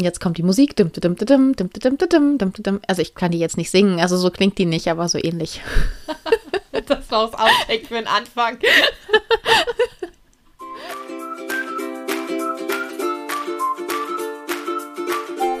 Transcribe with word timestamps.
Jetzt 0.00 0.20
kommt 0.20 0.38
die 0.38 0.44
Musik. 0.44 0.76
Also 2.86 3.02
ich 3.02 3.14
kann 3.16 3.32
die 3.32 3.38
jetzt 3.38 3.56
nicht 3.56 3.70
singen, 3.70 3.98
also 3.98 4.16
so 4.16 4.30
klingt 4.30 4.56
die 4.58 4.66
nicht, 4.66 4.88
aber 4.88 5.08
so 5.08 5.18
ähnlich. 5.18 5.60
das 6.86 7.10
war 7.10 7.24
auch 7.24 7.34
Outtake 7.34 7.86
für 7.86 7.94
den 7.94 8.06
Anfang. 8.06 8.58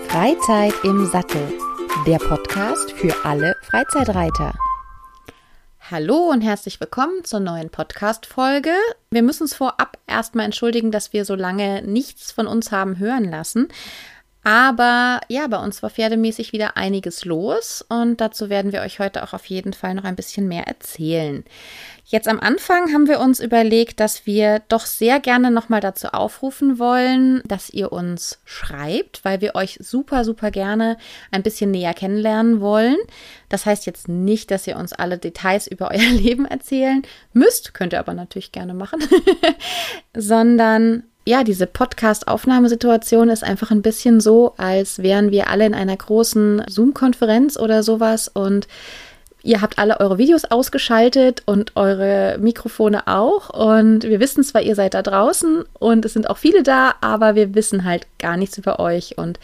Freizeit 0.08 0.74
im 0.84 1.04
Sattel, 1.06 1.42
der 2.06 2.18
Podcast 2.18 2.92
für 2.92 3.14
alle 3.24 3.56
Freizeitreiter. 3.62 4.54
Hallo 5.90 6.30
und 6.30 6.42
herzlich 6.42 6.78
willkommen 6.80 7.24
zur 7.24 7.40
neuen 7.40 7.70
Podcast-Folge. 7.70 8.74
Wir 9.10 9.22
müssen 9.22 9.44
uns 9.44 9.54
vorab 9.54 9.98
erstmal 10.06 10.44
entschuldigen, 10.44 10.92
dass 10.92 11.12
wir 11.12 11.24
so 11.24 11.34
lange 11.34 11.82
nichts 11.82 12.30
von 12.30 12.46
uns 12.46 12.70
haben 12.70 12.98
hören 12.98 13.24
lassen. 13.24 13.68
Aber 14.48 15.20
ja, 15.28 15.46
bei 15.46 15.58
uns 15.58 15.82
war 15.82 15.90
pferdemäßig 15.90 16.54
wieder 16.54 16.78
einiges 16.78 17.26
los 17.26 17.84
und 17.86 18.18
dazu 18.22 18.48
werden 18.48 18.72
wir 18.72 18.80
euch 18.80 18.98
heute 18.98 19.22
auch 19.22 19.34
auf 19.34 19.44
jeden 19.44 19.74
Fall 19.74 19.92
noch 19.92 20.04
ein 20.04 20.16
bisschen 20.16 20.48
mehr 20.48 20.66
erzählen. 20.66 21.44
Jetzt 22.06 22.28
am 22.28 22.40
Anfang 22.40 22.94
haben 22.94 23.08
wir 23.08 23.20
uns 23.20 23.40
überlegt, 23.40 24.00
dass 24.00 24.24
wir 24.24 24.62
doch 24.70 24.86
sehr 24.86 25.20
gerne 25.20 25.50
nochmal 25.50 25.82
dazu 25.82 26.08
aufrufen 26.08 26.78
wollen, 26.78 27.42
dass 27.46 27.68
ihr 27.68 27.92
uns 27.92 28.38
schreibt, 28.46 29.22
weil 29.22 29.42
wir 29.42 29.54
euch 29.54 29.76
super, 29.82 30.24
super 30.24 30.50
gerne 30.50 30.96
ein 31.30 31.42
bisschen 31.42 31.70
näher 31.70 31.92
kennenlernen 31.92 32.62
wollen. 32.62 32.96
Das 33.50 33.66
heißt 33.66 33.84
jetzt 33.84 34.08
nicht, 34.08 34.50
dass 34.50 34.66
ihr 34.66 34.78
uns 34.78 34.94
alle 34.94 35.18
Details 35.18 35.66
über 35.66 35.90
euer 35.92 36.10
Leben 36.10 36.46
erzählen 36.46 37.02
müsst, 37.34 37.74
könnt 37.74 37.92
ihr 37.92 37.98
aber 37.98 38.14
natürlich 38.14 38.50
gerne 38.50 38.72
machen, 38.72 39.00
sondern 40.16 41.02
ja, 41.28 41.44
diese 41.44 41.66
Podcast-Aufnahmesituation 41.66 43.28
ist 43.28 43.44
einfach 43.44 43.70
ein 43.70 43.82
bisschen 43.82 44.18
so, 44.18 44.54
als 44.56 45.02
wären 45.02 45.30
wir 45.30 45.50
alle 45.50 45.66
in 45.66 45.74
einer 45.74 45.94
großen 45.94 46.62
Zoom-Konferenz 46.66 47.58
oder 47.58 47.82
sowas 47.82 48.28
und 48.28 48.66
ihr 49.42 49.60
habt 49.60 49.78
alle 49.78 50.00
eure 50.00 50.16
Videos 50.16 50.46
ausgeschaltet 50.46 51.42
und 51.44 51.76
eure 51.76 52.38
Mikrofone 52.40 53.06
auch. 53.06 53.50
Und 53.50 54.04
wir 54.04 54.20
wissen 54.20 54.42
zwar, 54.42 54.62
ihr 54.62 54.74
seid 54.74 54.94
da 54.94 55.02
draußen 55.02 55.64
und 55.78 56.06
es 56.06 56.14
sind 56.14 56.30
auch 56.30 56.38
viele 56.38 56.62
da, 56.62 56.94
aber 57.02 57.34
wir 57.34 57.54
wissen 57.54 57.84
halt 57.84 58.06
gar 58.18 58.38
nichts 58.38 58.56
über 58.56 58.80
euch. 58.80 59.18
Und 59.18 59.38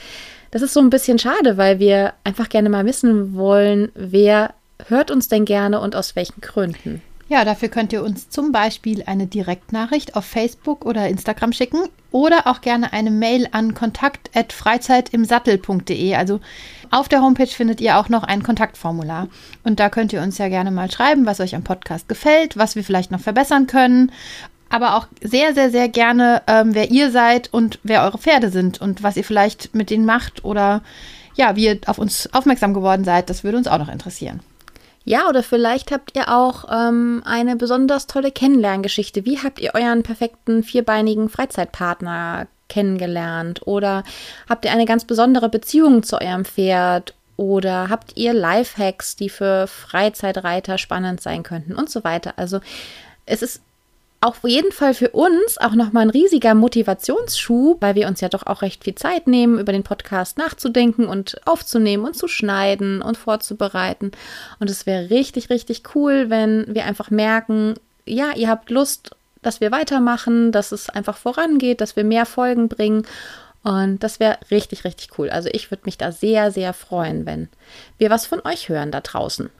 das 0.53 0.63
ist 0.63 0.73
so 0.73 0.81
ein 0.81 0.89
bisschen 0.89 1.19
schade, 1.19 1.59
weil 1.59 1.81
wir 1.81 2.15
einfach 2.25 2.49
gerne 2.49 2.71
mal 2.71 2.87
wissen 2.87 3.35
wollen, 3.35 3.93
wer 3.95 4.55
hört 4.89 5.11
uns 5.11 5.29
denn 5.29 5.45
gerne 5.45 5.81
und 5.81 5.97
aus 5.97 6.17
welchen 6.17 6.41
Gründen. 6.41 7.03
Ja, 7.29 7.45
dafür 7.47 7.71
könnt 7.71 7.95
ihr 7.95 8.05
uns 8.05 8.29
zum 8.29 8.53
Beispiel 8.53 9.03
eine 9.07 9.27
Direktnachricht 9.27 10.15
auf 10.15 10.27
Facebook 10.27 10.85
oder 10.85 11.09
Instagram 11.09 11.53
schicken 11.53 11.89
oder 12.11 12.47
auch 12.47 12.61
gerne 12.61 12.93
eine 12.93 13.11
Mail 13.11 13.49
an 13.51 13.73
kontakt.freizeitimsattel.de. 13.73 16.17
Also 16.17 16.41
auf 16.91 17.09
der 17.09 17.23
Homepage 17.23 17.47
findet 17.47 17.81
ihr 17.81 17.97
auch 17.99 18.11
noch 18.11 18.25
ein 18.25 18.43
Kontaktformular. 18.43 19.29
Und 19.63 19.81
da 19.81 19.89
könnt 19.89 20.13
ihr 20.13 20.21
uns 20.21 20.37
ja 20.37 20.49
gerne 20.49 20.71
mal 20.71 20.91
schreiben, 20.91 21.25
was 21.25 21.41
euch 21.41 21.55
am 21.55 21.65
Podcast 21.65 22.09
gefällt, 22.09 22.59
was 22.59 22.77
wir 22.77 22.85
vielleicht 22.85 23.11
noch 23.11 23.21
verbessern 23.21 23.67
können. 23.67 24.13
Aber 24.69 24.97
auch 24.97 25.07
sehr, 25.23 25.55
sehr, 25.55 25.71
sehr 25.71 25.89
gerne, 25.89 26.43
ähm, 26.47 26.75
wer 26.75 26.91
ihr 26.91 27.11
seid 27.11 27.55
und 27.55 27.79
wer 27.85 28.03
eure 28.03 28.19
Pferde 28.19 28.51
sind 28.51 28.83
und 28.83 29.03
was 29.03 29.17
ihr 29.17 29.25
vielleicht 29.25 29.75
mit 29.75 29.89
denen 29.89 30.05
macht 30.05 30.45
oder 30.45 30.83
ja, 31.37 31.57
wie 31.57 31.65
ihr 31.67 31.81
auf 31.87 31.97
uns 31.99 32.29
aufmerksam 32.35 32.75
geworden 32.75 33.05
seid. 33.05 33.31
Das 33.31 33.45
würde 33.45 33.57
uns 33.57 33.67
auch 33.67 33.79
noch 33.79 33.89
interessieren. 33.89 34.41
Ja, 35.05 35.29
oder 35.29 35.43
vielleicht 35.43 35.93
habt 35.93 36.17
ihr 36.17 36.35
auch 36.35 36.65
ähm, 36.71 37.23
eine 37.27 37.57
besonders 37.57 38.07
tolle 38.07 38.33
Kennenlerngeschichte. 38.33 39.27
Wie 39.27 39.39
habt 39.39 39.61
ihr 39.61 39.75
euren 39.75 40.03
perfekten 40.03 40.63
vierbeinigen 40.63 41.29
Freizeitpartner 41.29 42.47
kennengelernt? 42.69 43.67
Oder 43.67 44.03
habt 44.49 44.65
ihr 44.65 44.73
eine 44.73 44.87
ganz 44.87 45.05
besondere 45.05 45.51
Beziehung 45.51 46.03
zu 46.03 46.21
eurem 46.21 46.47
Pferd? 46.47 47.15
Oder 47.37 47.91
habt 47.91 48.17
ihr 48.17 48.33
Lifehacks, 48.33 49.17
die 49.17 49.29
für 49.29 49.67
Freizeitreiter 49.67 50.79
spannend 50.79 51.21
sein 51.21 51.43
könnten 51.43 51.75
und 51.75 51.91
so 51.91 52.03
weiter? 52.05 52.35
Also 52.37 52.61
es 53.27 53.43
ist 53.43 53.61
auf 54.25 54.43
jeden 54.43 54.73
Fall 54.73 54.95
für 54.95 55.11
uns 55.11 55.59
auch 55.59 55.75
nochmal 55.75 56.05
ein 56.05 56.11
riesiger 56.11 56.55
Motivationsschub, 56.55 57.83
weil 57.83 57.95
wir 57.95 58.09
uns 58.09 58.23
ja 58.23 58.31
doch 58.31 58.47
auch 58.47 58.63
recht 58.63 58.83
viel 58.83 58.95
Zeit 58.95 59.27
nehmen, 59.27 59.59
über 59.59 59.71
den 59.71 59.83
Podcast 59.83 60.39
nachzudenken 60.39 61.05
und 61.05 61.47
aufzunehmen 61.47 62.07
und 62.07 62.17
zu 62.17 62.27
schneiden 62.27 63.03
und 63.03 63.19
vorzubereiten. 63.19 64.13
Und 64.61 64.71
es 64.71 64.87
wäre 64.87 65.11
richtig, 65.11 65.51
richtig 65.51 65.95
cool, 65.95 66.31
wenn 66.31 66.75
wir 66.75 66.87
einfach 66.87 67.11
merken, 67.11 67.75
ja, 68.07 68.33
ihr 68.35 68.49
habt 68.49 68.71
Lust, 68.71 69.11
dass 69.43 69.61
wir 69.61 69.71
weitermachen, 69.71 70.53
dass 70.53 70.73
es 70.73 70.89
einfach 70.89 71.19
vorangeht, 71.19 71.83
dass 71.83 71.95
wir 71.95 72.05
mehr 72.05 72.25
Folgen 72.25 72.69
bringen. 72.69 73.07
Und 73.63 74.03
das 74.03 74.21
wäre 74.21 74.39
richtig, 74.51 74.85
richtig 74.85 75.19
cool. 75.19 75.29
Also 75.29 75.51
ich 75.53 75.71
würde 75.71 75.83
mich 75.85 75.99
da 75.99 76.13
sehr, 76.13 76.51
sehr 76.51 76.73
freuen, 76.73 77.27
wenn 77.27 77.51
wir 77.99 78.09
was 78.09 78.25
von 78.25 78.41
euch 78.47 78.71
hören 78.71 78.91
da 78.91 79.03
draußen. 79.03 79.51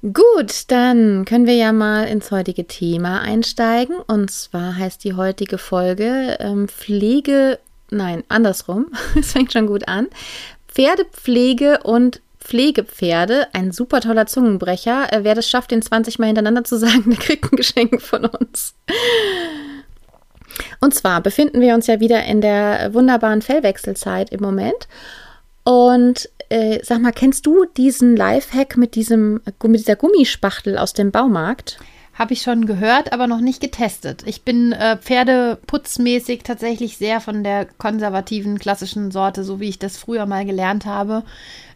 Gut, 0.00 0.64
dann 0.68 1.24
können 1.24 1.46
wir 1.46 1.56
ja 1.56 1.72
mal 1.72 2.04
ins 2.04 2.30
heutige 2.30 2.66
Thema 2.66 3.20
einsteigen. 3.20 3.96
Und 4.06 4.30
zwar 4.30 4.76
heißt 4.76 5.02
die 5.02 5.14
heutige 5.14 5.58
Folge 5.58 6.36
ähm, 6.38 6.68
Pflege, 6.68 7.58
nein, 7.90 8.22
andersrum, 8.28 8.86
es 9.18 9.32
fängt 9.32 9.52
schon 9.52 9.66
gut 9.66 9.88
an. 9.88 10.06
Pferdepflege 10.68 11.80
und 11.82 12.20
Pflegepferde, 12.38 13.48
ein 13.52 13.72
super 13.72 14.00
toller 14.00 14.26
Zungenbrecher. 14.26 15.12
Äh, 15.12 15.24
wer 15.24 15.34
das 15.34 15.50
schafft, 15.50 15.72
den 15.72 15.82
20 15.82 16.20
Mal 16.20 16.26
hintereinander 16.26 16.62
zu 16.62 16.76
sagen, 16.78 17.10
der 17.10 17.18
kriegt 17.18 17.52
ein 17.52 17.56
Geschenk 17.56 18.00
von 18.00 18.24
uns. 18.24 18.74
Und 20.80 20.94
zwar 20.94 21.20
befinden 21.20 21.60
wir 21.60 21.74
uns 21.74 21.88
ja 21.88 21.98
wieder 21.98 22.24
in 22.24 22.40
der 22.40 22.94
wunderbaren 22.94 23.42
Fellwechselzeit 23.42 24.30
im 24.30 24.40
Moment. 24.40 24.86
Und 25.64 26.30
äh, 26.48 26.80
sag 26.82 27.00
mal, 27.00 27.12
kennst 27.12 27.46
du 27.46 27.64
diesen 27.76 28.16
Lifehack 28.16 28.76
mit, 28.76 28.94
diesem, 28.94 29.40
mit 29.62 29.80
dieser 29.80 29.96
Gummispachtel 29.96 30.78
aus 30.78 30.92
dem 30.92 31.10
Baumarkt? 31.10 31.78
Habe 32.14 32.32
ich 32.32 32.42
schon 32.42 32.66
gehört, 32.66 33.12
aber 33.12 33.28
noch 33.28 33.40
nicht 33.40 33.60
getestet. 33.60 34.24
Ich 34.26 34.42
bin 34.42 34.72
äh, 34.72 34.96
pferdeputzmäßig 34.96 36.42
tatsächlich 36.42 36.96
sehr 36.96 37.20
von 37.20 37.44
der 37.44 37.64
konservativen, 37.64 38.58
klassischen 38.58 39.12
Sorte, 39.12 39.44
so 39.44 39.60
wie 39.60 39.68
ich 39.68 39.78
das 39.78 39.96
früher 39.96 40.26
mal 40.26 40.44
gelernt 40.44 40.84
habe. 40.84 41.22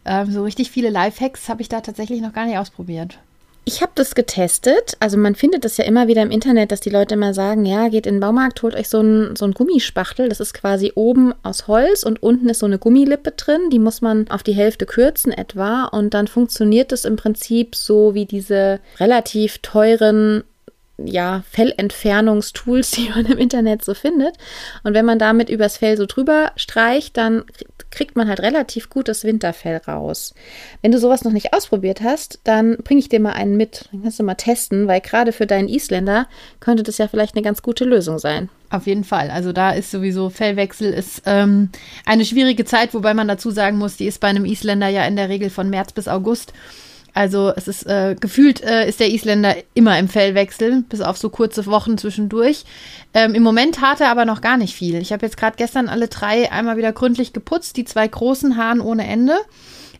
Ähm, 0.03 0.31
so 0.31 0.43
richtig 0.43 0.69
viele 0.69 0.89
Lifehacks 0.89 1.47
habe 1.47 1.61
ich 1.61 1.69
da 1.69 1.79
tatsächlich 1.79 2.19
noch 2.19 2.33
gar 2.33 2.45
nicht 2.45 2.57
ausprobiert. 2.57 3.19
Ich 3.65 3.81
habe 3.81 3.93
das 3.95 4.13
getestet. 4.13 4.97
Also 4.99 5.17
man 5.17 5.35
findet 5.35 5.63
das 5.63 5.77
ja 5.77 5.85
immer 5.85 6.07
wieder 6.07 6.21
im 6.21 6.31
Internet, 6.31 6.71
dass 6.71 6.81
die 6.81 6.89
Leute 6.89 7.13
immer 7.13 7.33
sagen, 7.33 7.65
ja, 7.65 7.87
geht 7.87 8.05
in 8.05 8.15
den 8.15 8.19
Baumarkt, 8.19 8.61
holt 8.61 8.75
euch 8.75 8.89
so 8.89 8.99
einen 8.99 9.37
so 9.37 9.47
Gummispachtel. 9.49 10.27
Das 10.27 10.41
ist 10.41 10.53
quasi 10.53 10.91
oben 10.95 11.33
aus 11.43 11.67
Holz 11.67 12.03
und 12.03 12.21
unten 12.21 12.49
ist 12.49 12.59
so 12.59 12.65
eine 12.65 12.77
Gummilippe 12.77 13.31
drin. 13.31 13.69
Die 13.71 13.79
muss 13.79 14.01
man 14.01 14.27
auf 14.29 14.43
die 14.43 14.53
Hälfte 14.53 14.85
kürzen 14.85 15.31
etwa. 15.31 15.85
Und 15.85 16.13
dann 16.13 16.27
funktioniert 16.27 16.91
es 16.91 17.05
im 17.05 17.15
Prinzip 17.15 17.75
so 17.75 18.13
wie 18.13 18.25
diese 18.25 18.81
relativ 18.99 19.59
teuren 19.59 20.43
ja, 20.97 21.43
Fellentfernungstools, 21.49 22.91
die 22.91 23.09
man 23.09 23.25
im 23.25 23.37
Internet 23.37 23.83
so 23.83 23.93
findet. 23.93 24.35
Und 24.83 24.93
wenn 24.93 25.05
man 25.05 25.19
damit 25.19 25.49
übers 25.49 25.77
Fell 25.77 25.97
so 25.97 26.05
drüber 26.05 26.51
streicht, 26.55 27.17
dann 27.17 27.43
kriegt 27.89 28.15
man 28.15 28.27
halt 28.27 28.39
relativ 28.39 28.89
gut 28.89 29.07
das 29.07 29.23
Winterfell 29.23 29.77
raus. 29.87 30.33
Wenn 30.81 30.91
du 30.91 30.97
sowas 30.97 31.23
noch 31.23 31.31
nicht 31.31 31.53
ausprobiert 31.53 32.01
hast, 32.01 32.39
dann 32.43 32.77
bringe 32.77 32.99
ich 32.99 33.09
dir 33.09 33.19
mal 33.19 33.33
einen 33.33 33.55
mit. 33.55 33.87
Dann 33.91 34.01
kannst 34.01 34.19
du 34.19 34.23
mal 34.23 34.33
testen, 34.33 34.87
weil 34.87 34.99
gerade 34.99 35.31
für 35.31 35.45
deinen 35.45 35.69
Isländer 35.69 36.27
könnte 36.59 36.83
das 36.83 36.97
ja 36.97 37.07
vielleicht 37.07 37.35
eine 37.35 37.43
ganz 37.43 37.61
gute 37.61 37.85
Lösung 37.85 38.17
sein. 38.17 38.49
Auf 38.71 38.87
jeden 38.87 39.03
Fall. 39.03 39.29
Also 39.29 39.53
da 39.53 39.69
ist 39.71 39.91
sowieso 39.91 40.31
Fellwechsel 40.31 40.91
ist 40.91 41.21
ähm, 41.27 41.69
eine 42.07 42.25
schwierige 42.25 42.65
Zeit, 42.65 42.95
wobei 42.95 43.13
man 43.13 43.27
dazu 43.27 43.51
sagen 43.51 43.77
muss, 43.77 43.97
die 43.97 44.07
ist 44.07 44.19
bei 44.19 44.29
einem 44.29 44.45
Isländer 44.45 44.87
ja 44.87 45.05
in 45.05 45.15
der 45.15 45.29
Regel 45.29 45.51
von 45.51 45.69
März 45.69 45.91
bis 45.91 46.07
August. 46.07 46.53
Also 47.13 47.53
es 47.55 47.67
ist 47.67 47.85
äh, 47.85 48.15
gefühlt 48.19 48.63
äh, 48.63 48.89
ist 48.89 48.99
der 48.99 49.11
Isländer 49.11 49.55
immer 49.75 49.99
im 49.99 50.07
Fellwechsel, 50.07 50.83
bis 50.89 51.01
auf 51.01 51.17
so 51.17 51.29
kurze 51.29 51.65
Wochen 51.67 51.97
zwischendurch. 51.97 52.63
Ähm, 53.13 53.35
Im 53.35 53.43
Moment 53.43 53.81
hat 53.81 54.01
er 54.01 54.09
aber 54.09 54.25
noch 54.25 54.41
gar 54.41 54.57
nicht 54.57 54.75
viel. 54.75 54.95
Ich 54.95 55.13
habe 55.13 55.25
jetzt 55.25 55.37
gerade 55.37 55.55
gestern 55.57 55.89
alle 55.89 56.07
drei 56.07 56.51
einmal 56.51 56.77
wieder 56.77 56.91
gründlich 56.91 57.31
geputzt, 57.31 57.77
die 57.77 57.85
zwei 57.85 58.07
großen 58.07 58.57
Haaren 58.57 58.81
ohne 58.81 59.05
Ende. 59.05 59.35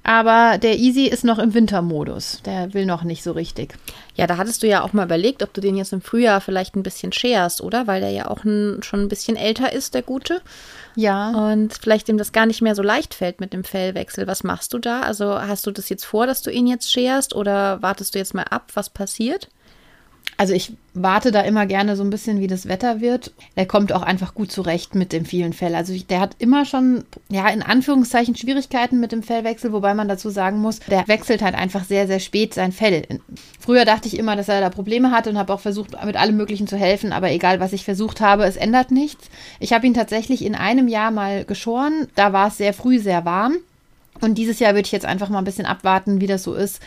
Aber 0.04 0.58
der 0.58 0.78
Easy 0.78 1.06
ist 1.06 1.24
noch 1.24 1.40
im 1.40 1.54
Wintermodus. 1.54 2.42
Der 2.46 2.74
will 2.74 2.86
noch 2.86 3.04
nicht 3.04 3.24
so 3.24 3.32
richtig. 3.32 3.76
Ja, 4.16 4.28
da 4.28 4.38
hattest 4.38 4.62
du 4.62 4.68
ja 4.68 4.84
auch 4.84 4.92
mal 4.92 5.06
überlegt, 5.06 5.42
ob 5.42 5.54
du 5.54 5.62
den 5.62 5.78
jetzt 5.78 5.94
im 5.94 6.02
Frühjahr 6.02 6.42
vielleicht 6.42 6.76
ein 6.76 6.84
bisschen 6.84 7.14
scherst, 7.14 7.62
oder? 7.62 7.88
Weil 7.88 8.02
der 8.02 8.12
ja 8.12 8.28
auch 8.28 8.44
ein, 8.44 8.84
schon 8.84 9.02
ein 9.02 9.08
bisschen 9.08 9.38
älter 9.38 9.72
ist, 9.72 9.94
der 9.94 10.02
Gute. 10.02 10.42
Ja. 10.96 11.30
Und 11.30 11.74
vielleicht 11.74 12.10
ihm 12.10 12.18
das 12.18 12.34
gar 12.34 12.46
nicht 12.46 12.62
mehr 12.62 12.76
so 12.76 12.84
leicht 12.84 13.14
fällt 13.14 13.40
mit 13.40 13.54
dem 13.54 13.64
Fellwechsel. 13.64 14.28
Was 14.28 14.44
machst 14.44 14.74
du 14.74 14.78
da? 14.78 15.02
Also 15.02 15.40
hast 15.40 15.66
du 15.66 15.72
das 15.72 15.88
jetzt 15.88 16.06
vor, 16.06 16.28
dass 16.28 16.42
du 16.42 16.52
ihn 16.52 16.68
jetzt 16.68 16.92
scherst 16.92 17.34
oder 17.34 17.82
wartest 17.82 18.14
du 18.14 18.20
jetzt 18.20 18.34
mal 18.34 18.44
ab, 18.44 18.72
was 18.74 18.90
passiert? 18.90 19.48
Also 20.38 20.54
ich 20.54 20.74
warte 20.94 21.32
da 21.32 21.42
immer 21.42 21.66
gerne 21.66 21.96
so 21.96 22.04
ein 22.04 22.10
bisschen, 22.10 22.40
wie 22.40 22.48
das 22.48 22.68
Wetter 22.68 23.02
wird. 23.02 23.34
Der 23.56 23.66
kommt 23.66 23.94
auch 23.94 24.02
einfach 24.02 24.34
gut 24.34 24.52
zurecht 24.52 24.96
mit 24.96 25.14
dem 25.14 25.26
vielen 25.26 25.54
Fell. 25.54 25.76
Also 25.76 25.94
der 25.98 26.20
hat 26.20 26.36
immer 26.40 26.66
schon, 26.66 27.04
ja, 27.30 27.48
in 27.50 27.62
Anführungszeichen 27.62 28.36
Schwierigkeiten 28.36 29.00
mit 29.00 29.12
dem 29.12 29.24
Fellwechsel, 29.24 29.74
wobei 29.74 29.94
man 29.94 30.08
dazu 30.08 30.30
sagen 30.30 30.60
muss, 30.60 30.80
der 30.80 31.08
wechselt 31.08 31.42
halt 31.42 31.56
einfach 31.56 31.84
sehr, 31.84 32.08
sehr 32.08 32.20
spät 32.20 32.54
sein 32.54 32.72
Fell. 32.72 33.04
Früher 33.60 33.86
dachte 33.86 34.08
ich 34.08 34.18
immer, 34.18 34.36
dass 34.36 34.50
er 34.50 34.62
da 34.62 34.70
Probleme 34.70 35.12
hatte 35.12 35.30
und 35.30 35.38
habe 35.38 35.54
auch 35.54 35.60
versucht, 35.60 36.04
mit 36.06 36.16
allem 36.16 36.38
Möglichen 36.38 36.68
zu 36.68 36.78
helfen, 36.78 37.14
aber 37.14 37.32
egal, 37.32 37.60
was 37.60 37.74
ich 37.74 37.86
versucht 37.86 38.22
habe, 38.22 38.46
es 38.46 38.58
ändert 38.58 38.92
nichts. 38.92 39.30
Ich 39.60 39.74
habe 39.74 39.88
ihn 39.88 39.94
tatsächlich 39.94 40.44
in 40.44 40.56
einem 40.56 40.88
Jahr 40.88 41.12
mal 41.12 41.46
geschoren. 41.46 42.08
Da 42.16 42.34
war 42.34 42.48
es 42.48 42.58
sehr 42.58 42.74
früh 42.74 43.00
sehr 43.00 43.26
warm. 43.26 43.58
Und 44.22 44.36
dieses 44.38 44.60
Jahr 44.60 44.74
würde 44.74 44.86
ich 44.86 44.92
jetzt 44.92 45.06
einfach 45.06 45.30
mal 45.30 45.40
ein 45.40 45.44
bisschen 45.44 45.66
abwarten, 45.66 46.22
wie 46.22 46.28
das 46.28 46.44
so 46.44 46.54
ist, 46.54 46.82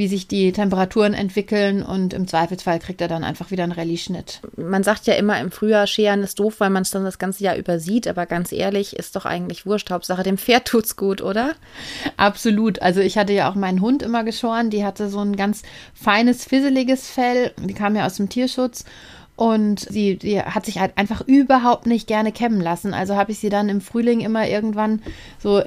wie 0.00 0.08
sich 0.08 0.26
die 0.26 0.50
Temperaturen 0.52 1.12
entwickeln 1.12 1.82
und 1.82 2.14
im 2.14 2.26
Zweifelsfall 2.26 2.78
kriegt 2.78 3.02
er 3.02 3.08
dann 3.08 3.22
einfach 3.22 3.50
wieder 3.50 3.64
einen 3.64 3.72
Rallye-Schnitt. 3.72 4.40
Man 4.56 4.82
sagt 4.82 5.06
ja 5.06 5.12
immer 5.12 5.38
im 5.38 5.50
Frühjahr, 5.50 5.86
Scheren 5.86 6.22
ist 6.22 6.40
doof, 6.40 6.54
weil 6.56 6.70
man 6.70 6.84
es 6.84 6.90
dann 6.90 7.04
das 7.04 7.18
ganze 7.18 7.44
Jahr 7.44 7.54
übersieht, 7.58 8.08
aber 8.08 8.24
ganz 8.24 8.50
ehrlich, 8.50 8.96
ist 8.96 9.14
doch 9.14 9.26
eigentlich 9.26 9.66
wurscht. 9.66 9.90
Hauptsache 9.90 10.22
dem 10.22 10.38
Pferd 10.38 10.64
tut's 10.64 10.96
gut, 10.96 11.20
oder? 11.20 11.52
Absolut. 12.16 12.80
Also 12.80 13.00
ich 13.00 13.18
hatte 13.18 13.34
ja 13.34 13.50
auch 13.50 13.56
meinen 13.56 13.82
Hund 13.82 14.02
immer 14.02 14.24
geschoren, 14.24 14.70
die 14.70 14.86
hatte 14.86 15.10
so 15.10 15.20
ein 15.20 15.36
ganz 15.36 15.60
feines, 15.92 16.46
fisseliges 16.46 17.10
Fell, 17.10 17.52
die 17.58 17.74
kam 17.74 17.94
ja 17.94 18.06
aus 18.06 18.16
dem 18.16 18.30
Tierschutz 18.30 18.86
und 19.40 19.80
sie, 19.80 20.18
sie 20.20 20.38
hat 20.42 20.66
sich 20.66 20.80
halt 20.80 20.98
einfach 20.98 21.22
überhaupt 21.26 21.86
nicht 21.86 22.06
gerne 22.06 22.30
kämmen 22.30 22.60
lassen. 22.60 22.92
Also 22.92 23.16
habe 23.16 23.32
ich 23.32 23.38
sie 23.38 23.48
dann 23.48 23.70
im 23.70 23.80
Frühling 23.80 24.20
immer 24.20 24.46
irgendwann 24.46 25.00
so, 25.38 25.62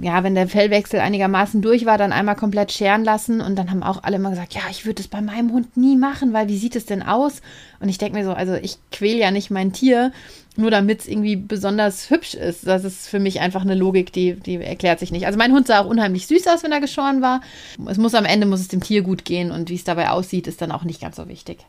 ja, 0.00 0.24
wenn 0.24 0.34
der 0.34 0.48
Fellwechsel 0.48 0.98
einigermaßen 0.98 1.62
durch 1.62 1.86
war, 1.86 1.98
dann 1.98 2.10
einmal 2.10 2.34
komplett 2.34 2.72
scheren 2.72 3.04
lassen. 3.04 3.40
Und 3.40 3.54
dann 3.54 3.70
haben 3.70 3.84
auch 3.84 4.02
alle 4.02 4.16
immer 4.16 4.30
gesagt, 4.30 4.54
ja, 4.54 4.62
ich 4.72 4.86
würde 4.86 5.02
es 5.02 5.06
bei 5.06 5.20
meinem 5.20 5.52
Hund 5.52 5.76
nie 5.76 5.94
machen, 5.94 6.32
weil 6.32 6.48
wie 6.48 6.58
sieht 6.58 6.74
es 6.74 6.84
denn 6.84 7.00
aus? 7.00 7.42
Und 7.78 7.88
ich 7.88 7.96
denke 7.96 8.18
mir 8.18 8.24
so, 8.24 8.32
also 8.32 8.54
ich 8.54 8.78
quäle 8.90 9.20
ja 9.20 9.30
nicht 9.30 9.52
mein 9.52 9.72
Tier, 9.72 10.10
nur 10.56 10.72
damit 10.72 11.02
es 11.02 11.06
irgendwie 11.06 11.36
besonders 11.36 12.10
hübsch 12.10 12.34
ist. 12.34 12.66
Das 12.66 12.82
ist 12.82 13.06
für 13.06 13.20
mich 13.20 13.38
einfach 13.38 13.62
eine 13.62 13.76
Logik, 13.76 14.12
die, 14.12 14.34
die 14.34 14.56
erklärt 14.56 14.98
sich 14.98 15.12
nicht. 15.12 15.26
Also 15.26 15.38
mein 15.38 15.52
Hund 15.52 15.68
sah 15.68 15.78
auch 15.78 15.88
unheimlich 15.88 16.26
süß 16.26 16.48
aus, 16.48 16.64
wenn 16.64 16.72
er 16.72 16.80
geschoren 16.80 17.22
war. 17.22 17.40
Es 17.86 17.98
muss 17.98 18.16
am 18.16 18.24
Ende, 18.24 18.48
muss 18.48 18.58
es 18.58 18.66
dem 18.66 18.82
Tier 18.82 19.02
gut 19.02 19.24
gehen 19.24 19.52
und 19.52 19.70
wie 19.70 19.76
es 19.76 19.84
dabei 19.84 20.10
aussieht, 20.10 20.48
ist 20.48 20.60
dann 20.60 20.72
auch 20.72 20.82
nicht 20.82 21.00
ganz 21.00 21.14
so 21.14 21.28
wichtig. 21.28 21.64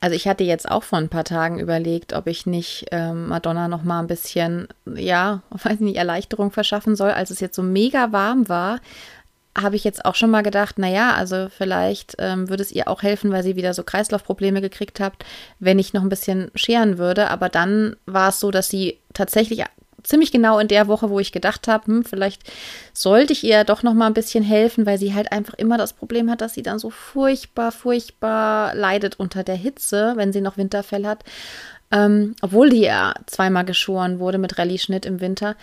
Also 0.00 0.14
ich 0.14 0.28
hatte 0.28 0.44
jetzt 0.44 0.70
auch 0.70 0.84
vor 0.84 0.98
ein 0.98 1.08
paar 1.08 1.24
Tagen 1.24 1.58
überlegt, 1.58 2.12
ob 2.12 2.28
ich 2.28 2.46
nicht 2.46 2.86
ähm, 2.92 3.28
Madonna 3.28 3.66
noch 3.66 3.82
mal 3.82 4.00
ein 4.00 4.06
bisschen, 4.06 4.68
ja, 4.94 5.42
weiß 5.50 5.80
nicht, 5.80 5.96
Erleichterung 5.96 6.50
verschaffen 6.50 6.94
soll, 6.96 7.10
als 7.10 7.30
es 7.30 7.40
jetzt 7.40 7.56
so 7.56 7.62
mega 7.62 8.12
warm 8.12 8.48
war. 8.48 8.80
Habe 9.56 9.74
ich 9.74 9.82
jetzt 9.82 10.04
auch 10.04 10.14
schon 10.14 10.30
mal 10.30 10.42
gedacht, 10.42 10.78
naja, 10.78 11.14
also 11.14 11.48
vielleicht 11.48 12.14
ähm, 12.20 12.48
würde 12.48 12.62
es 12.62 12.70
ihr 12.70 12.86
auch 12.86 13.02
helfen, 13.02 13.32
weil 13.32 13.42
sie 13.42 13.56
wieder 13.56 13.74
so 13.74 13.82
Kreislaufprobleme 13.82 14.60
gekriegt 14.60 15.00
hat, 15.00 15.14
wenn 15.58 15.80
ich 15.80 15.92
noch 15.92 16.02
ein 16.02 16.08
bisschen 16.08 16.52
scheren 16.54 16.96
würde. 16.98 17.28
Aber 17.28 17.48
dann 17.48 17.96
war 18.06 18.28
es 18.28 18.38
so, 18.38 18.52
dass 18.52 18.68
sie 18.68 19.00
tatsächlich 19.14 19.64
ziemlich 20.08 20.32
genau 20.32 20.58
in 20.58 20.68
der 20.68 20.88
Woche, 20.88 21.10
wo 21.10 21.20
ich 21.20 21.32
gedacht 21.32 21.68
habe, 21.68 21.86
hm, 21.86 22.04
vielleicht 22.04 22.42
sollte 22.94 23.34
ich 23.34 23.44
ihr 23.44 23.64
doch 23.64 23.82
noch 23.82 23.94
mal 23.94 24.06
ein 24.06 24.14
bisschen 24.14 24.42
helfen, 24.42 24.86
weil 24.86 24.98
sie 24.98 25.14
halt 25.14 25.32
einfach 25.32 25.54
immer 25.54 25.76
das 25.76 25.92
Problem 25.92 26.30
hat, 26.30 26.40
dass 26.40 26.54
sie 26.54 26.62
dann 26.62 26.78
so 26.78 26.88
furchtbar, 26.90 27.72
furchtbar 27.72 28.74
leidet 28.74 29.20
unter 29.20 29.44
der 29.44 29.56
Hitze, 29.56 30.14
wenn 30.16 30.32
sie 30.32 30.40
noch 30.40 30.56
Winterfell 30.56 31.06
hat. 31.06 31.24
Ähm, 31.90 32.36
obwohl 32.42 32.70
die 32.70 32.80
ja 32.80 33.14
zweimal 33.26 33.64
geschoren 33.64 34.18
wurde 34.18 34.38
mit 34.38 34.58
Rallye-Schnitt 34.58 35.06
im 35.06 35.20
Winter, 35.20 35.56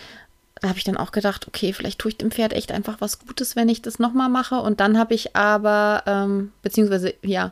habe 0.63 0.77
ich 0.77 0.85
dann 0.85 0.95
auch 0.95 1.11
gedacht, 1.11 1.47
okay, 1.47 1.73
vielleicht 1.73 1.99
tue 1.99 2.11
ich 2.11 2.17
dem 2.17 2.31
Pferd 2.31 2.53
echt 2.53 2.71
einfach 2.71 3.01
was 3.01 3.19
Gutes, 3.19 3.57
wenn 3.57 3.67
ich 3.67 3.81
das 3.81 3.99
nochmal 3.99 4.29
mache. 4.29 4.55
Und 4.55 4.79
dann 4.79 4.97
habe 4.97 5.13
ich 5.13 5.35
aber, 5.35 6.03
ähm, 6.05 6.53
beziehungsweise, 6.61 7.13
ja, 7.23 7.51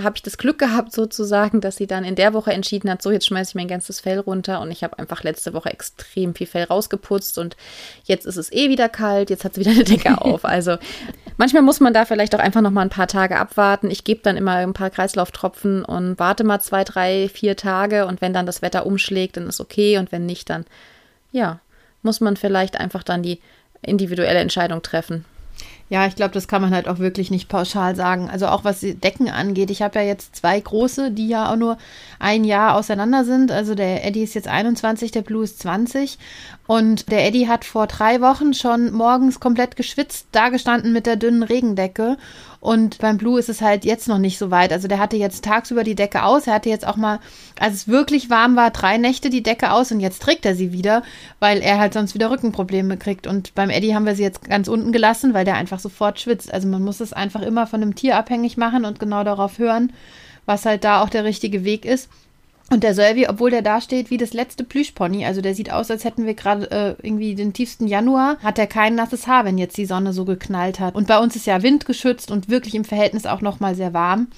habe 0.00 0.16
ich 0.16 0.22
das 0.22 0.38
Glück 0.38 0.58
gehabt 0.58 0.92
sozusagen, 0.92 1.60
dass 1.60 1.76
sie 1.76 1.86
dann 1.86 2.02
in 2.02 2.14
der 2.14 2.32
Woche 2.32 2.52
entschieden 2.52 2.90
hat, 2.90 3.02
so, 3.02 3.10
jetzt 3.10 3.26
schmeiße 3.26 3.50
ich 3.50 3.54
mein 3.56 3.68
ganzes 3.68 4.00
Fell 4.00 4.18
runter. 4.18 4.60
Und 4.62 4.70
ich 4.70 4.82
habe 4.82 4.98
einfach 4.98 5.22
letzte 5.22 5.52
Woche 5.52 5.70
extrem 5.70 6.34
viel 6.34 6.46
Fell 6.46 6.64
rausgeputzt 6.64 7.36
und 7.36 7.56
jetzt 8.04 8.24
ist 8.24 8.36
es 8.36 8.50
eh 8.50 8.70
wieder 8.70 8.88
kalt, 8.88 9.28
jetzt 9.28 9.44
hat 9.44 9.54
sie 9.54 9.60
wieder 9.60 9.72
eine 9.72 9.84
Decke 9.84 10.18
auf. 10.22 10.46
Also 10.46 10.78
manchmal 11.36 11.62
muss 11.62 11.80
man 11.80 11.92
da 11.92 12.06
vielleicht 12.06 12.34
auch 12.34 12.40
einfach 12.40 12.62
nochmal 12.62 12.86
ein 12.86 12.90
paar 12.90 13.08
Tage 13.08 13.36
abwarten. 13.36 13.90
Ich 13.90 14.02
gebe 14.02 14.22
dann 14.22 14.38
immer 14.38 14.52
ein 14.52 14.72
paar 14.72 14.90
Kreislauftropfen 14.90 15.84
und 15.84 16.18
warte 16.18 16.44
mal 16.44 16.60
zwei, 16.60 16.84
drei, 16.84 17.28
vier 17.28 17.56
Tage. 17.56 18.06
Und 18.06 18.22
wenn 18.22 18.32
dann 18.32 18.46
das 18.46 18.62
Wetter 18.62 18.86
umschlägt, 18.86 19.36
dann 19.36 19.46
ist 19.46 19.60
okay. 19.60 19.98
Und 19.98 20.10
wenn 20.10 20.24
nicht, 20.24 20.48
dann 20.48 20.64
ja, 21.32 21.60
muss 22.02 22.20
man 22.20 22.36
vielleicht 22.36 22.78
einfach 22.78 23.02
dann 23.02 23.22
die 23.22 23.40
individuelle 23.82 24.40
Entscheidung 24.40 24.82
treffen. 24.82 25.24
Ja, 25.90 26.06
ich 26.06 26.14
glaube, 26.14 26.32
das 26.32 26.46
kann 26.46 26.62
man 26.62 26.72
halt 26.72 26.86
auch 26.86 27.00
wirklich 27.00 27.32
nicht 27.32 27.48
pauschal 27.48 27.96
sagen. 27.96 28.30
Also 28.30 28.46
auch 28.46 28.62
was 28.62 28.78
die 28.78 28.94
Decken 28.94 29.28
angeht. 29.28 29.70
Ich 29.70 29.82
habe 29.82 29.98
ja 29.98 30.04
jetzt 30.04 30.36
zwei 30.36 30.60
große, 30.60 31.10
die 31.10 31.26
ja 31.26 31.50
auch 31.50 31.56
nur 31.56 31.78
ein 32.20 32.44
Jahr 32.44 32.76
auseinander 32.76 33.24
sind. 33.24 33.50
Also 33.50 33.74
der 33.74 34.06
Eddie 34.06 34.22
ist 34.22 34.34
jetzt 34.34 34.46
21, 34.46 35.10
der 35.10 35.22
Blue 35.22 35.42
ist 35.42 35.58
20. 35.58 36.16
Und 36.68 37.10
der 37.10 37.26
Eddie 37.26 37.48
hat 37.48 37.64
vor 37.64 37.88
drei 37.88 38.20
Wochen 38.20 38.54
schon 38.54 38.92
morgens 38.92 39.40
komplett 39.40 39.74
geschwitzt 39.74 40.28
dagestanden 40.30 40.92
mit 40.92 41.06
der 41.06 41.16
dünnen 41.16 41.42
Regendecke. 41.42 42.18
Und 42.60 42.98
beim 42.98 43.16
Blue 43.16 43.38
ist 43.38 43.48
es 43.48 43.62
halt 43.62 43.86
jetzt 43.86 44.06
noch 44.06 44.18
nicht 44.18 44.38
so 44.38 44.50
weit. 44.50 44.70
Also 44.70 44.86
der 44.86 44.98
hatte 44.98 45.16
jetzt 45.16 45.44
tagsüber 45.44 45.82
die 45.82 45.94
Decke 45.94 46.24
aus. 46.24 46.46
Er 46.46 46.54
hatte 46.54 46.68
jetzt 46.68 46.86
auch 46.86 46.96
mal, 46.96 47.18
als 47.58 47.74
es 47.74 47.88
wirklich 47.88 48.28
warm 48.28 48.54
war, 48.54 48.70
drei 48.70 48.98
Nächte 48.98 49.30
die 49.30 49.42
Decke 49.42 49.72
aus 49.72 49.90
und 49.90 50.00
jetzt 50.00 50.20
trägt 50.22 50.44
er 50.44 50.54
sie 50.54 50.70
wieder, 50.70 51.02
weil 51.38 51.62
er 51.62 51.78
halt 51.78 51.94
sonst 51.94 52.12
wieder 52.12 52.30
Rückenprobleme 52.30 52.98
kriegt. 52.98 53.26
Und 53.26 53.54
beim 53.54 53.70
Eddie 53.70 53.94
haben 53.94 54.04
wir 54.04 54.14
sie 54.14 54.22
jetzt 54.22 54.44
ganz 54.44 54.68
unten 54.68 54.92
gelassen, 54.92 55.32
weil 55.32 55.46
der 55.46 55.54
einfach 55.54 55.80
sofort 55.80 56.20
schwitzt. 56.20 56.52
Also 56.52 56.68
man 56.68 56.84
muss 56.84 57.00
es 57.00 57.14
einfach 57.14 57.40
immer 57.40 57.66
von 57.66 57.82
einem 57.82 57.94
Tier 57.94 58.18
abhängig 58.18 58.58
machen 58.58 58.84
und 58.84 59.00
genau 59.00 59.24
darauf 59.24 59.58
hören, 59.58 59.94
was 60.44 60.66
halt 60.66 60.84
da 60.84 61.02
auch 61.02 61.08
der 61.08 61.24
richtige 61.24 61.64
Weg 61.64 61.86
ist. 61.86 62.10
Und 62.72 62.84
der 62.84 62.94
Selvi, 62.94 63.26
obwohl 63.28 63.50
der 63.50 63.62
da 63.62 63.80
steht 63.80 64.10
wie 64.10 64.16
das 64.16 64.32
letzte 64.32 64.62
Plüschpony, 64.62 65.26
also 65.26 65.40
der 65.40 65.56
sieht 65.56 65.72
aus, 65.72 65.90
als 65.90 66.04
hätten 66.04 66.24
wir 66.24 66.34
gerade 66.34 66.70
äh, 66.70 66.94
irgendwie 67.04 67.34
den 67.34 67.52
tiefsten 67.52 67.88
Januar, 67.88 68.38
hat 68.44 68.60
er 68.60 68.68
kein 68.68 68.94
nasses 68.94 69.26
Haar, 69.26 69.44
wenn 69.44 69.58
jetzt 69.58 69.76
die 69.76 69.86
Sonne 69.86 70.12
so 70.12 70.24
geknallt 70.24 70.78
hat. 70.78 70.94
Und 70.94 71.08
bei 71.08 71.18
uns 71.18 71.34
ist 71.34 71.46
ja 71.46 71.64
windgeschützt 71.64 72.30
und 72.30 72.48
wirklich 72.48 72.76
im 72.76 72.84
Verhältnis 72.84 73.26
auch 73.26 73.40
nochmal 73.40 73.74
sehr 73.74 73.92
warm. 73.92 74.28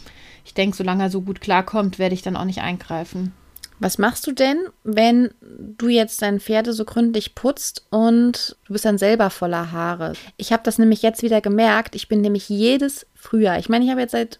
Ich 0.46 0.54
denke, 0.54 0.76
solange 0.76 1.04
er 1.04 1.10
so 1.10 1.20
gut 1.20 1.42
klarkommt, 1.42 1.98
werde 1.98 2.14
ich 2.14 2.22
dann 2.22 2.36
auch 2.36 2.46
nicht 2.46 2.62
eingreifen. 2.62 3.32
Was 3.78 3.98
machst 3.98 4.26
du 4.26 4.32
denn, 4.32 4.58
wenn 4.82 5.30
du 5.40 5.88
jetzt 5.88 6.22
dein 6.22 6.40
Pferde 6.40 6.72
so 6.72 6.84
gründlich 6.84 7.34
putzt 7.34 7.84
und 7.90 8.56
du 8.64 8.72
bist 8.72 8.84
dann 8.86 8.96
selber 8.96 9.28
voller 9.28 9.72
Haare? 9.72 10.14
Ich 10.38 10.52
habe 10.52 10.62
das 10.62 10.78
nämlich 10.78 11.02
jetzt 11.02 11.22
wieder 11.22 11.40
gemerkt. 11.40 11.96
Ich 11.96 12.08
bin 12.08 12.22
nämlich 12.22 12.48
jedes 12.48 13.06
Frühjahr, 13.14 13.58
ich 13.58 13.68
meine, 13.68 13.84
ich 13.84 13.90
habe 13.90 14.00
jetzt 14.00 14.12
seit 14.12 14.38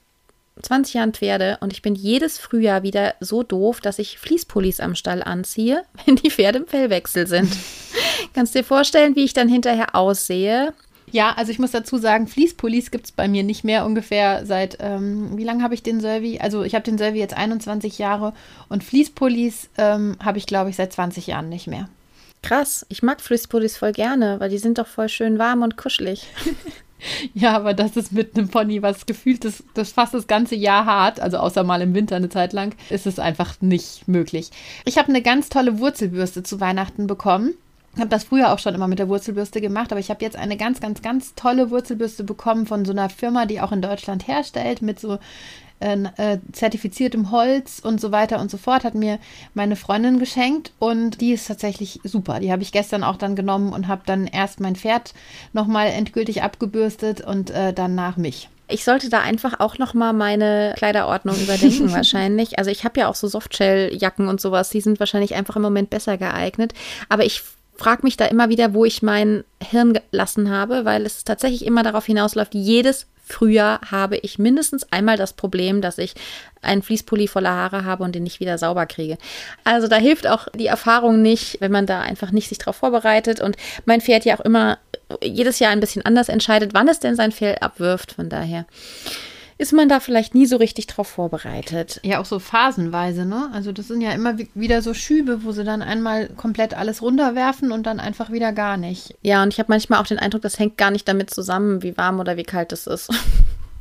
20 0.62 0.94
Jahren 0.94 1.12
Pferde 1.12 1.58
und 1.60 1.72
ich 1.72 1.82
bin 1.82 1.94
jedes 1.94 2.38
Frühjahr 2.38 2.82
wieder 2.82 3.14
so 3.20 3.42
doof, 3.42 3.80
dass 3.80 3.98
ich 3.98 4.18
Fließpullis 4.18 4.80
am 4.80 4.94
Stall 4.94 5.22
anziehe, 5.22 5.84
wenn 6.06 6.16
die 6.16 6.30
Pferde 6.30 6.60
im 6.60 6.66
Fellwechsel 6.66 7.26
sind. 7.26 7.52
Kannst 8.34 8.54
dir 8.54 8.64
vorstellen, 8.64 9.16
wie 9.16 9.24
ich 9.24 9.34
dann 9.34 9.48
hinterher 9.48 9.94
aussehe? 9.94 10.72
Ja, 11.10 11.34
also 11.36 11.52
ich 11.52 11.58
muss 11.58 11.72
dazu 11.72 11.98
sagen, 11.98 12.26
Fließpullis 12.26 12.90
gibt 12.90 13.04
es 13.04 13.12
bei 13.12 13.28
mir 13.28 13.42
nicht 13.42 13.64
mehr 13.64 13.84
ungefähr 13.84 14.46
seit, 14.46 14.78
ähm, 14.80 15.36
wie 15.36 15.44
lange 15.44 15.62
habe 15.62 15.74
ich 15.74 15.82
den 15.82 16.00
Selvi? 16.00 16.38
Also 16.40 16.62
ich 16.62 16.74
habe 16.74 16.84
den 16.84 16.96
Selvi 16.96 17.18
jetzt 17.18 17.36
21 17.36 17.98
Jahre 17.98 18.32
und 18.70 18.82
Fließpullis 18.82 19.68
ähm, 19.76 20.16
habe 20.24 20.38
ich, 20.38 20.46
glaube 20.46 20.70
ich, 20.70 20.76
seit 20.76 20.92
20 20.92 21.26
Jahren 21.26 21.50
nicht 21.50 21.66
mehr. 21.66 21.88
Krass, 22.42 22.86
ich 22.88 23.02
mag 23.02 23.20
Fließpullis 23.20 23.76
voll 23.76 23.92
gerne, 23.92 24.40
weil 24.40 24.48
die 24.48 24.58
sind 24.58 24.78
doch 24.78 24.86
voll 24.86 25.08
schön 25.08 25.38
warm 25.38 25.62
und 25.62 25.76
kuschelig. 25.76 26.26
Ja, 27.34 27.56
aber 27.56 27.74
das 27.74 27.96
ist 27.96 28.12
mit 28.12 28.36
einem 28.36 28.48
Pony, 28.48 28.82
was 28.82 29.06
gefühlt 29.06 29.44
das, 29.44 29.62
das 29.74 29.92
fast 29.92 30.14
das 30.14 30.26
ganze 30.26 30.54
Jahr 30.54 30.84
hart, 30.84 31.20
also 31.20 31.38
außer 31.38 31.64
mal 31.64 31.82
im 31.82 31.94
Winter 31.94 32.16
eine 32.16 32.28
Zeit 32.28 32.52
lang, 32.52 32.74
ist 32.90 33.06
es 33.06 33.18
einfach 33.18 33.60
nicht 33.60 34.06
möglich. 34.08 34.50
Ich 34.84 34.98
habe 34.98 35.08
eine 35.08 35.22
ganz 35.22 35.48
tolle 35.48 35.78
Wurzelbürste 35.78 36.42
zu 36.42 36.60
Weihnachten 36.60 37.06
bekommen. 37.06 37.54
Ich 37.94 38.00
habe 38.00 38.08
das 38.08 38.24
früher 38.24 38.52
auch 38.52 38.58
schon 38.58 38.74
immer 38.74 38.88
mit 38.88 38.98
der 38.98 39.08
Wurzelbürste 39.08 39.60
gemacht, 39.60 39.92
aber 39.92 40.00
ich 40.00 40.08
habe 40.08 40.24
jetzt 40.24 40.36
eine 40.36 40.56
ganz, 40.56 40.80
ganz, 40.80 41.02
ganz 41.02 41.34
tolle 41.34 41.70
Wurzelbürste 41.70 42.24
bekommen 42.24 42.66
von 42.66 42.86
so 42.86 42.92
einer 42.92 43.10
Firma, 43.10 43.44
die 43.44 43.60
auch 43.60 43.70
in 43.70 43.82
Deutschland 43.82 44.26
herstellt, 44.26 44.80
mit 44.80 44.98
so 44.98 45.18
äh, 45.82 46.38
zertifiziertem 46.52 47.30
Holz 47.30 47.80
und 47.82 48.00
so 48.00 48.12
weiter 48.12 48.40
und 48.40 48.50
so 48.50 48.56
fort, 48.56 48.84
hat 48.84 48.94
mir 48.94 49.18
meine 49.54 49.76
Freundin 49.76 50.18
geschenkt 50.18 50.72
und 50.78 51.20
die 51.20 51.32
ist 51.32 51.48
tatsächlich 51.48 52.00
super. 52.04 52.40
Die 52.40 52.52
habe 52.52 52.62
ich 52.62 52.72
gestern 52.72 53.04
auch 53.04 53.16
dann 53.16 53.36
genommen 53.36 53.72
und 53.72 53.88
habe 53.88 54.02
dann 54.06 54.26
erst 54.26 54.60
mein 54.60 54.76
Pferd 54.76 55.14
nochmal 55.52 55.88
endgültig 55.88 56.42
abgebürstet 56.42 57.20
und 57.20 57.50
äh, 57.50 57.72
danach 57.72 58.16
mich. 58.16 58.48
Ich 58.68 58.84
sollte 58.84 59.10
da 59.10 59.20
einfach 59.20 59.60
auch 59.60 59.76
noch 59.78 59.92
mal 59.92 60.12
meine 60.12 60.72
Kleiderordnung 60.76 61.36
überdenken 61.36 61.92
wahrscheinlich. 61.92 62.58
Also 62.58 62.70
ich 62.70 62.84
habe 62.84 63.00
ja 63.00 63.08
auch 63.08 63.14
so 63.14 63.28
Softshell-Jacken 63.28 64.28
und 64.28 64.40
sowas, 64.40 64.70
die 64.70 64.80
sind 64.80 64.98
wahrscheinlich 64.98 65.34
einfach 65.34 65.56
im 65.56 65.62
Moment 65.62 65.90
besser 65.90 66.16
geeignet. 66.16 66.72
Aber 67.08 67.24
ich 67.24 67.42
frage 67.76 68.02
mich 68.04 68.16
da 68.16 68.26
immer 68.26 68.48
wieder, 68.48 68.74
wo 68.74 68.84
ich 68.84 69.02
mein 69.02 69.44
Hirn 69.62 69.98
gelassen 70.10 70.50
habe, 70.50 70.84
weil 70.84 71.04
es 71.04 71.24
tatsächlich 71.24 71.66
immer 71.66 71.82
darauf 71.82 72.06
hinausläuft, 72.06 72.54
jedes 72.54 73.06
Frühjahr 73.32 73.80
habe 73.90 74.16
ich 74.18 74.38
mindestens 74.38 74.90
einmal 74.92 75.16
das 75.16 75.32
Problem, 75.32 75.80
dass 75.80 75.98
ich 75.98 76.14
einen 76.60 76.82
Fließpulli 76.82 77.26
voller 77.26 77.50
Haare 77.50 77.84
habe 77.84 78.04
und 78.04 78.14
den 78.14 78.22
nicht 78.22 78.40
wieder 78.40 78.58
sauber 78.58 78.86
kriege. 78.86 79.18
Also 79.64 79.88
da 79.88 79.96
hilft 79.96 80.26
auch 80.26 80.48
die 80.54 80.66
Erfahrung 80.66 81.22
nicht, 81.22 81.60
wenn 81.60 81.72
man 81.72 81.86
da 81.86 82.00
einfach 82.00 82.30
nicht 82.30 82.48
sich 82.48 82.58
darauf 82.58 82.76
vorbereitet 82.76 83.40
und 83.40 83.56
mein 83.84 84.00
Pferd 84.00 84.24
ja 84.24 84.36
auch 84.36 84.44
immer 84.44 84.78
jedes 85.22 85.58
Jahr 85.58 85.72
ein 85.72 85.80
bisschen 85.80 86.04
anders 86.06 86.28
entscheidet, 86.28 86.74
wann 86.74 86.88
es 86.88 87.00
denn 87.00 87.16
sein 87.16 87.32
Fell 87.32 87.56
abwirft. 87.60 88.12
Von 88.12 88.28
daher 88.28 88.66
ist 89.62 89.72
man 89.72 89.88
da 89.88 90.00
vielleicht 90.00 90.34
nie 90.34 90.46
so 90.46 90.56
richtig 90.56 90.88
drauf 90.88 91.06
vorbereitet. 91.06 92.00
Ja, 92.02 92.20
auch 92.20 92.24
so 92.24 92.40
phasenweise, 92.40 93.24
ne? 93.24 93.48
Also 93.52 93.70
das 93.70 93.86
sind 93.86 94.00
ja 94.00 94.10
immer 94.10 94.36
wieder 94.54 94.82
so 94.82 94.92
Schübe, 94.92 95.44
wo 95.44 95.52
sie 95.52 95.62
dann 95.62 95.82
einmal 95.82 96.26
komplett 96.30 96.74
alles 96.74 97.00
runterwerfen 97.00 97.70
und 97.70 97.84
dann 97.84 98.00
einfach 98.00 98.32
wieder 98.32 98.52
gar 98.52 98.76
nicht. 98.76 99.14
Ja, 99.22 99.40
und 99.44 99.52
ich 99.52 99.60
habe 99.60 99.70
manchmal 99.70 100.00
auch 100.00 100.06
den 100.06 100.18
Eindruck, 100.18 100.42
das 100.42 100.58
hängt 100.58 100.78
gar 100.78 100.90
nicht 100.90 101.06
damit 101.06 101.30
zusammen, 101.30 101.84
wie 101.84 101.96
warm 101.96 102.18
oder 102.18 102.36
wie 102.36 102.42
kalt 102.42 102.72
es 102.72 102.86
ist. 102.86 103.10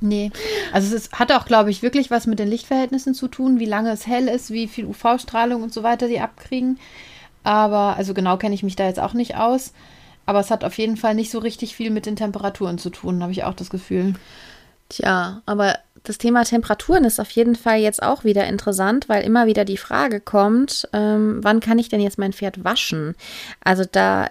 Nee, 0.03 0.31
also 0.73 0.87
es 0.87 0.93
ist, 1.03 1.19
hat 1.19 1.31
auch, 1.31 1.45
glaube 1.45 1.69
ich, 1.69 1.83
wirklich 1.83 2.09
was 2.09 2.25
mit 2.25 2.39
den 2.39 2.47
Lichtverhältnissen 2.47 3.13
zu 3.13 3.27
tun, 3.27 3.59
wie 3.59 3.65
lange 3.65 3.91
es 3.91 4.07
hell 4.07 4.27
ist, 4.27 4.49
wie 4.49 4.67
viel 4.67 4.85
UV-Strahlung 4.85 5.61
und 5.61 5.71
so 5.71 5.83
weiter 5.83 6.07
die 6.07 6.19
abkriegen. 6.19 6.79
Aber, 7.43 7.97
also 7.97 8.15
genau 8.15 8.37
kenne 8.37 8.55
ich 8.55 8.63
mich 8.63 8.75
da 8.75 8.87
jetzt 8.87 8.99
auch 8.99 9.13
nicht 9.13 9.35
aus. 9.35 9.73
Aber 10.25 10.39
es 10.39 10.49
hat 10.49 10.63
auf 10.63 10.75
jeden 10.79 10.97
Fall 10.97 11.13
nicht 11.13 11.29
so 11.29 11.37
richtig 11.37 11.75
viel 11.75 11.91
mit 11.91 12.07
den 12.07 12.15
Temperaturen 12.15 12.79
zu 12.79 12.89
tun, 12.89 13.21
habe 13.21 13.31
ich 13.31 13.43
auch 13.43 13.53
das 13.53 13.69
Gefühl. 13.69 14.15
Tja, 14.91 15.41
aber 15.45 15.77
das 16.03 16.17
Thema 16.17 16.43
Temperaturen 16.43 17.05
ist 17.05 17.21
auf 17.21 17.31
jeden 17.31 17.55
Fall 17.55 17.79
jetzt 17.79 18.03
auch 18.03 18.25
wieder 18.25 18.45
interessant, 18.45 19.07
weil 19.07 19.23
immer 19.23 19.45
wieder 19.45 19.63
die 19.63 19.77
Frage 19.77 20.19
kommt, 20.19 20.89
ähm, 20.91 21.39
wann 21.41 21.61
kann 21.61 21.79
ich 21.79 21.87
denn 21.87 22.01
jetzt 22.01 22.17
mein 22.17 22.33
Pferd 22.33 22.65
waschen? 22.65 23.15
Also 23.63 23.85
da 23.89 24.27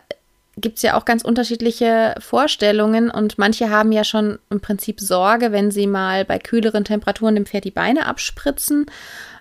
gibt 0.58 0.76
es 0.76 0.82
ja 0.82 0.98
auch 0.98 1.06
ganz 1.06 1.24
unterschiedliche 1.24 2.14
Vorstellungen 2.18 3.10
und 3.10 3.38
manche 3.38 3.70
haben 3.70 3.90
ja 3.90 4.04
schon 4.04 4.38
im 4.50 4.60
Prinzip 4.60 5.00
Sorge, 5.00 5.50
wenn 5.50 5.70
sie 5.70 5.86
mal 5.86 6.26
bei 6.26 6.38
kühleren 6.38 6.84
Temperaturen 6.84 7.36
dem 7.36 7.46
Pferd 7.46 7.64
die 7.64 7.70
Beine 7.70 8.04
abspritzen. 8.04 8.84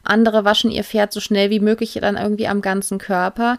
Andere 0.04 0.46
waschen 0.46 0.72
ihr 0.72 0.86
Pferd 0.86 1.12
so 1.12 1.20
schnell 1.20 1.50
wie 1.50 1.60
möglich 1.60 1.98
dann 2.00 2.16
irgendwie 2.16 2.48
am 2.48 2.62
ganzen 2.62 2.98
Körper. 2.98 3.58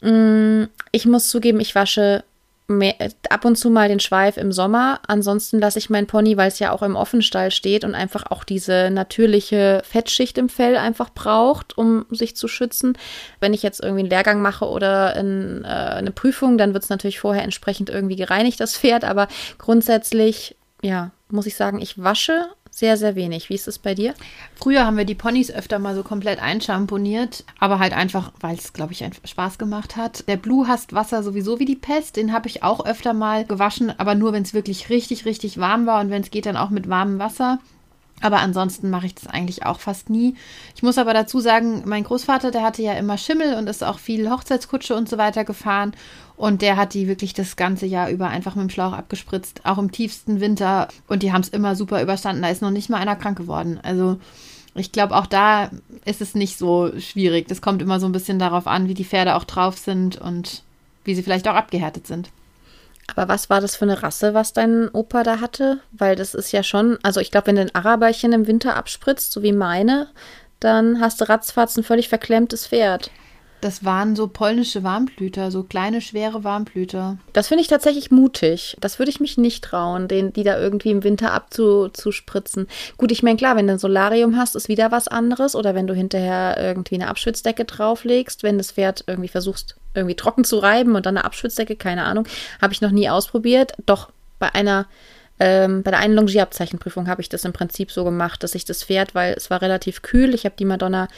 Mm, 0.00 0.64
ich 0.90 1.04
muss 1.04 1.28
zugeben, 1.28 1.60
ich 1.60 1.74
wasche 1.74 2.24
mehr, 2.66 2.94
ab 3.28 3.44
und 3.44 3.56
zu 3.56 3.70
mal 3.70 3.88
den 3.88 4.00
Schweif 4.00 4.36
im 4.36 4.52
Sommer. 4.52 5.00
Ansonsten 5.06 5.58
lasse 5.58 5.78
ich 5.78 5.90
meinen 5.90 6.06
Pony, 6.06 6.36
weil 6.36 6.48
es 6.48 6.58
ja 6.58 6.72
auch 6.72 6.82
im 6.82 6.96
Offenstall 6.96 7.50
steht 7.50 7.84
und 7.84 7.94
einfach 7.94 8.24
auch 8.30 8.44
diese 8.44 8.90
natürliche 8.90 9.82
Fettschicht 9.84 10.38
im 10.38 10.48
Fell 10.48 10.76
einfach 10.76 11.10
braucht, 11.10 11.76
um 11.76 12.06
sich 12.10 12.36
zu 12.36 12.48
schützen. 12.48 12.96
Wenn 13.40 13.54
ich 13.54 13.62
jetzt 13.62 13.80
irgendwie 13.82 14.00
einen 14.00 14.10
Lehrgang 14.10 14.42
mache 14.42 14.66
oder 14.66 15.16
in, 15.16 15.64
äh, 15.64 15.68
eine 15.68 16.12
Prüfung, 16.12 16.58
dann 16.58 16.72
wird 16.74 16.84
es 16.84 16.90
natürlich 16.90 17.20
vorher 17.20 17.44
entsprechend 17.44 17.90
irgendwie 17.90 18.16
gereinigt, 18.16 18.60
das 18.60 18.76
Pferd. 18.76 19.04
Aber 19.04 19.28
grundsätzlich, 19.58 20.56
ja, 20.82 21.10
muss 21.28 21.46
ich 21.46 21.56
sagen, 21.56 21.80
ich 21.80 22.02
wasche 22.02 22.48
sehr, 22.74 22.96
sehr 22.96 23.14
wenig. 23.14 23.50
Wie 23.50 23.54
ist 23.54 23.68
es 23.68 23.78
bei 23.78 23.94
dir? 23.94 24.14
Früher 24.54 24.86
haben 24.86 24.96
wir 24.96 25.04
die 25.04 25.14
Ponys 25.14 25.50
öfter 25.50 25.78
mal 25.78 25.94
so 25.94 26.02
komplett 26.02 26.40
einschamponiert, 26.40 27.44
aber 27.60 27.78
halt 27.78 27.92
einfach, 27.92 28.32
weil 28.40 28.56
es, 28.56 28.72
glaube 28.72 28.92
ich, 28.92 29.04
einfach 29.04 29.28
Spaß 29.28 29.58
gemacht 29.58 29.96
hat. 29.96 30.26
Der 30.26 30.38
Blue 30.38 30.66
hasst 30.66 30.94
Wasser 30.94 31.22
sowieso 31.22 31.58
wie 31.58 31.66
die 31.66 31.76
Pest. 31.76 32.16
Den 32.16 32.32
habe 32.32 32.48
ich 32.48 32.62
auch 32.62 32.84
öfter 32.84 33.12
mal 33.12 33.44
gewaschen, 33.44 33.92
aber 33.98 34.14
nur, 34.14 34.32
wenn 34.32 34.42
es 34.42 34.54
wirklich 34.54 34.88
richtig, 34.88 35.26
richtig 35.26 35.58
warm 35.58 35.84
war 35.84 36.00
und 36.00 36.08
wenn 36.10 36.22
es 36.22 36.30
geht, 36.30 36.46
dann 36.46 36.56
auch 36.56 36.70
mit 36.70 36.88
warmem 36.88 37.18
Wasser. 37.18 37.58
Aber 38.22 38.38
ansonsten 38.38 38.88
mache 38.88 39.06
ich 39.06 39.16
das 39.16 39.26
eigentlich 39.26 39.66
auch 39.66 39.80
fast 39.80 40.08
nie. 40.08 40.36
Ich 40.76 40.82
muss 40.82 40.96
aber 40.96 41.12
dazu 41.12 41.40
sagen, 41.40 41.82
mein 41.84 42.04
Großvater, 42.04 42.52
der 42.52 42.62
hatte 42.62 42.80
ja 42.80 42.94
immer 42.94 43.18
Schimmel 43.18 43.56
und 43.56 43.68
ist 43.68 43.82
auch 43.82 43.98
viel 43.98 44.30
Hochzeitskutsche 44.30 44.94
und 44.94 45.08
so 45.08 45.18
weiter 45.18 45.44
gefahren. 45.44 45.92
Und 46.42 46.60
der 46.60 46.76
hat 46.76 46.94
die 46.94 47.06
wirklich 47.06 47.34
das 47.34 47.54
ganze 47.54 47.86
Jahr 47.86 48.10
über 48.10 48.26
einfach 48.26 48.56
mit 48.56 48.64
dem 48.64 48.70
Schlauch 48.70 48.94
abgespritzt, 48.94 49.60
auch 49.62 49.78
im 49.78 49.92
tiefsten 49.92 50.40
Winter. 50.40 50.88
Und 51.06 51.22
die 51.22 51.32
haben 51.32 51.42
es 51.42 51.48
immer 51.48 51.76
super 51.76 52.02
überstanden. 52.02 52.42
Da 52.42 52.48
ist 52.48 52.62
noch 52.62 52.72
nicht 52.72 52.90
mal 52.90 52.96
einer 52.96 53.14
krank 53.14 53.38
geworden. 53.38 53.78
Also 53.84 54.18
ich 54.74 54.90
glaube, 54.90 55.14
auch 55.14 55.26
da 55.26 55.70
ist 56.04 56.20
es 56.20 56.34
nicht 56.34 56.58
so 56.58 56.98
schwierig. 56.98 57.46
Das 57.46 57.62
kommt 57.62 57.80
immer 57.80 58.00
so 58.00 58.06
ein 58.06 58.12
bisschen 58.12 58.40
darauf 58.40 58.66
an, 58.66 58.88
wie 58.88 58.94
die 58.94 59.04
Pferde 59.04 59.36
auch 59.36 59.44
drauf 59.44 59.78
sind 59.78 60.20
und 60.20 60.64
wie 61.04 61.14
sie 61.14 61.22
vielleicht 61.22 61.46
auch 61.46 61.54
abgehärtet 61.54 62.08
sind. 62.08 62.30
Aber 63.06 63.28
was 63.28 63.48
war 63.48 63.60
das 63.60 63.76
für 63.76 63.84
eine 63.84 64.02
Rasse, 64.02 64.34
was 64.34 64.52
dein 64.52 64.88
Opa 64.88 65.22
da 65.22 65.38
hatte? 65.38 65.78
Weil 65.92 66.16
das 66.16 66.34
ist 66.34 66.50
ja 66.50 66.64
schon, 66.64 66.98
also 67.04 67.20
ich 67.20 67.30
glaube, 67.30 67.46
wenn 67.46 67.54
du 67.54 67.62
ein 67.62 67.74
Araberchen 67.76 68.32
im 68.32 68.48
Winter 68.48 68.74
abspritzt, 68.74 69.30
so 69.30 69.44
wie 69.44 69.52
meine, 69.52 70.08
dann 70.58 70.98
hast 71.00 71.20
du 71.20 71.28
ratzfatz 71.28 71.76
ein 71.76 71.84
völlig 71.84 72.08
verklemmtes 72.08 72.66
Pferd. 72.66 73.12
Das 73.62 73.84
waren 73.84 74.16
so 74.16 74.26
polnische 74.26 74.82
Warmblüter, 74.82 75.52
so 75.52 75.62
kleine, 75.62 76.00
schwere 76.00 76.42
Warmblüter. 76.42 77.18
Das 77.32 77.46
finde 77.46 77.62
ich 77.62 77.68
tatsächlich 77.68 78.10
mutig. 78.10 78.76
Das 78.80 78.98
würde 78.98 79.10
ich 79.10 79.20
mich 79.20 79.38
nicht 79.38 79.62
trauen, 79.62 80.08
den, 80.08 80.32
die 80.32 80.42
da 80.42 80.58
irgendwie 80.58 80.90
im 80.90 81.04
Winter 81.04 81.32
abzuspritzen. 81.32 82.66
Gut, 82.96 83.12
ich 83.12 83.22
meine, 83.22 83.36
klar, 83.36 83.54
wenn 83.54 83.68
du 83.68 83.74
ein 83.74 83.78
Solarium 83.78 84.36
hast, 84.36 84.56
ist 84.56 84.68
wieder 84.68 84.90
was 84.90 85.06
anderes. 85.06 85.54
Oder 85.54 85.76
wenn 85.76 85.86
du 85.86 85.94
hinterher 85.94 86.56
irgendwie 86.58 86.96
eine 86.96 87.06
Abschwitzdecke 87.06 87.64
drauflegst, 87.64 88.42
wenn 88.42 88.58
das 88.58 88.72
Pferd 88.72 89.04
irgendwie 89.06 89.28
versuchst, 89.28 89.76
irgendwie 89.94 90.16
trocken 90.16 90.42
zu 90.42 90.58
reiben 90.58 90.96
und 90.96 91.06
dann 91.06 91.16
eine 91.16 91.24
Abschwitzdecke, 91.24 91.76
keine 91.76 92.02
Ahnung, 92.02 92.26
habe 92.60 92.72
ich 92.72 92.80
noch 92.80 92.90
nie 92.90 93.08
ausprobiert. 93.08 93.74
Doch 93.86 94.10
bei 94.40 94.52
einer 94.52 94.88
ähm, 95.38 95.82
bei 95.82 95.90
der 95.90 96.00
einen 96.00 96.14
Longierabzeichenprüfung 96.14 97.08
habe 97.08 97.20
ich 97.20 97.28
das 97.28 97.44
im 97.44 97.52
Prinzip 97.52 97.90
so 97.90 98.04
gemacht, 98.04 98.42
dass 98.44 98.54
ich 98.54 98.64
das 98.64 98.84
Pferd, 98.84 99.14
weil 99.14 99.34
es 99.34 99.50
war 99.50 99.60
relativ 99.60 100.02
kühl, 100.02 100.34
ich 100.34 100.44
habe 100.44 100.54
die 100.56 100.64
Madonna 100.64 101.08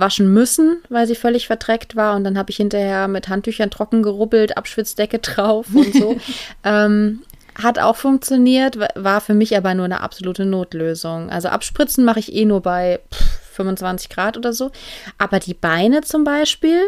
waschen 0.00 0.32
müssen, 0.32 0.78
weil 0.88 1.06
sie 1.06 1.14
völlig 1.14 1.46
verdreckt 1.46 1.96
war 1.96 2.16
und 2.16 2.24
dann 2.24 2.38
habe 2.38 2.50
ich 2.50 2.56
hinterher 2.56 3.08
mit 3.08 3.28
Handtüchern 3.28 3.70
trocken 3.70 4.02
gerubbelt, 4.02 4.56
Abschwitzdecke 4.56 5.18
drauf 5.20 5.66
und 5.74 5.94
so. 5.94 6.16
ähm, 6.64 7.22
hat 7.62 7.78
auch 7.78 7.96
funktioniert, 7.96 8.78
war 8.94 9.20
für 9.20 9.34
mich 9.34 9.56
aber 9.56 9.74
nur 9.74 9.84
eine 9.84 10.00
absolute 10.00 10.44
Notlösung. 10.44 11.28
Also 11.28 11.48
abspritzen 11.48 12.04
mache 12.04 12.20
ich 12.20 12.32
eh 12.32 12.44
nur 12.44 12.62
bei 12.62 13.00
pff, 13.12 13.54
25 13.54 14.08
Grad 14.08 14.36
oder 14.36 14.52
so. 14.52 14.70
Aber 15.18 15.40
die 15.40 15.54
Beine 15.54 16.02
zum 16.02 16.22
Beispiel, 16.22 16.80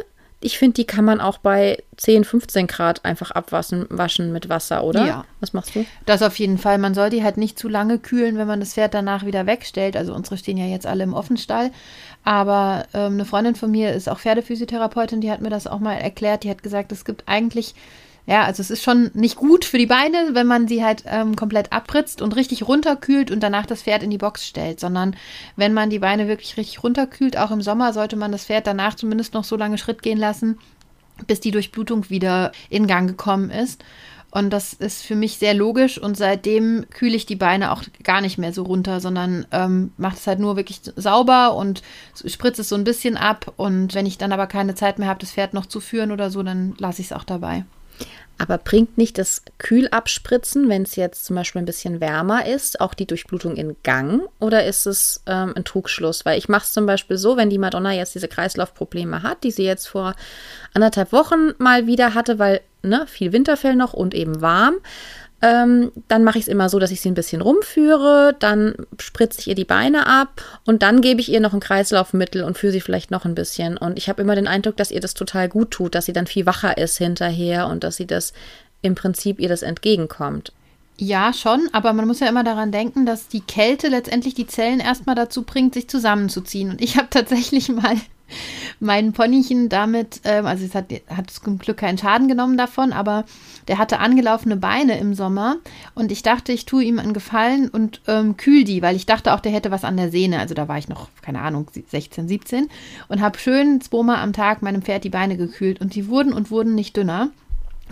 ich 0.43 0.59
finde, 0.59 0.75
die 0.75 0.87
kann 0.87 1.05
man 1.05 1.21
auch 1.21 1.39
bei 1.39 1.83
10, 1.99 2.25
15 2.25 2.67
Grad 2.67 3.05
einfach 3.05 3.31
abwaschen 3.31 3.87
waschen 3.91 4.33
mit 4.33 4.49
Wasser, 4.49 4.85
oder? 4.85 5.07
Ja. 5.07 5.25
Was 5.41 5.53
machst 5.53 5.75
du? 5.75 5.85
Das 6.07 6.23
auf 6.23 6.39
jeden 6.39 6.57
Fall. 6.57 6.79
Man 6.79 6.95
soll 6.95 7.11
die 7.11 7.23
halt 7.23 7.37
nicht 7.37 7.59
zu 7.59 7.69
lange 7.69 7.99
kühlen, 7.99 8.39
wenn 8.39 8.47
man 8.47 8.61
das 8.61 8.73
Pferd 8.73 8.95
danach 8.95 9.27
wieder 9.27 9.47
wegstellt. 9.47 9.97
Also 9.97 10.15
unsere 10.15 10.39
stehen 10.39 10.57
ja 10.57 10.65
jetzt 10.65 10.87
alle 10.87 11.05
im 11.05 11.13
Offenstall. 11.13 11.71
Aber 12.25 12.87
ähm, 12.95 13.15
eine 13.15 13.27
Freundin 13.27 13.55
von 13.55 13.71
mir 13.71 13.93
ist 13.93 14.09
auch 14.09 14.19
Pferdephysiotherapeutin, 14.19 15.21
die 15.21 15.31
hat 15.31 15.43
mir 15.43 15.51
das 15.51 15.67
auch 15.67 15.79
mal 15.79 15.95
erklärt. 15.95 16.45
Die 16.45 16.51
hat 16.51 16.63
gesagt, 16.63 16.91
es 16.91 17.05
gibt 17.05 17.25
eigentlich 17.27 17.75
ja, 18.31 18.45
also 18.45 18.61
es 18.61 18.71
ist 18.71 18.85
schon 18.85 19.11
nicht 19.13 19.35
gut 19.35 19.65
für 19.65 19.77
die 19.77 19.87
Beine, 19.87 20.31
wenn 20.35 20.47
man 20.47 20.69
sie 20.69 20.85
halt 20.85 21.03
ähm, 21.05 21.35
komplett 21.35 21.73
abritzt 21.73 22.23
und 22.23 22.37
richtig 22.37 22.63
runterkühlt 22.63 23.33
und 23.33 23.41
danach 23.41 23.67
das 23.67 23.83
Pferd 23.83 24.05
in 24.05 24.11
die 24.11 24.19
Box 24.19 24.47
stellt, 24.47 24.79
sondern 24.79 25.17
wenn 25.57 25.75
man 25.75 25.91
die 25.91 25.99
Beine 25.99 26.29
wirklich 26.29 26.57
richtig 26.57 26.85
runterkühlt, 26.85 27.37
auch 27.37 27.51
im 27.51 27.61
Sommer, 27.61 27.93
sollte 27.93 28.15
man 28.15 28.31
das 28.31 28.45
Pferd 28.45 28.69
danach 28.69 28.95
zumindest 28.95 29.35
noch 29.35 29.43
so 29.43 29.57
lange 29.57 29.79
Schritt 29.79 30.01
gehen 30.01 30.17
lassen, 30.17 30.61
bis 31.27 31.41
die 31.41 31.51
Durchblutung 31.51 32.09
wieder 32.09 32.53
in 32.69 32.87
Gang 32.87 33.09
gekommen 33.09 33.51
ist. 33.51 33.83
Und 34.31 34.51
das 34.51 34.75
ist 34.75 35.03
für 35.03 35.17
mich 35.17 35.39
sehr 35.39 35.55
logisch 35.55 35.99
und 35.99 36.17
seitdem 36.17 36.87
kühle 36.89 37.17
ich 37.17 37.27
die 37.27 37.35
Beine 37.35 37.73
auch 37.73 37.83
gar 38.05 38.21
nicht 38.21 38.39
mehr 38.39 38.53
so 38.53 38.63
runter, 38.63 39.01
sondern 39.01 39.45
ähm, 39.51 39.91
mache 39.97 40.15
es 40.15 40.29
halt 40.29 40.39
nur 40.39 40.55
wirklich 40.55 40.83
sauber 40.95 41.57
und 41.57 41.83
spritze 42.25 42.61
es 42.61 42.69
so 42.69 42.77
ein 42.77 42.85
bisschen 42.85 43.17
ab. 43.17 43.53
Und 43.57 43.97
wenn 43.97 44.07
ich 44.07 44.19
dann 44.19 44.31
aber 44.31 44.47
keine 44.47 44.77
Zeit 44.77 45.01
mehr 45.01 45.09
habe, 45.09 45.19
das 45.19 45.33
Pferd 45.33 45.53
noch 45.53 45.67
zu 45.67 45.81
führen 45.81 46.13
oder 46.13 46.31
so, 46.31 46.45
dann 46.45 46.77
lasse 46.79 47.01
ich 47.01 47.09
es 47.09 47.13
auch 47.13 47.25
dabei. 47.25 47.65
Aber 48.38 48.57
bringt 48.57 48.97
nicht 48.97 49.19
das 49.19 49.42
Kühlabspritzen, 49.59 50.71
wenn 50.71 50.85
es 50.85 50.97
jetzt 50.97 51.26
zum 51.26 51.37
Beispiel 51.37 51.61
ein 51.61 51.66
bisschen 51.66 52.00
wärmer 52.00 52.47
ist, 52.47 52.80
auch 52.80 52.95
die 52.95 53.04
Durchblutung 53.04 53.54
in 53.54 53.76
Gang? 53.83 54.23
Oder 54.38 54.64
ist 54.64 54.87
es 54.87 55.23
ähm, 55.26 55.52
ein 55.54 55.64
Trugschluss? 55.64 56.25
Weil 56.25 56.38
ich 56.38 56.49
mache 56.49 56.64
es 56.64 56.73
zum 56.73 56.87
Beispiel 56.87 57.19
so, 57.19 57.37
wenn 57.37 57.50
die 57.50 57.59
Madonna 57.59 57.92
jetzt 57.92 58.14
diese 58.14 58.28
Kreislaufprobleme 58.28 59.23
hat, 59.23 59.45
die 59.45 59.50
sie 59.50 59.64
jetzt 59.64 59.88
vor 59.88 60.14
anderthalb 60.73 61.12
Wochen 61.12 61.52
mal 61.59 61.87
wieder 61.87 62.14
hatte, 62.14 62.38
weil 62.38 62.62
ne, 62.83 63.07
viel 63.07 63.33
Winterfell 63.33 63.76
noch 63.76 63.92
und 63.92 64.14
eben 64.14 64.40
warm, 64.40 64.76
ähm, 65.43 65.91
dann 66.09 66.23
mache 66.25 66.39
ich 66.39 66.45
es 66.45 66.49
immer 66.49 66.69
so, 66.69 66.79
dass 66.79 66.91
ich 66.91 67.01
sie 67.01 67.11
ein 67.11 67.15
bisschen 67.15 67.41
rumführe, 67.41 68.37
dann 68.39 68.75
spritze 68.99 69.41
ich 69.41 69.49
ihr 69.49 69.55
die 69.55 69.65
Beine 69.65 70.07
ab 70.07 70.43
und 70.67 70.83
dann 70.83 71.01
gebe 71.01 71.21
ich 71.21 71.31
ihr 71.31 71.41
noch 71.41 71.55
ein 71.55 71.61
Kreislaufmittel 71.61 72.45
und 72.45 72.59
führe 72.59 72.73
sie 72.73 72.81
vielleicht 72.81 73.11
noch 73.11 73.25
ein 73.25 73.35
bisschen. 73.35 73.77
Und 73.77 73.97
ich 73.97 74.09
habe 74.09 74.21
immer 74.21 74.35
den 74.35 74.49
Eindruck, 74.49 74.77
dass 74.77 74.91
ihr 74.91 75.01
das 75.01 75.15
total 75.15 75.49
gut 75.49 75.71
tut, 75.71 75.95
dass 75.95 76.05
sie 76.05 76.13
dann 76.13 76.27
viel 76.27 76.47
wacher 76.47 76.77
ist 76.77 76.99
hinterher 76.99 77.69
und 77.69 77.85
dass 77.85 77.97
sie 77.97 78.07
das 78.07 78.33
im 78.83 78.95
Prinzip 78.95 79.41
ihr 79.41 79.49
das 79.49 79.63
entgegenkommt. 79.63 80.53
Ja, 80.99 81.33
schon, 81.33 81.71
aber 81.73 81.95
man 81.95 82.07
muss 82.07 82.21
ja 82.21 82.29
immer 82.29 82.45
daran 82.45 82.73
denken, 82.73 83.07
dass 83.07 83.27
die 83.27 83.41
Kälte 83.41 83.89
letztendlich 83.89 84.35
die 84.35 84.47
Zellen 84.47 84.81
erstmal 84.81 85.15
dazu 85.15 85.45
bringt, 85.45 85.73
sich 85.73 85.89
zusammenzuziehen. 85.89 86.71
Und 86.71 86.83
ich 86.83 86.99
habe 86.99 87.09
tatsächlich 87.09 87.71
mal 87.71 87.97
mein 88.81 89.13
Ponychen 89.13 89.69
damit, 89.69 90.21
ähm, 90.25 90.47
also 90.47 90.65
es 90.65 90.75
hat, 90.75 90.87
hat 91.09 91.31
zum 91.31 91.59
Glück 91.59 91.79
keinen 91.79 91.99
Schaden 91.99 92.29
genommen 92.29 92.57
davon, 92.57 92.93
aber 92.93 93.25
der 93.69 93.79
hatte 93.79 93.99
angelaufene 93.99 94.57
Beine 94.57 94.99
im 94.99 95.15
Sommer 95.15 95.57
und 95.95 96.13
ich 96.13 96.23
dachte, 96.23 96.53
ich 96.53 96.67
tue 96.67 96.85
ihm 96.85 96.99
einen 96.99 97.13
Gefallen 97.13 97.69
und 97.69 98.01
ähm, 98.07 98.37
kühl 98.37 98.65
die, 98.65 98.83
weil 98.83 98.97
ich 98.97 99.07
dachte 99.07 99.35
auch, 99.35 99.41
der 99.41 99.53
hätte 99.53 99.71
was 99.71 99.85
an 99.85 99.97
der 99.97 100.11
Sehne. 100.11 100.39
Also 100.39 100.55
da 100.55 100.69
war 100.69 100.79
ich 100.79 100.89
noch, 100.89 101.09
keine 101.23 101.41
Ahnung, 101.41 101.67
16, 101.73 102.29
17 102.29 102.69
und 103.09 103.21
habe 103.21 103.39
schön 103.39 103.81
zweimal 103.81 104.17
am 104.17 104.33
Tag 104.33 104.63
meinem 104.63 104.83
Pferd 104.83 105.05
die 105.05 105.11
Beine 105.11 105.37
gekühlt 105.37 105.81
und 105.81 105.95
die 105.95 106.09
wurden 106.09 106.33
und 106.33 106.51
wurden 106.51 106.75
nicht 106.75 106.97
dünner 106.97 107.31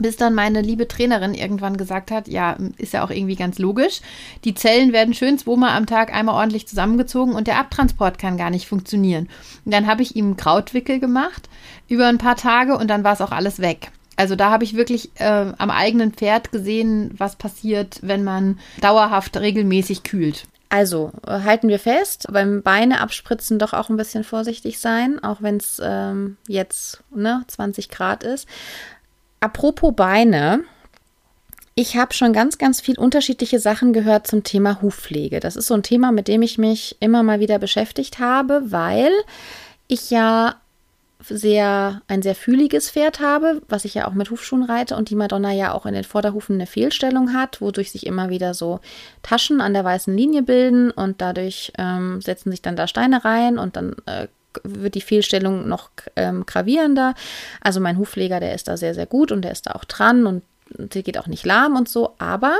bis 0.01 0.17
dann 0.17 0.35
meine 0.35 0.61
liebe 0.61 0.89
Trainerin 0.89 1.35
irgendwann 1.35 1.77
gesagt 1.77 2.11
hat, 2.11 2.29
ja, 2.29 2.57
ist 2.77 2.93
ja 2.93 3.05
auch 3.05 3.11
irgendwie 3.11 3.37
ganz 3.37 3.59
logisch. 3.59 4.01
Die 4.45 4.55
Zellen 4.55 4.93
werden 4.93 5.15
schön 5.15 5.39
zweimal 5.39 5.77
am 5.77 5.87
Tag 5.87 6.13
einmal 6.13 6.35
ordentlich 6.35 6.67
zusammengezogen 6.69 7.35
und 7.35 7.47
der 7.47 7.59
Abtransport 7.59 8.19
kann 8.19 8.37
gar 8.37 8.51
nicht 8.51 8.69
funktionieren. 8.69 9.29
Und 9.65 9.73
dann 9.73 9.87
habe 9.87 10.03
ich 10.03 10.17
ihm 10.17 10.37
Krautwickel 10.37 11.01
gemacht 11.01 11.49
über 11.89 12.07
ein 12.07 12.19
paar 12.19 12.37
Tage 12.37 12.77
und 12.77 12.89
dann 12.89 13.05
war 13.05 13.15
es 13.15 13.21
auch 13.21 13.33
alles 13.33 13.61
weg. 13.61 13.91
Also 14.17 14.35
da 14.35 14.51
habe 14.51 14.65
ich 14.65 14.75
wirklich 14.75 15.11
äh, 15.21 15.53
am 15.59 15.71
eigenen 15.71 16.13
Pferd 16.13 16.51
gesehen, 16.51 17.15
was 17.17 17.37
passiert, 17.37 18.01
wenn 18.03 18.25
man 18.25 18.59
dauerhaft 18.81 19.37
regelmäßig 19.37 20.03
kühlt. 20.03 20.45
Also 20.71 21.13
äh, 21.27 21.41
halten 21.45 21.69
wir 21.69 21.79
fest, 21.79 22.27
beim 22.31 22.63
Beine 22.63 23.01
abspritzen 23.01 23.59
doch 23.59 23.73
auch 23.73 23.89
ein 23.89 23.97
bisschen 23.97 24.25
vorsichtig 24.25 24.81
sein, 24.81 25.23
auch 25.23 25.41
wenn 25.41 25.57
es 25.57 25.81
ähm, 25.83 26.37
jetzt 26.47 27.03
ne, 27.15 27.43
20 27.47 27.89
Grad 27.89 28.23
ist. 28.23 28.47
Apropos 29.41 29.95
Beine, 29.95 30.65
ich 31.75 31.97
habe 31.97 32.13
schon 32.13 32.33
ganz, 32.33 32.59
ganz 32.59 32.81
viel 32.81 32.99
unterschiedliche 32.99 33.61
Sachen 33.61 33.93
gehört 33.93 34.27
zum 34.27 34.43
Thema 34.43 34.83
Hufpflege. 34.83 35.39
Das 35.39 35.55
ist 35.55 35.69
so 35.69 35.75
ein 35.75 35.85
Thema, 35.85 36.11
mit 36.11 36.27
dem 36.27 36.43
ich 36.43 36.59
mich 36.59 36.97
immer 36.99 37.23
mal 37.23 37.39
wieder 37.39 37.61
beschäftigt 37.61 38.19
habe, 38.19 38.63
weil 38.67 39.13
ich 39.87 40.11
ja 40.11 40.57
sehr, 41.21 42.03
ein 42.07 42.23
sehr 42.23 42.35
fühliges 42.35 42.91
Pferd 42.91 43.21
habe, 43.21 43.63
was 43.69 43.85
ich 43.85 43.95
ja 43.95 44.07
auch 44.07 44.13
mit 44.13 44.31
Hufschuhen 44.31 44.63
reite 44.63 44.97
und 44.97 45.11
die 45.11 45.17
Madonna 45.17 45.53
ja 45.53 45.73
auch 45.73 45.85
in 45.87 45.95
den 45.95 46.05
Vorderhufen 46.05 46.57
eine 46.57 46.67
Fehlstellung 46.67 47.33
hat, 47.33 47.61
wodurch 47.61 47.91
sich 47.91 48.07
immer 48.07 48.31
wieder 48.31 48.55
so 48.55 48.81
Taschen 49.23 49.61
an 49.61 49.73
der 49.73 49.85
weißen 49.85 50.17
Linie 50.17 50.43
bilden 50.43 50.91
und 50.91 51.21
dadurch 51.21 51.73
ähm, 51.79 52.21
setzen 52.21 52.51
sich 52.51 52.63
dann 52.63 52.77
da 52.77 52.87
Steine 52.87 53.25
rein 53.25 53.59
und 53.59 53.77
dann 53.77 53.97
äh, 54.07 54.29
wird 54.65 54.95
die 54.95 55.01
Fehlstellung 55.01 55.69
noch 55.69 55.91
ähm, 56.17 56.47
gravierender. 56.47 57.15
Also 57.61 57.81
mein 57.81 57.99
Hufpfleger, 57.99 58.41
der 58.41 58.55
ist 58.55 58.69
da 58.69 58.77
sehr, 58.77 58.95
sehr 58.95 59.07
gut 59.07 59.33
und 59.33 59.43
der 59.43 59.53
ist 59.53 59.67
da 59.67 59.73
auch 59.73 59.85
dran 59.85 60.27
und 60.27 60.43
der 60.77 61.03
geht 61.03 61.19
auch 61.19 61.27
nicht 61.27 61.47
lahm 61.47 61.77
und 61.77 61.89
so, 61.89 62.15
aber 62.19 62.59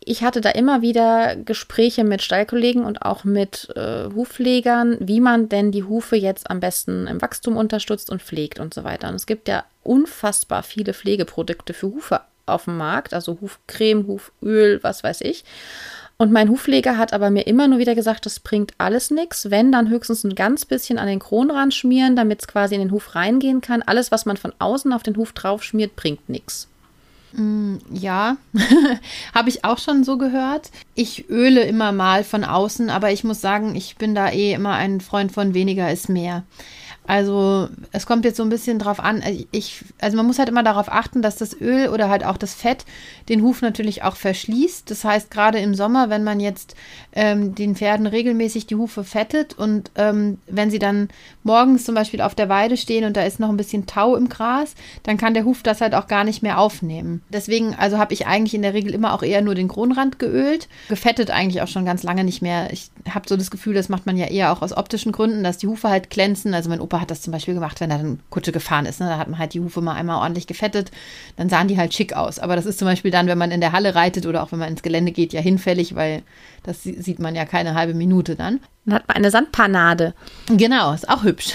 ich 0.00 0.22
hatte 0.22 0.40
da 0.40 0.50
immer 0.50 0.82
wieder 0.82 1.36
Gespräche 1.36 2.04
mit 2.04 2.22
Stallkollegen 2.22 2.84
und 2.84 3.02
auch 3.02 3.24
mit 3.24 3.68
äh, 3.76 4.08
Hufpflegern, 4.14 4.96
wie 5.00 5.20
man 5.20 5.48
denn 5.48 5.72
die 5.72 5.84
Hufe 5.84 6.16
jetzt 6.16 6.48
am 6.50 6.60
besten 6.60 7.06
im 7.06 7.20
Wachstum 7.20 7.56
unterstützt 7.56 8.10
und 8.10 8.22
pflegt 8.22 8.60
und 8.60 8.72
so 8.72 8.84
weiter. 8.84 9.08
Und 9.08 9.16
es 9.16 9.26
gibt 9.26 9.48
ja 9.48 9.64
unfassbar 9.82 10.62
viele 10.62 10.94
Pflegeprodukte 10.94 11.74
für 11.74 11.88
Hufe 11.88 12.20
auf 12.46 12.64
dem 12.64 12.76
Markt, 12.76 13.12
also 13.12 13.38
Hufcreme, 13.40 14.06
Huföl, 14.06 14.82
was 14.82 15.02
weiß 15.02 15.20
ich. 15.22 15.44
Und 16.18 16.32
mein 16.32 16.48
Hufpfleger 16.48 16.96
hat 16.96 17.12
aber 17.12 17.28
mir 17.28 17.46
immer 17.46 17.68
nur 17.68 17.78
wieder 17.78 17.94
gesagt, 17.94 18.24
das 18.24 18.40
bringt 18.40 18.72
alles 18.78 19.10
nichts. 19.10 19.50
Wenn, 19.50 19.70
dann 19.70 19.90
höchstens 19.90 20.24
ein 20.24 20.34
ganz 20.34 20.64
bisschen 20.64 20.98
an 20.98 21.08
den 21.08 21.18
Kronrand 21.18 21.74
schmieren, 21.74 22.16
damit 22.16 22.40
es 22.40 22.48
quasi 22.48 22.74
in 22.74 22.80
den 22.80 22.90
Huf 22.90 23.14
reingehen 23.14 23.60
kann. 23.60 23.82
Alles, 23.82 24.10
was 24.10 24.24
man 24.24 24.38
von 24.38 24.54
außen 24.58 24.92
auf 24.94 25.02
den 25.02 25.16
Huf 25.16 25.32
drauf 25.32 25.62
schmiert, 25.62 25.94
bringt 25.94 26.28
nichts. 26.30 26.68
Mm, 27.32 27.76
ja, 27.92 28.38
habe 29.34 29.50
ich 29.50 29.64
auch 29.66 29.78
schon 29.78 30.04
so 30.04 30.16
gehört. 30.16 30.70
Ich 30.94 31.28
öle 31.28 31.62
immer 31.64 31.92
mal 31.92 32.24
von 32.24 32.44
außen, 32.44 32.88
aber 32.88 33.12
ich 33.12 33.22
muss 33.22 33.42
sagen, 33.42 33.74
ich 33.74 33.96
bin 33.96 34.14
da 34.14 34.30
eh 34.30 34.54
immer 34.54 34.72
ein 34.72 35.02
Freund 35.02 35.32
von 35.32 35.52
weniger 35.52 35.92
ist 35.92 36.08
mehr. 36.08 36.44
Also 37.06 37.68
es 37.92 38.06
kommt 38.06 38.24
jetzt 38.24 38.36
so 38.36 38.42
ein 38.42 38.48
bisschen 38.48 38.78
drauf 38.78 39.00
an. 39.00 39.22
Äh, 39.22 39.46
ich, 39.52 39.84
also 40.00 40.16
man 40.16 40.26
muss 40.26 40.38
halt 40.38 40.48
immer 40.48 40.62
darauf 40.62 40.90
achten, 40.90 41.22
dass 41.22 41.36
das 41.36 41.58
Öl 41.60 41.88
oder 41.88 42.08
halt 42.08 42.24
auch 42.24 42.36
das 42.36 42.54
Fett 42.54 42.84
den 43.28 43.42
Huf 43.42 43.62
natürlich 43.62 44.02
auch 44.02 44.16
verschließt. 44.16 44.90
Das 44.90 45.04
heißt, 45.04 45.30
gerade 45.30 45.58
im 45.58 45.74
Sommer, 45.74 46.10
wenn 46.10 46.24
man 46.24 46.40
jetzt 46.40 46.74
ähm, 47.12 47.54
den 47.54 47.76
Pferden 47.76 48.06
regelmäßig 48.06 48.66
die 48.66 48.76
Hufe 48.76 49.04
fettet 49.04 49.58
und 49.58 49.90
ähm, 49.96 50.38
wenn 50.46 50.70
sie 50.70 50.78
dann 50.78 51.08
morgens 51.42 51.84
zum 51.84 51.94
Beispiel 51.94 52.20
auf 52.20 52.34
der 52.34 52.48
Weide 52.48 52.76
stehen 52.76 53.04
und 53.04 53.16
da 53.16 53.22
ist 53.22 53.40
noch 53.40 53.48
ein 53.48 53.56
bisschen 53.56 53.86
Tau 53.86 54.16
im 54.16 54.28
Gras, 54.28 54.74
dann 55.02 55.16
kann 55.16 55.34
der 55.34 55.44
Huf 55.44 55.62
das 55.62 55.80
halt 55.80 55.94
auch 55.94 56.08
gar 56.08 56.24
nicht 56.24 56.42
mehr 56.42 56.58
aufnehmen. 56.58 57.22
Deswegen, 57.30 57.74
also 57.74 57.98
habe 57.98 58.14
ich 58.14 58.26
eigentlich 58.26 58.54
in 58.54 58.62
der 58.62 58.74
Regel 58.74 58.92
immer 58.94 59.14
auch 59.14 59.22
eher 59.22 59.42
nur 59.42 59.54
den 59.54 59.68
Kronrand 59.68 60.18
geölt. 60.18 60.68
Gefettet 60.88 61.30
eigentlich 61.30 61.62
auch 61.62 61.68
schon 61.68 61.84
ganz 61.84 62.02
lange 62.02 62.24
nicht 62.24 62.42
mehr. 62.42 62.72
Ich 62.72 62.90
habe 63.08 63.28
so 63.28 63.36
das 63.36 63.50
Gefühl, 63.50 63.74
das 63.74 63.88
macht 63.88 64.06
man 64.06 64.16
ja 64.16 64.26
eher 64.26 64.52
auch 64.52 64.62
aus 64.62 64.76
optischen 64.76 65.12
Gründen, 65.12 65.44
dass 65.44 65.58
die 65.58 65.68
Hufe 65.68 65.88
halt 65.88 66.10
glänzen. 66.10 66.54
Also 66.54 66.68
mein 66.68 66.80
Opa 66.80 66.95
Opa 66.96 67.00
hat 67.00 67.10
das 67.10 67.22
zum 67.22 67.32
Beispiel 67.32 67.54
gemacht, 67.54 67.80
wenn 67.80 67.90
er 67.90 67.98
dann 67.98 68.20
Kutsche 68.30 68.52
gefahren 68.52 68.86
ist. 68.86 69.00
Ne? 69.00 69.06
Da 69.06 69.18
hat 69.18 69.28
man 69.28 69.38
halt 69.38 69.54
die 69.54 69.60
Hufe 69.60 69.80
mal 69.80 69.94
einmal 69.94 70.22
ordentlich 70.22 70.46
gefettet. 70.46 70.90
Dann 71.36 71.48
sahen 71.48 71.68
die 71.68 71.76
halt 71.76 71.94
schick 71.94 72.14
aus. 72.14 72.38
Aber 72.38 72.56
das 72.56 72.66
ist 72.66 72.78
zum 72.78 72.86
Beispiel 72.86 73.10
dann, 73.10 73.26
wenn 73.26 73.38
man 73.38 73.50
in 73.50 73.60
der 73.60 73.72
Halle 73.72 73.94
reitet 73.94 74.26
oder 74.26 74.42
auch 74.42 74.52
wenn 74.52 74.58
man 74.58 74.70
ins 74.70 74.82
Gelände 74.82 75.12
geht, 75.12 75.32
ja 75.32 75.40
hinfällig, 75.40 75.94
weil 75.94 76.22
das 76.62 76.82
sieht 76.82 77.18
man 77.18 77.34
ja 77.34 77.44
keine 77.44 77.74
halbe 77.74 77.94
Minute 77.94 78.34
dann. 78.34 78.60
Dann 78.84 78.94
hat 78.94 79.08
man 79.08 79.16
eine 79.18 79.30
Sandpanade. 79.30 80.14
Genau, 80.48 80.92
ist 80.92 81.08
auch 81.08 81.22
hübsch. 81.22 81.52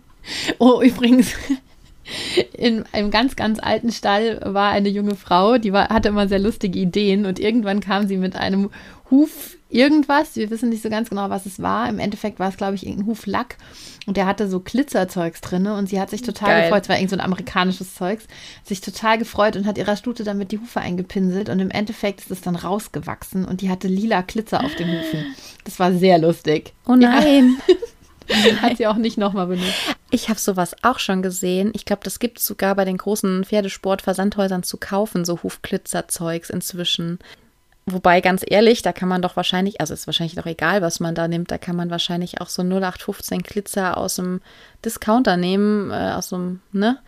oh, 0.58 0.80
übrigens. 0.80 1.34
In 2.54 2.84
einem 2.92 3.10
ganz, 3.10 3.36
ganz 3.36 3.58
alten 3.58 3.92
Stall 3.92 4.40
war 4.42 4.70
eine 4.70 4.88
junge 4.88 5.14
Frau, 5.14 5.58
die 5.58 5.74
war, 5.74 5.90
hatte 5.90 6.08
immer 6.08 6.26
sehr 6.26 6.38
lustige 6.38 6.78
Ideen 6.78 7.26
und 7.26 7.38
irgendwann 7.38 7.80
kam 7.80 8.08
sie 8.08 8.16
mit 8.16 8.34
einem 8.34 8.70
Huf 9.10 9.57
irgendwas. 9.70 10.36
Wir 10.36 10.50
wissen 10.50 10.68
nicht 10.68 10.82
so 10.82 10.90
ganz 10.90 11.10
genau, 11.10 11.30
was 11.30 11.46
es 11.46 11.60
war. 11.60 11.88
Im 11.88 11.98
Endeffekt 11.98 12.38
war 12.38 12.48
es, 12.48 12.56
glaube 12.56 12.74
ich, 12.74 12.86
irgendein 12.86 13.06
Huflack. 13.06 13.56
Und 14.06 14.16
der 14.16 14.26
hatte 14.26 14.48
so 14.48 14.60
Glitzerzeugs 14.60 15.40
drin. 15.40 15.66
Und 15.66 15.88
sie 15.88 16.00
hat 16.00 16.10
sich 16.10 16.22
total 16.22 16.48
Geil. 16.48 16.62
gefreut. 16.64 16.82
Es 16.82 16.88
war 16.88 16.96
irgend 16.96 17.10
so 17.10 17.16
ein 17.16 17.20
amerikanisches 17.20 17.94
Zeugs. 17.94 18.26
Sich 18.64 18.80
total 18.80 19.18
gefreut 19.18 19.56
und 19.56 19.66
hat 19.66 19.78
ihrer 19.78 19.96
Stute 19.96 20.24
damit 20.24 20.52
die 20.52 20.58
Hufe 20.58 20.80
eingepinselt. 20.80 21.48
Und 21.48 21.60
im 21.60 21.70
Endeffekt 21.70 22.20
ist 22.20 22.30
es 22.30 22.40
dann 22.40 22.56
rausgewachsen. 22.56 23.44
Und 23.44 23.60
die 23.60 23.70
hatte 23.70 23.88
lila 23.88 24.22
Glitzer 24.22 24.64
auf 24.64 24.74
den 24.76 24.88
Hufen. 24.88 25.24
Das 25.64 25.78
war 25.78 25.92
sehr 25.92 26.18
lustig. 26.18 26.72
Oh 26.86 26.94
nein. 26.94 27.56
Ja. 27.66 27.74
Hat 28.62 28.76
sie 28.76 28.86
auch 28.86 28.96
nicht 28.96 29.18
nochmal 29.18 29.46
benutzt. 29.46 29.96
Ich 30.10 30.28
habe 30.28 30.38
sowas 30.38 30.76
auch 30.82 30.98
schon 30.98 31.22
gesehen. 31.22 31.70
Ich 31.74 31.84
glaube, 31.84 32.04
das 32.04 32.18
gibt 32.18 32.38
es 32.38 32.46
sogar 32.46 32.74
bei 32.74 32.84
den 32.84 32.96
großen 32.96 33.44
Pferdesportversandhäusern 33.44 34.62
zu 34.62 34.76
kaufen, 34.76 35.24
so 35.24 35.42
Hufglitzerzeugs 35.42 36.50
inzwischen. 36.50 37.18
Wobei, 37.90 38.20
ganz 38.20 38.44
ehrlich, 38.46 38.82
da 38.82 38.92
kann 38.92 39.08
man 39.08 39.22
doch 39.22 39.36
wahrscheinlich, 39.36 39.80
also 39.80 39.94
ist 39.94 40.06
wahrscheinlich 40.06 40.34
doch 40.34 40.46
egal, 40.46 40.82
was 40.82 41.00
man 41.00 41.14
da 41.14 41.26
nimmt, 41.26 41.50
da 41.50 41.58
kann 41.58 41.76
man 41.76 41.90
wahrscheinlich 41.90 42.40
auch 42.40 42.48
so 42.48 42.62
0815 42.62 43.42
Glitzer 43.42 43.96
aus 43.96 44.16
dem 44.16 44.40
Discounter 44.84 45.36
nehmen, 45.36 45.90
äh, 45.90 46.12
aus 46.14 46.28
so 46.28 46.36
einem, 46.36 46.60
ne? 46.72 46.98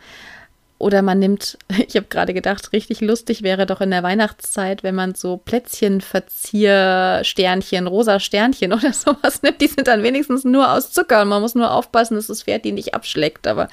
Oder 0.81 1.01
man 1.03 1.19
nimmt, 1.19 1.57
ich 1.87 1.95
habe 1.95 2.07
gerade 2.09 2.33
gedacht, 2.33 2.73
richtig 2.73 2.99
lustig 3.01 3.43
wäre 3.43 3.67
doch 3.67 3.81
in 3.81 3.91
der 3.91 4.03
Weihnachtszeit, 4.03 4.83
wenn 4.83 4.95
man 4.95 5.15
so 5.15 5.37
Plätzchenverziersternchen, 5.37 7.87
rosa 7.87 8.19
Sternchen 8.19 8.73
oder 8.73 8.91
sowas 8.91 9.41
nimmt. 9.43 9.61
Die 9.61 9.67
sind 9.67 9.87
dann 9.87 10.03
wenigstens 10.03 10.43
nur 10.43 10.69
aus 10.71 10.91
Zucker 10.91 11.21
und 11.21 11.29
man 11.29 11.41
muss 11.41 11.55
nur 11.55 11.71
aufpassen, 11.71 12.15
dass 12.15 12.27
das 12.27 12.43
Pferd 12.43 12.65
die 12.65 12.71
nicht 12.71 12.93
abschleckt. 12.95 13.47
Aber 13.47 13.69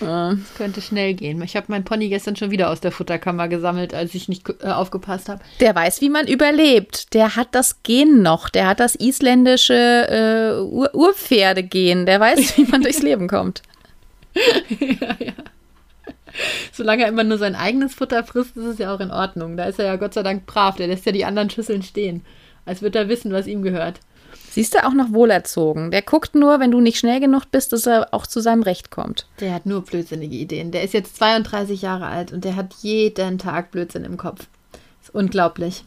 äh. 0.00 0.34
könnte 0.56 0.80
schnell 0.80 1.14
gehen. 1.14 1.40
Ich 1.42 1.56
habe 1.56 1.66
meinen 1.68 1.84
Pony 1.84 2.08
gestern 2.08 2.36
schon 2.36 2.50
wieder 2.50 2.70
aus 2.70 2.80
der 2.80 2.92
Futterkammer 2.92 3.48
gesammelt, 3.48 3.92
als 3.94 4.14
ich 4.14 4.28
nicht 4.28 4.48
äh, 4.62 4.68
aufgepasst 4.68 5.28
habe. 5.28 5.42
Der 5.60 5.74
weiß, 5.74 6.00
wie 6.00 6.08
man 6.08 6.26
überlebt. 6.26 7.12
Der 7.14 7.36
hat 7.36 7.48
das 7.52 7.82
Gen 7.82 8.22
noch. 8.22 8.48
Der 8.48 8.66
hat 8.66 8.80
das 8.80 8.94
isländische 8.94 9.74
äh, 9.74 10.62
Ur 10.62 10.94
Urpferdegen. 10.94 12.06
Der 12.06 12.18
weiß, 12.18 12.56
wie 12.56 12.64
man 12.64 12.80
durchs 12.82 13.02
Leben 13.02 13.28
kommt. 13.28 13.60
ja, 14.34 15.16
ja. 15.18 15.32
Solange 16.72 17.02
er 17.02 17.08
immer 17.08 17.24
nur 17.24 17.38
sein 17.38 17.54
eigenes 17.54 17.94
Futter 17.94 18.24
frisst, 18.24 18.56
ist 18.56 18.64
es 18.64 18.78
ja 18.78 18.94
auch 18.94 19.00
in 19.00 19.10
Ordnung. 19.10 19.56
Da 19.56 19.64
ist 19.64 19.78
er 19.78 19.86
ja 19.86 19.96
Gott 19.96 20.14
sei 20.14 20.22
Dank 20.22 20.46
brav. 20.46 20.76
Der 20.76 20.86
lässt 20.86 21.06
ja 21.06 21.12
die 21.12 21.24
anderen 21.24 21.50
Schüsseln 21.50 21.82
stehen. 21.82 22.24
Als 22.64 22.82
würde 22.82 22.98
er 22.98 23.08
wissen, 23.08 23.32
was 23.32 23.46
ihm 23.46 23.62
gehört. 23.62 24.00
Siehst 24.50 24.74
du 24.74 24.84
auch 24.84 24.92
noch 24.92 25.12
wohlerzogen. 25.12 25.92
Der 25.92 26.02
guckt 26.02 26.34
nur, 26.34 26.58
wenn 26.58 26.72
du 26.72 26.80
nicht 26.80 26.98
schnell 26.98 27.20
genug 27.20 27.44
bist, 27.52 27.72
dass 27.72 27.86
er 27.86 28.12
auch 28.12 28.26
zu 28.26 28.40
seinem 28.40 28.62
Recht 28.62 28.90
kommt. 28.90 29.26
Der 29.38 29.54
hat 29.54 29.64
nur 29.64 29.82
blödsinnige 29.82 30.36
Ideen. 30.36 30.72
Der 30.72 30.82
ist 30.82 30.92
jetzt 30.92 31.16
32 31.16 31.82
Jahre 31.82 32.06
alt 32.06 32.32
und 32.32 32.44
der 32.44 32.56
hat 32.56 32.74
jeden 32.80 33.38
Tag 33.38 33.70
Blödsinn 33.70 34.04
im 34.04 34.16
Kopf. 34.16 34.48
Ist 35.02 35.14
unglaublich. 35.14 35.84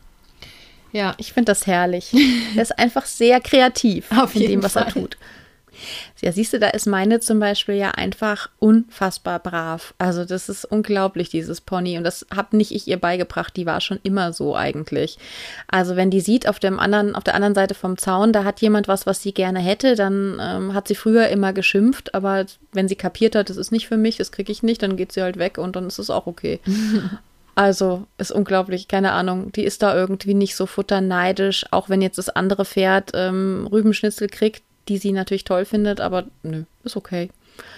Ja. 0.93 1.13
Ich 1.17 1.33
finde 1.33 1.51
das 1.51 1.67
herrlich. 1.67 2.13
er 2.55 2.61
ist 2.61 2.77
einfach 2.79 3.05
sehr 3.05 3.41
kreativ 3.41 4.09
Auf 4.11 4.35
in 4.35 4.47
dem, 4.47 4.63
was 4.63 4.73
Fall. 4.73 4.85
er 4.85 4.93
tut. 4.93 5.17
Ja, 6.21 6.31
siehst 6.31 6.53
du, 6.53 6.59
da 6.59 6.69
ist 6.69 6.85
meine 6.85 7.19
zum 7.19 7.39
Beispiel 7.39 7.75
ja 7.75 7.91
einfach 7.91 8.49
unfassbar 8.59 9.39
brav. 9.39 9.93
Also 9.97 10.25
das 10.25 10.49
ist 10.49 10.65
unglaublich, 10.65 11.29
dieses 11.29 11.61
Pony. 11.61 11.97
Und 11.97 12.03
das 12.03 12.25
habe 12.33 12.55
nicht 12.57 12.71
ich 12.71 12.87
ihr 12.87 12.97
beigebracht, 12.97 13.55
die 13.55 13.65
war 13.65 13.81
schon 13.81 13.99
immer 14.03 14.33
so 14.33 14.55
eigentlich. 14.55 15.17
Also 15.67 15.95
wenn 15.95 16.09
die 16.09 16.21
sieht 16.21 16.47
auf 16.47 16.59
dem 16.59 16.79
anderen, 16.79 17.15
auf 17.15 17.23
der 17.23 17.35
anderen 17.35 17.55
Seite 17.55 17.73
vom 17.73 17.97
Zaun, 17.97 18.33
da 18.33 18.43
hat 18.43 18.61
jemand 18.61 18.87
was, 18.87 19.05
was 19.05 19.21
sie 19.21 19.33
gerne 19.33 19.59
hätte, 19.59 19.95
dann 19.95 20.39
ähm, 20.41 20.73
hat 20.73 20.87
sie 20.87 20.95
früher 20.95 21.27
immer 21.29 21.53
geschimpft, 21.53 22.13
aber 22.13 22.45
wenn 22.71 22.87
sie 22.87 22.95
kapiert 22.95 23.35
hat, 23.35 23.49
das 23.49 23.57
ist 23.57 23.71
nicht 23.71 23.87
für 23.87 23.97
mich, 23.97 24.17
das 24.17 24.31
kriege 24.31 24.51
ich 24.51 24.63
nicht, 24.63 24.81
dann 24.81 24.97
geht 24.97 25.11
sie 25.11 25.21
halt 25.21 25.37
weg 25.37 25.57
und 25.57 25.75
dann 25.75 25.87
ist 25.87 25.99
es 25.99 26.09
auch 26.09 26.27
okay. 26.27 26.59
Also 27.55 28.07
ist 28.17 28.31
unglaublich, 28.31 28.87
keine 28.87 29.11
Ahnung. 29.11 29.51
Die 29.51 29.63
ist 29.63 29.83
da 29.83 29.95
irgendwie 29.95 30.33
nicht 30.33 30.55
so 30.55 30.65
futterneidisch, 30.65 31.65
auch 31.71 31.89
wenn 31.89 32.01
jetzt 32.01 32.17
das 32.17 32.29
andere 32.29 32.65
Pferd 32.65 33.11
ähm, 33.13 33.67
Rübenschnitzel 33.71 34.27
kriegt, 34.27 34.63
die 34.87 34.97
sie 34.97 35.11
natürlich 35.11 35.43
toll 35.43 35.65
findet, 35.65 36.01
aber 36.01 36.25
nö, 36.43 36.63
ist 36.83 36.97
okay. 36.97 37.29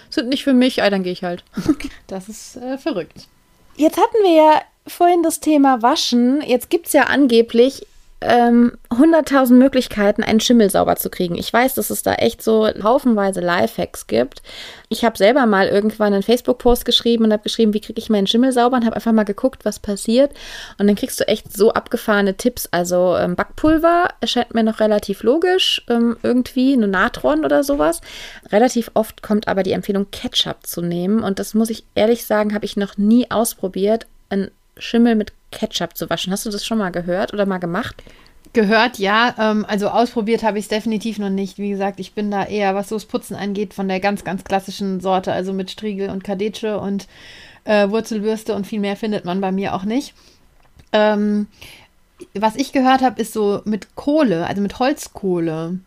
Sind 0.09 0.29
nicht 0.29 0.43
für 0.43 0.53
mich, 0.53 0.81
ah, 0.81 0.89
dann 0.89 1.03
gehe 1.03 1.11
ich 1.11 1.23
halt. 1.23 1.43
Das 2.07 2.29
ist 2.29 2.57
äh, 2.57 2.77
verrückt. 2.77 3.27
Jetzt 3.75 3.97
hatten 3.97 4.23
wir 4.23 4.33
ja 4.33 4.61
vorhin 4.87 5.23
das 5.23 5.39
Thema 5.39 5.81
Waschen. 5.81 6.41
Jetzt 6.41 6.69
gibt 6.69 6.87
es 6.87 6.93
ja 6.93 7.03
angeblich 7.03 7.85
ähm, 8.27 8.73
100.000 8.89 9.53
Möglichkeiten, 9.53 10.23
einen 10.23 10.39
Schimmel 10.39 10.69
sauber 10.69 10.95
zu 10.95 11.09
kriegen. 11.09 11.35
Ich 11.35 11.51
weiß, 11.51 11.75
dass 11.75 11.89
es 11.89 12.03
da 12.03 12.13
echt 12.15 12.41
so 12.41 12.67
haufenweise 12.67 13.41
Lifehacks 13.41 14.07
gibt. 14.07 14.41
Ich 14.89 15.03
habe 15.03 15.17
selber 15.17 15.45
mal 15.45 15.67
irgendwann 15.67 16.13
einen 16.13 16.23
Facebook-Post 16.23 16.85
geschrieben 16.85 17.25
und 17.25 17.33
habe 17.33 17.43
geschrieben, 17.43 17.73
wie 17.73 17.81
kriege 17.81 17.99
ich 17.99 18.09
meinen 18.09 18.27
Schimmel 18.27 18.51
sauber 18.51 18.77
und 18.77 18.85
habe 18.85 18.95
einfach 18.95 19.11
mal 19.11 19.23
geguckt, 19.23 19.65
was 19.65 19.79
passiert. 19.79 20.31
Und 20.77 20.87
dann 20.87 20.95
kriegst 20.95 21.19
du 21.19 21.27
echt 21.27 21.55
so 21.55 21.73
abgefahrene 21.73 22.35
Tipps. 22.35 22.67
Also 22.71 23.15
ähm, 23.17 23.35
Backpulver 23.35 24.09
erscheint 24.21 24.53
mir 24.53 24.63
noch 24.63 24.79
relativ 24.79 25.23
logisch, 25.23 25.83
ähm, 25.89 26.17
irgendwie, 26.23 26.77
nur 26.77 26.87
Natron 26.87 27.45
oder 27.45 27.63
sowas. 27.63 28.01
Relativ 28.51 28.91
oft 28.93 29.21
kommt 29.21 29.47
aber 29.47 29.63
die 29.63 29.71
Empfehlung, 29.71 30.07
Ketchup 30.11 30.65
zu 30.65 30.81
nehmen. 30.81 31.23
Und 31.23 31.39
das 31.39 31.53
muss 31.53 31.69
ich 31.69 31.85
ehrlich 31.95 32.25
sagen, 32.25 32.53
habe 32.53 32.65
ich 32.65 32.77
noch 32.77 32.97
nie 32.97 33.29
ausprobiert. 33.31 34.07
Ein 34.29 34.51
Schimmel 34.77 35.15
mit 35.15 35.33
Ketchup 35.51 35.95
zu 35.97 36.09
waschen. 36.09 36.33
Hast 36.33 36.45
du 36.45 36.49
das 36.49 36.65
schon 36.65 36.77
mal 36.77 36.91
gehört 36.91 37.33
oder 37.33 37.45
mal 37.45 37.59
gemacht? 37.59 38.03
gehört, 38.55 38.97
ja. 38.97 39.35
Ähm, 39.37 39.65
also 39.67 39.89
ausprobiert 39.89 40.41
habe 40.41 40.57
ich 40.57 40.65
es 40.65 40.69
definitiv 40.69 41.19
noch 41.19 41.29
nicht. 41.29 41.59
Wie 41.59 41.69
gesagt, 41.69 41.99
ich 41.99 42.13
bin 42.13 42.31
da 42.31 42.43
eher, 42.43 42.73
was 42.73 42.89
so 42.89 42.95
das 42.95 43.05
Putzen 43.05 43.35
angeht, 43.35 43.75
von 43.75 43.87
der 43.87 43.99
ganz, 43.99 44.23
ganz 44.23 44.43
klassischen 44.43 44.99
Sorte, 44.99 45.31
also 45.31 45.53
mit 45.53 45.69
Striegel 45.69 46.09
und 46.09 46.23
Kadetsche 46.23 46.79
und 46.79 47.07
äh, 47.65 47.89
Wurzelbürste 47.89 48.55
und 48.55 48.65
viel 48.65 48.79
mehr 48.79 48.95
findet 48.95 49.25
man 49.25 49.41
bei 49.41 49.51
mir 49.51 49.75
auch 49.75 49.83
nicht. 49.83 50.15
Ähm, 50.91 51.47
was 52.33 52.55
ich 52.55 52.71
gehört 52.71 53.01
habe, 53.01 53.21
ist 53.21 53.33
so 53.33 53.61
mit 53.65 53.95
Kohle, 53.95 54.47
also 54.47 54.61
mit 54.61 54.79
Holzkohle, 54.79 55.77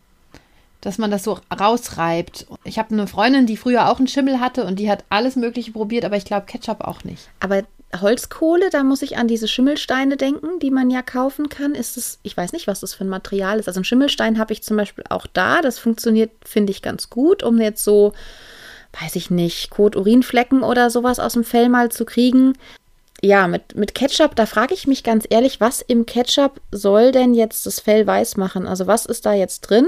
dass 0.79 0.97
man 0.99 1.11
das 1.11 1.23
so 1.23 1.39
rausreibt. 1.59 2.45
Ich 2.63 2.77
habe 2.77 2.93
eine 2.93 3.07
Freundin, 3.07 3.47
die 3.47 3.57
früher 3.57 3.89
auch 3.89 3.97
einen 3.97 4.07
Schimmel 4.07 4.39
hatte 4.39 4.65
und 4.65 4.77
die 4.77 4.91
hat 4.91 5.03
alles 5.09 5.35
Mögliche 5.35 5.71
probiert, 5.71 6.05
aber 6.05 6.17
ich 6.17 6.25
glaube 6.25 6.45
Ketchup 6.45 6.81
auch 6.81 7.03
nicht. 7.03 7.29
Aber 7.39 7.63
Holzkohle, 7.99 8.69
da 8.69 8.83
muss 8.83 9.01
ich 9.01 9.17
an 9.17 9.27
diese 9.27 9.47
Schimmelsteine 9.47 10.17
denken, 10.17 10.59
die 10.59 10.71
man 10.71 10.89
ja 10.89 11.01
kaufen 11.01 11.49
kann. 11.49 11.75
Ist 11.75 11.97
es, 11.97 12.19
ich 12.23 12.35
weiß 12.35 12.53
nicht, 12.53 12.67
was 12.67 12.81
das 12.81 12.93
für 12.93 13.03
ein 13.03 13.09
Material 13.09 13.59
ist. 13.59 13.67
Also 13.67 13.79
einen 13.79 13.85
Schimmelstein 13.85 14.37
habe 14.37 14.53
ich 14.53 14.63
zum 14.63 14.77
Beispiel 14.77 15.03
auch 15.09 15.27
da. 15.27 15.61
Das 15.61 15.79
funktioniert, 15.79 16.31
finde 16.45 16.71
ich, 16.71 16.81
ganz 16.81 17.09
gut, 17.09 17.43
um 17.43 17.59
jetzt 17.59 17.83
so, 17.83 18.13
weiß 18.99 19.15
ich 19.15 19.31
nicht, 19.31 19.69
Kot-Urinflecken 19.69 20.63
oder 20.63 20.89
sowas 20.89 21.19
aus 21.19 21.33
dem 21.33 21.43
Fell 21.43 21.69
mal 21.69 21.89
zu 21.89 22.05
kriegen 22.05 22.53
ja, 23.21 23.47
mit, 23.47 23.75
mit 23.75 23.95
Ketchup, 23.95 24.35
da 24.35 24.45
frage 24.45 24.73
ich 24.73 24.87
mich 24.87 25.03
ganz 25.03 25.25
ehrlich, 25.29 25.59
was 25.59 25.81
im 25.81 26.05
Ketchup 26.05 26.61
soll 26.71 27.11
denn 27.11 27.33
jetzt 27.33 27.65
das 27.65 27.79
Fell 27.79 28.07
weiß 28.07 28.37
machen? 28.37 28.65
Also 28.65 28.87
was 28.87 29.05
ist 29.05 29.25
da 29.25 29.33
jetzt 29.33 29.61
drin, 29.61 29.87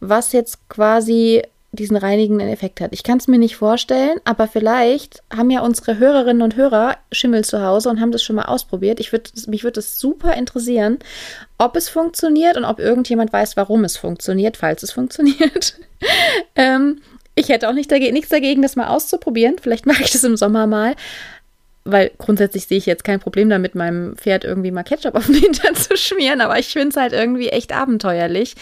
was 0.00 0.32
jetzt 0.32 0.68
quasi 0.68 1.42
diesen 1.74 1.96
reinigenden 1.96 2.48
Effekt 2.48 2.80
hat? 2.80 2.92
Ich 2.92 3.02
kann 3.02 3.18
es 3.18 3.28
mir 3.28 3.38
nicht 3.38 3.56
vorstellen, 3.56 4.18
aber 4.24 4.48
vielleicht 4.48 5.22
haben 5.34 5.50
ja 5.50 5.60
unsere 5.60 5.98
Hörerinnen 5.98 6.42
und 6.42 6.56
Hörer 6.56 6.96
Schimmel 7.12 7.44
zu 7.44 7.62
Hause 7.62 7.90
und 7.90 8.00
haben 8.00 8.12
das 8.12 8.22
schon 8.22 8.36
mal 8.36 8.44
ausprobiert. 8.44 9.00
Ich 9.00 9.12
würd, 9.12 9.32
mich 9.48 9.64
würde 9.64 9.80
es 9.80 9.98
super 9.98 10.34
interessieren, 10.34 10.98
ob 11.58 11.76
es 11.76 11.88
funktioniert 11.88 12.56
und 12.56 12.64
ob 12.64 12.80
irgendjemand 12.80 13.32
weiß, 13.32 13.56
warum 13.56 13.84
es 13.84 13.96
funktioniert, 13.96 14.56
falls 14.56 14.82
es 14.82 14.92
funktioniert. 14.92 15.78
ähm, 16.56 17.00
ich 17.34 17.48
hätte 17.48 17.68
auch 17.68 17.74
nicht 17.74 17.90
dagegen, 17.90 18.14
nichts 18.14 18.30
dagegen, 18.30 18.62
das 18.62 18.76
mal 18.76 18.88
auszuprobieren. 18.88 19.56
Vielleicht 19.60 19.86
mache 19.86 20.02
ich 20.02 20.12
das 20.12 20.24
im 20.24 20.36
Sommer 20.36 20.66
mal 20.66 20.94
weil 21.84 22.12
grundsätzlich 22.18 22.66
sehe 22.66 22.78
ich 22.78 22.86
jetzt 22.86 23.04
kein 23.04 23.20
Problem 23.20 23.50
damit, 23.50 23.74
meinem 23.74 24.16
Pferd 24.16 24.44
irgendwie 24.44 24.70
mal 24.70 24.82
Ketchup 24.82 25.14
auf 25.14 25.26
den 25.26 25.36
Hintern 25.36 25.74
zu 25.74 25.96
schmieren, 25.96 26.40
aber 26.40 26.58
ich 26.58 26.68
finde 26.68 26.88
es 26.88 26.96
halt 26.96 27.12
irgendwie 27.12 27.48
echt 27.48 27.72
abenteuerlich. 27.72 28.54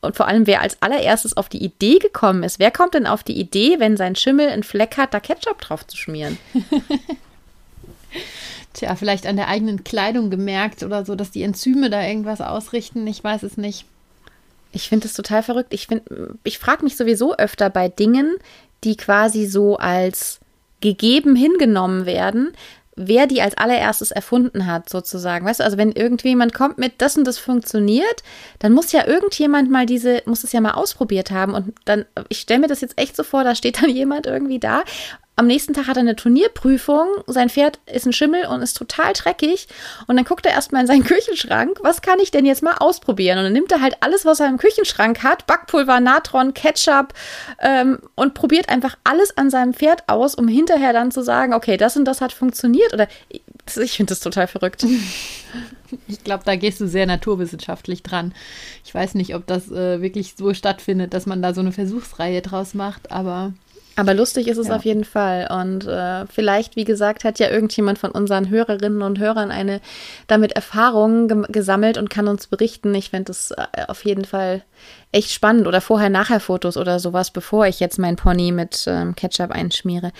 Und 0.00 0.16
vor 0.16 0.26
allem, 0.26 0.46
wer 0.46 0.62
als 0.62 0.80
allererstes 0.80 1.36
auf 1.36 1.48
die 1.48 1.62
Idee 1.62 1.98
gekommen 1.98 2.42
ist, 2.42 2.58
wer 2.58 2.70
kommt 2.70 2.94
denn 2.94 3.06
auf 3.06 3.22
die 3.22 3.38
Idee, 3.38 3.78
wenn 3.78 3.96
sein 3.96 4.16
Schimmel 4.16 4.48
einen 4.48 4.62
Fleck 4.62 4.96
hat, 4.96 5.12
da 5.12 5.20
Ketchup 5.20 5.60
drauf 5.60 5.86
zu 5.86 5.96
schmieren? 5.96 6.38
Tja, 8.72 8.94
vielleicht 8.94 9.26
an 9.26 9.36
der 9.36 9.48
eigenen 9.48 9.84
Kleidung 9.84 10.30
gemerkt 10.30 10.82
oder 10.82 11.04
so, 11.04 11.16
dass 11.16 11.30
die 11.30 11.42
Enzyme 11.42 11.90
da 11.90 12.02
irgendwas 12.02 12.40
ausrichten. 12.40 13.06
Ich 13.06 13.22
weiß 13.22 13.42
es 13.42 13.56
nicht. 13.56 13.84
Ich 14.72 14.88
finde 14.88 15.06
es 15.06 15.14
total 15.14 15.42
verrückt. 15.42 15.74
Ich, 15.74 15.88
ich 16.44 16.58
frage 16.58 16.84
mich 16.84 16.96
sowieso 16.96 17.36
öfter 17.36 17.68
bei 17.68 17.88
Dingen, 17.88 18.36
die 18.84 18.96
quasi 18.96 19.46
so 19.46 19.76
als 19.76 20.38
gegeben 20.80 21.36
hingenommen 21.36 22.06
werden, 22.06 22.52
wer 23.06 23.26
die 23.26 23.40
als 23.40 23.56
allererstes 23.56 24.10
erfunden 24.10 24.66
hat, 24.66 24.88
sozusagen. 24.88 25.46
Weißt 25.46 25.60
du, 25.60 25.64
also 25.64 25.78
wenn 25.78 25.92
irgendjemand 25.92 26.52
kommt 26.52 26.78
mit 26.78 26.94
das 26.98 27.16
und 27.16 27.26
das 27.26 27.38
funktioniert, 27.38 28.22
dann 28.58 28.72
muss 28.72 28.92
ja 28.92 29.06
irgendjemand 29.06 29.70
mal 29.70 29.86
diese, 29.86 30.22
muss 30.26 30.44
es 30.44 30.52
ja 30.52 30.60
mal 30.60 30.72
ausprobiert 30.72 31.30
haben. 31.30 31.54
Und 31.54 31.74
dann, 31.86 32.04
ich 32.28 32.40
stelle 32.40 32.60
mir 32.60 32.68
das 32.68 32.80
jetzt 32.80 32.98
echt 32.98 33.16
so 33.16 33.22
vor, 33.22 33.44
da 33.44 33.54
steht 33.54 33.82
dann 33.82 33.90
jemand 33.94 34.26
irgendwie 34.26 34.58
da 34.58 34.82
am 35.36 35.46
nächsten 35.46 35.72
Tag 35.72 35.86
hat 35.86 35.96
er 35.96 36.00
eine 36.00 36.16
Turnierprüfung, 36.16 37.06
sein 37.26 37.48
Pferd 37.48 37.78
ist 37.90 38.04
ein 38.04 38.12
Schimmel 38.12 38.44
und 38.46 38.60
ist 38.60 38.76
total 38.76 39.14
dreckig. 39.14 39.68
Und 40.06 40.16
dann 40.16 40.26
guckt 40.26 40.44
er 40.44 40.52
erstmal 40.52 40.82
in 40.82 40.86
seinen 40.86 41.04
Küchenschrank, 41.04 41.78
was 41.82 42.02
kann 42.02 42.18
ich 42.20 42.30
denn 42.30 42.44
jetzt 42.44 42.62
mal 42.62 42.76
ausprobieren? 42.78 43.38
Und 43.38 43.44
dann 43.44 43.52
nimmt 43.54 43.72
er 43.72 43.80
halt 43.80 43.96
alles, 44.00 44.26
was 44.26 44.40
er 44.40 44.48
im 44.48 44.58
Küchenschrank 44.58 45.22
hat, 45.22 45.46
Backpulver, 45.46 45.98
Natron, 46.00 46.52
Ketchup 46.52 47.14
ähm, 47.60 48.00
und 48.16 48.34
probiert 48.34 48.68
einfach 48.68 48.98
alles 49.02 49.36
an 49.38 49.48
seinem 49.50 49.72
Pferd 49.72 50.08
aus, 50.08 50.34
um 50.34 50.46
hinterher 50.46 50.92
dann 50.92 51.10
zu 51.10 51.22
sagen, 51.22 51.54
okay, 51.54 51.78
das 51.78 51.96
und 51.96 52.04
das 52.04 52.20
hat 52.20 52.32
funktioniert. 52.32 52.92
Oder 52.92 53.08
ich 53.30 53.92
finde 53.92 54.10
das 54.10 54.20
total 54.20 54.46
verrückt. 54.46 54.84
Ich 56.06 56.22
glaube, 56.22 56.44
da 56.44 56.54
gehst 56.54 56.80
du 56.80 56.86
sehr 56.86 57.04
naturwissenschaftlich 57.04 58.04
dran. 58.04 58.32
Ich 58.84 58.94
weiß 58.94 59.14
nicht, 59.14 59.34
ob 59.34 59.48
das 59.48 59.72
äh, 59.72 60.00
wirklich 60.00 60.34
so 60.36 60.54
stattfindet, 60.54 61.14
dass 61.14 61.26
man 61.26 61.42
da 61.42 61.52
so 61.52 61.60
eine 61.60 61.72
Versuchsreihe 61.72 62.42
draus 62.42 62.74
macht, 62.74 63.10
aber 63.10 63.52
aber 64.00 64.14
lustig 64.14 64.48
ist 64.48 64.58
es 64.58 64.68
ja. 64.68 64.76
auf 64.76 64.84
jeden 64.84 65.04
Fall. 65.04 65.48
Und 65.50 65.86
äh, 65.86 66.26
vielleicht, 66.26 66.76
wie 66.76 66.84
gesagt, 66.84 67.24
hat 67.24 67.38
ja 67.38 67.50
irgendjemand 67.50 67.98
von 67.98 68.10
unseren 68.10 68.48
Hörerinnen 68.48 69.02
und 69.02 69.18
Hörern 69.18 69.50
eine 69.50 69.80
damit 70.26 70.52
Erfahrung 70.52 71.28
ge 71.28 71.42
gesammelt 71.48 71.98
und 71.98 72.10
kann 72.10 72.28
uns 72.28 72.46
berichten. 72.46 72.94
Ich 72.94 73.10
fände 73.10 73.32
es 73.32 73.50
äh, 73.52 73.84
auf 73.88 74.04
jeden 74.04 74.24
Fall 74.24 74.62
echt 75.12 75.30
spannend. 75.32 75.66
Oder 75.66 75.80
Vorher-Nachher-Fotos 75.80 76.76
oder 76.76 76.98
sowas, 76.98 77.30
bevor 77.30 77.66
ich 77.66 77.80
jetzt 77.80 77.98
mein 77.98 78.16
Pony 78.16 78.52
mit 78.52 78.84
ähm, 78.86 79.14
Ketchup 79.14 79.50
einschmiere. 79.50 80.12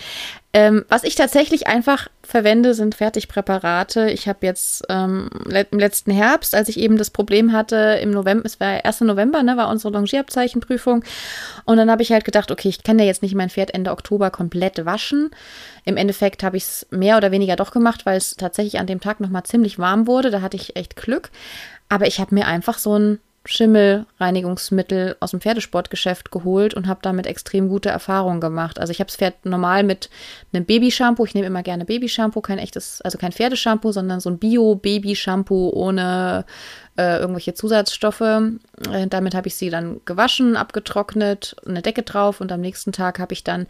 Ähm, 0.53 0.85
was 0.89 1.03
ich 1.03 1.15
tatsächlich 1.15 1.67
einfach 1.67 2.07
verwende, 2.31 2.73
sind 2.73 2.95
Fertigpräparate. 2.95 4.09
Ich 4.09 4.27
habe 4.27 4.45
jetzt 4.45 4.83
ähm, 4.89 5.29
im 5.69 5.79
letzten 5.79 6.11
Herbst, 6.11 6.55
als 6.55 6.69
ich 6.69 6.79
eben 6.79 6.97
das 6.97 7.09
Problem 7.11 7.51
hatte, 7.51 7.99
im 8.01 8.11
November, 8.11 8.45
es 8.45 8.59
war 8.59 8.83
1. 8.83 9.01
November, 9.01 9.43
ne, 9.43 9.57
war 9.57 9.69
unsere 9.69 9.93
Longierabzeichenprüfung. 9.93 11.03
Und 11.65 11.77
dann 11.77 11.91
habe 11.91 12.01
ich 12.01 12.11
halt 12.11 12.25
gedacht, 12.25 12.49
okay, 12.49 12.69
ich 12.69 12.83
kann 12.83 12.97
ja 12.97 13.05
jetzt 13.05 13.21
nicht 13.21 13.35
mein 13.35 13.49
Pferd 13.49 13.73
Ende 13.73 13.91
Oktober 13.91 14.31
komplett 14.31 14.85
waschen. 14.85 15.29
Im 15.85 15.97
Endeffekt 15.97 16.41
habe 16.41 16.57
ich 16.57 16.63
es 16.63 16.87
mehr 16.89 17.17
oder 17.17 17.31
weniger 17.31 17.55
doch 17.55 17.71
gemacht, 17.71 18.05
weil 18.05 18.17
es 18.17 18.35
tatsächlich 18.35 18.79
an 18.79 18.87
dem 18.87 19.01
Tag 19.01 19.19
nochmal 19.19 19.43
ziemlich 19.43 19.77
warm 19.77 20.07
wurde. 20.07 20.31
Da 20.31 20.41
hatte 20.41 20.57
ich 20.57 20.75
echt 20.75 20.95
Glück. 20.95 21.29
Aber 21.89 22.07
ich 22.07 22.19
habe 22.19 22.33
mir 22.33 22.47
einfach 22.47 22.77
so 22.77 22.97
ein 22.97 23.19
Schimmelreinigungsmittel 23.43 25.15
aus 25.19 25.31
dem 25.31 25.41
Pferdesportgeschäft 25.41 26.31
geholt 26.31 26.75
und 26.75 26.87
habe 26.87 26.99
damit 27.01 27.25
extrem 27.25 27.69
gute 27.69 27.89
Erfahrungen 27.89 28.39
gemacht. 28.39 28.79
Also 28.79 28.91
ich 28.91 28.99
habe 28.99 29.07
das 29.07 29.15
Pferd 29.15 29.45
normal 29.45 29.83
mit 29.83 30.11
einem 30.53 30.65
Babyshampoo. 30.65 31.25
Ich 31.25 31.33
nehme 31.33 31.47
immer 31.47 31.63
gerne 31.63 31.85
Babyshampoo, 31.85 32.41
kein 32.41 32.59
echtes, 32.59 33.01
also 33.01 33.17
kein 33.17 33.31
Pferdeshampoo, 33.31 33.91
sondern 33.91 34.19
so 34.19 34.29
ein 34.29 34.37
Bio-Babyshampoo 34.37 35.71
ohne 35.73 36.45
äh, 36.97 37.17
irgendwelche 37.17 37.55
Zusatzstoffe. 37.55 38.21
Äh, 38.21 39.07
damit 39.09 39.33
habe 39.33 39.47
ich 39.47 39.55
sie 39.55 39.71
dann 39.71 40.01
gewaschen, 40.05 40.55
abgetrocknet, 40.55 41.55
eine 41.65 41.81
Decke 41.81 42.03
drauf 42.03 42.41
und 42.41 42.51
am 42.51 42.61
nächsten 42.61 42.91
Tag 42.91 43.17
habe 43.17 43.33
ich 43.33 43.43
dann 43.43 43.65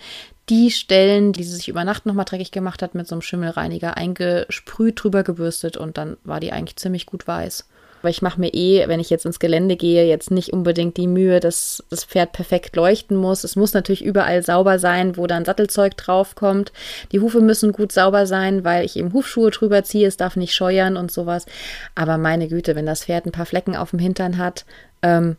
die 0.50 0.70
Stellen, 0.70 1.32
die 1.32 1.46
sie 1.46 1.56
sich 1.56 1.70
über 1.70 1.86
Nacht 1.86 2.06
nochmal 2.06 2.26
dreckig 2.26 2.52
gemacht 2.52 2.82
hat, 2.82 2.94
mit 2.94 3.08
so 3.08 3.16
einem 3.16 3.22
Schimmelreiniger 3.22 3.96
eingesprüht, 3.96 5.02
drüber 5.02 5.24
gebürstet 5.24 5.78
und 5.78 5.98
dann 5.98 6.18
war 6.26 6.42
die 6.42 6.52
eigentlich 6.52 6.76
ziemlich 6.76 7.06
gut 7.06 7.26
weiß. 7.26 7.68
Weil 8.02 8.12
ich 8.12 8.22
mache 8.22 8.40
mir 8.40 8.54
eh, 8.54 8.88
wenn 8.88 9.00
ich 9.00 9.10
jetzt 9.10 9.26
ins 9.26 9.40
Gelände 9.40 9.76
gehe, 9.76 10.06
jetzt 10.06 10.32
nicht 10.32 10.54
unbedingt 10.54 10.98
die 10.98 11.08
Mühe, 11.08 11.40
dass 11.40 11.84
das 11.90 12.04
Pferd 12.04 12.32
perfekt 12.32 12.76
leuchten 12.76 13.18
muss. 13.18 13.44
Es 13.44 13.56
muss 13.56 13.74
natürlich 13.74 14.04
überall 14.04 14.44
sauber 14.44 14.80
sein, 14.80 15.18
wo 15.18 15.28
dann 15.28 15.46
Sattelzeug 15.46 15.98
draufkommt. 15.98 16.72
Die 17.12 17.20
Hufe 17.20 17.42
müssen 17.42 17.72
gut 17.72 17.92
sauber 17.92 18.26
sein, 18.26 18.64
weil 18.64 18.86
ich 18.86 18.98
eben 18.98 19.14
Hufschuhe 19.14 19.52
drüber 19.52 19.84
ziehe. 19.84 20.08
Es 20.08 20.18
darf 20.18 20.36
nicht 20.36 20.54
scheuern 20.54 20.98
und 20.98 21.12
sowas. 21.12 21.46
Aber 21.96 22.18
meine 22.18 22.48
Güte, 22.48 22.76
wenn 22.76 22.86
das 22.86 23.06
Pferd 23.06 23.26
ein 23.26 23.32
paar 23.32 23.46
Flecken 23.46 23.76
auf 23.76 23.92
dem 23.92 24.00
Hintern 24.00 24.38
hat, 24.38 24.66
ähm, 25.02 25.38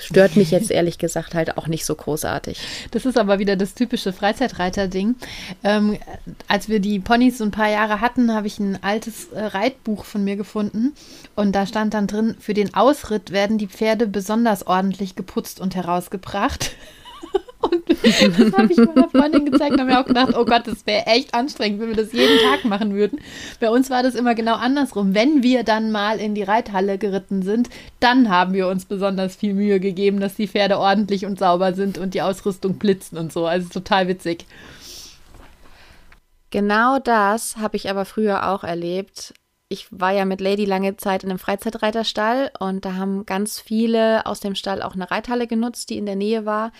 Stört 0.00 0.36
mich 0.36 0.50
jetzt 0.50 0.70
ehrlich 0.70 0.98
gesagt 0.98 1.34
halt 1.34 1.56
auch 1.56 1.68
nicht 1.68 1.84
so 1.84 1.94
großartig. 1.94 2.58
Das 2.90 3.06
ist 3.06 3.16
aber 3.16 3.38
wieder 3.38 3.56
das 3.56 3.74
typische 3.74 4.12
Freizeitreiter-Ding. 4.12 5.14
Ähm, 5.62 5.98
als 6.48 6.68
wir 6.68 6.80
die 6.80 6.98
Ponys 6.98 7.38
so 7.38 7.44
ein 7.44 7.50
paar 7.50 7.70
Jahre 7.70 8.00
hatten, 8.00 8.32
habe 8.34 8.46
ich 8.46 8.58
ein 8.58 8.82
altes 8.82 9.28
äh, 9.28 9.40
Reitbuch 9.40 10.04
von 10.04 10.24
mir 10.24 10.36
gefunden 10.36 10.94
und 11.36 11.52
da 11.52 11.66
stand 11.66 11.94
dann 11.94 12.06
drin, 12.06 12.36
für 12.40 12.54
den 12.54 12.74
Ausritt 12.74 13.30
werden 13.30 13.58
die 13.58 13.68
Pferde 13.68 14.06
besonders 14.06 14.66
ordentlich 14.66 15.14
geputzt 15.14 15.60
und 15.60 15.74
herausgebracht. 15.74 16.72
Und 17.62 17.88
das 17.88 18.52
habe 18.52 18.72
ich 18.72 18.76
meiner 18.76 19.08
Freundin 19.08 19.44
gezeigt 19.46 19.72
und 19.72 19.80
habe 19.80 19.90
mir 19.90 20.00
auch 20.00 20.06
gedacht, 20.06 20.34
oh 20.36 20.44
Gott, 20.44 20.66
das 20.66 20.86
wäre 20.86 21.06
echt 21.06 21.34
anstrengend, 21.34 21.80
wenn 21.80 21.88
wir 21.88 21.96
das 21.96 22.12
jeden 22.12 22.38
Tag 22.50 22.64
machen 22.64 22.94
würden. 22.94 23.20
Bei 23.60 23.70
uns 23.70 23.88
war 23.88 24.02
das 24.02 24.14
immer 24.14 24.34
genau 24.34 24.54
andersrum. 24.54 25.14
Wenn 25.14 25.42
wir 25.42 25.62
dann 25.62 25.92
mal 25.92 26.18
in 26.18 26.34
die 26.34 26.42
Reithalle 26.42 26.98
geritten 26.98 27.42
sind, 27.42 27.70
dann 28.00 28.28
haben 28.28 28.52
wir 28.52 28.68
uns 28.68 28.84
besonders 28.84 29.36
viel 29.36 29.54
Mühe 29.54 29.80
gegeben, 29.80 30.20
dass 30.20 30.34
die 30.34 30.48
Pferde 30.48 30.78
ordentlich 30.78 31.24
und 31.24 31.38
sauber 31.38 31.72
sind 31.72 31.98
und 31.98 32.14
die 32.14 32.22
Ausrüstung 32.22 32.78
blitzen 32.78 33.16
und 33.16 33.32
so. 33.32 33.46
Also 33.46 33.68
total 33.68 34.08
witzig. 34.08 34.46
Genau 36.50 36.98
das 36.98 37.56
habe 37.56 37.76
ich 37.76 37.88
aber 37.88 38.04
früher 38.04 38.50
auch 38.50 38.62
erlebt. 38.62 39.32
Ich 39.70 39.86
war 39.90 40.12
ja 40.12 40.26
mit 40.26 40.42
Lady 40.42 40.66
lange 40.66 40.98
Zeit 40.98 41.24
in 41.24 41.30
einem 41.30 41.38
Freizeitreiterstall 41.38 42.50
und 42.58 42.84
da 42.84 42.96
haben 42.96 43.24
ganz 43.24 43.58
viele 43.58 44.26
aus 44.26 44.40
dem 44.40 44.54
Stall 44.54 44.82
auch 44.82 44.94
eine 44.94 45.10
Reithalle 45.10 45.46
genutzt, 45.46 45.88
die 45.88 45.96
in 45.96 46.04
der 46.04 46.16
Nähe 46.16 46.44
war. 46.44 46.72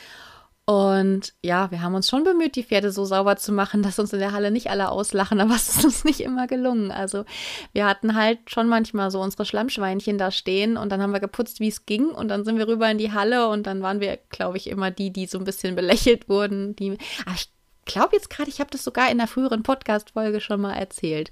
Und 0.73 1.35
ja, 1.43 1.71
wir 1.71 1.83
haben 1.83 1.95
uns 1.95 2.09
schon 2.09 2.25
bemüht, 2.25 2.57
die 2.57 2.63
Pferde 2.63 2.93
so 2.93 3.05
sauber 3.05 3.37
zu 3.37 3.53
machen, 3.53 3.83
dass 3.83 3.99
uns 3.99 4.15
in 4.15 4.21
der 4.21 4.33
Halle 4.33 4.51
nicht 4.51 4.71
alle 4.71 4.89
auslachen, 4.89 5.39
aber 5.39 5.55
es 5.57 5.69
ist 5.69 5.85
uns 5.85 6.05
nicht 6.05 6.21
immer 6.21 6.47
gelungen. 6.47 6.91
Also 6.91 7.27
wir 7.75 7.85
hatten 7.85 8.15
halt 8.15 8.39
schon 8.47 8.69
manchmal 8.69 9.11
so 9.11 9.21
unsere 9.21 9.45
Schlammschweinchen 9.45 10.17
da 10.17 10.31
stehen 10.31 10.79
und 10.79 10.91
dann 10.91 11.03
haben 11.03 11.13
wir 11.13 11.21
geputzt, 11.21 11.61
wie 11.61 11.69
es 11.69 11.85
ging 11.85 12.07
und 12.07 12.29
dann 12.29 12.47
sind 12.47 12.57
wir 12.57 12.69
rüber 12.69 12.91
in 12.91 12.97
die 12.97 13.13
Halle 13.13 13.49
und 13.49 13.67
dann 13.67 13.83
waren 13.83 14.01
wir, 14.01 14.19
glaube 14.31 14.57
ich, 14.57 14.71
immer 14.71 14.91
die, 14.91 15.13
die 15.13 15.27
so 15.27 15.37
ein 15.37 15.45
bisschen 15.45 15.75
belächelt 15.75 16.31
wurden. 16.31 16.75
Die, 16.77 16.97
ach, 17.27 17.35
ich 17.37 17.51
glaube 17.85 18.17
jetzt 18.17 18.31
gerade, 18.31 18.49
ich 18.49 18.61
habe 18.61 18.71
das 18.71 18.83
sogar 18.83 19.11
in 19.11 19.21
einer 19.21 19.29
früheren 19.29 19.63
Podcast-Folge 19.63 20.41
schon 20.41 20.63
mal 20.63 20.73
erzählt. 20.73 21.31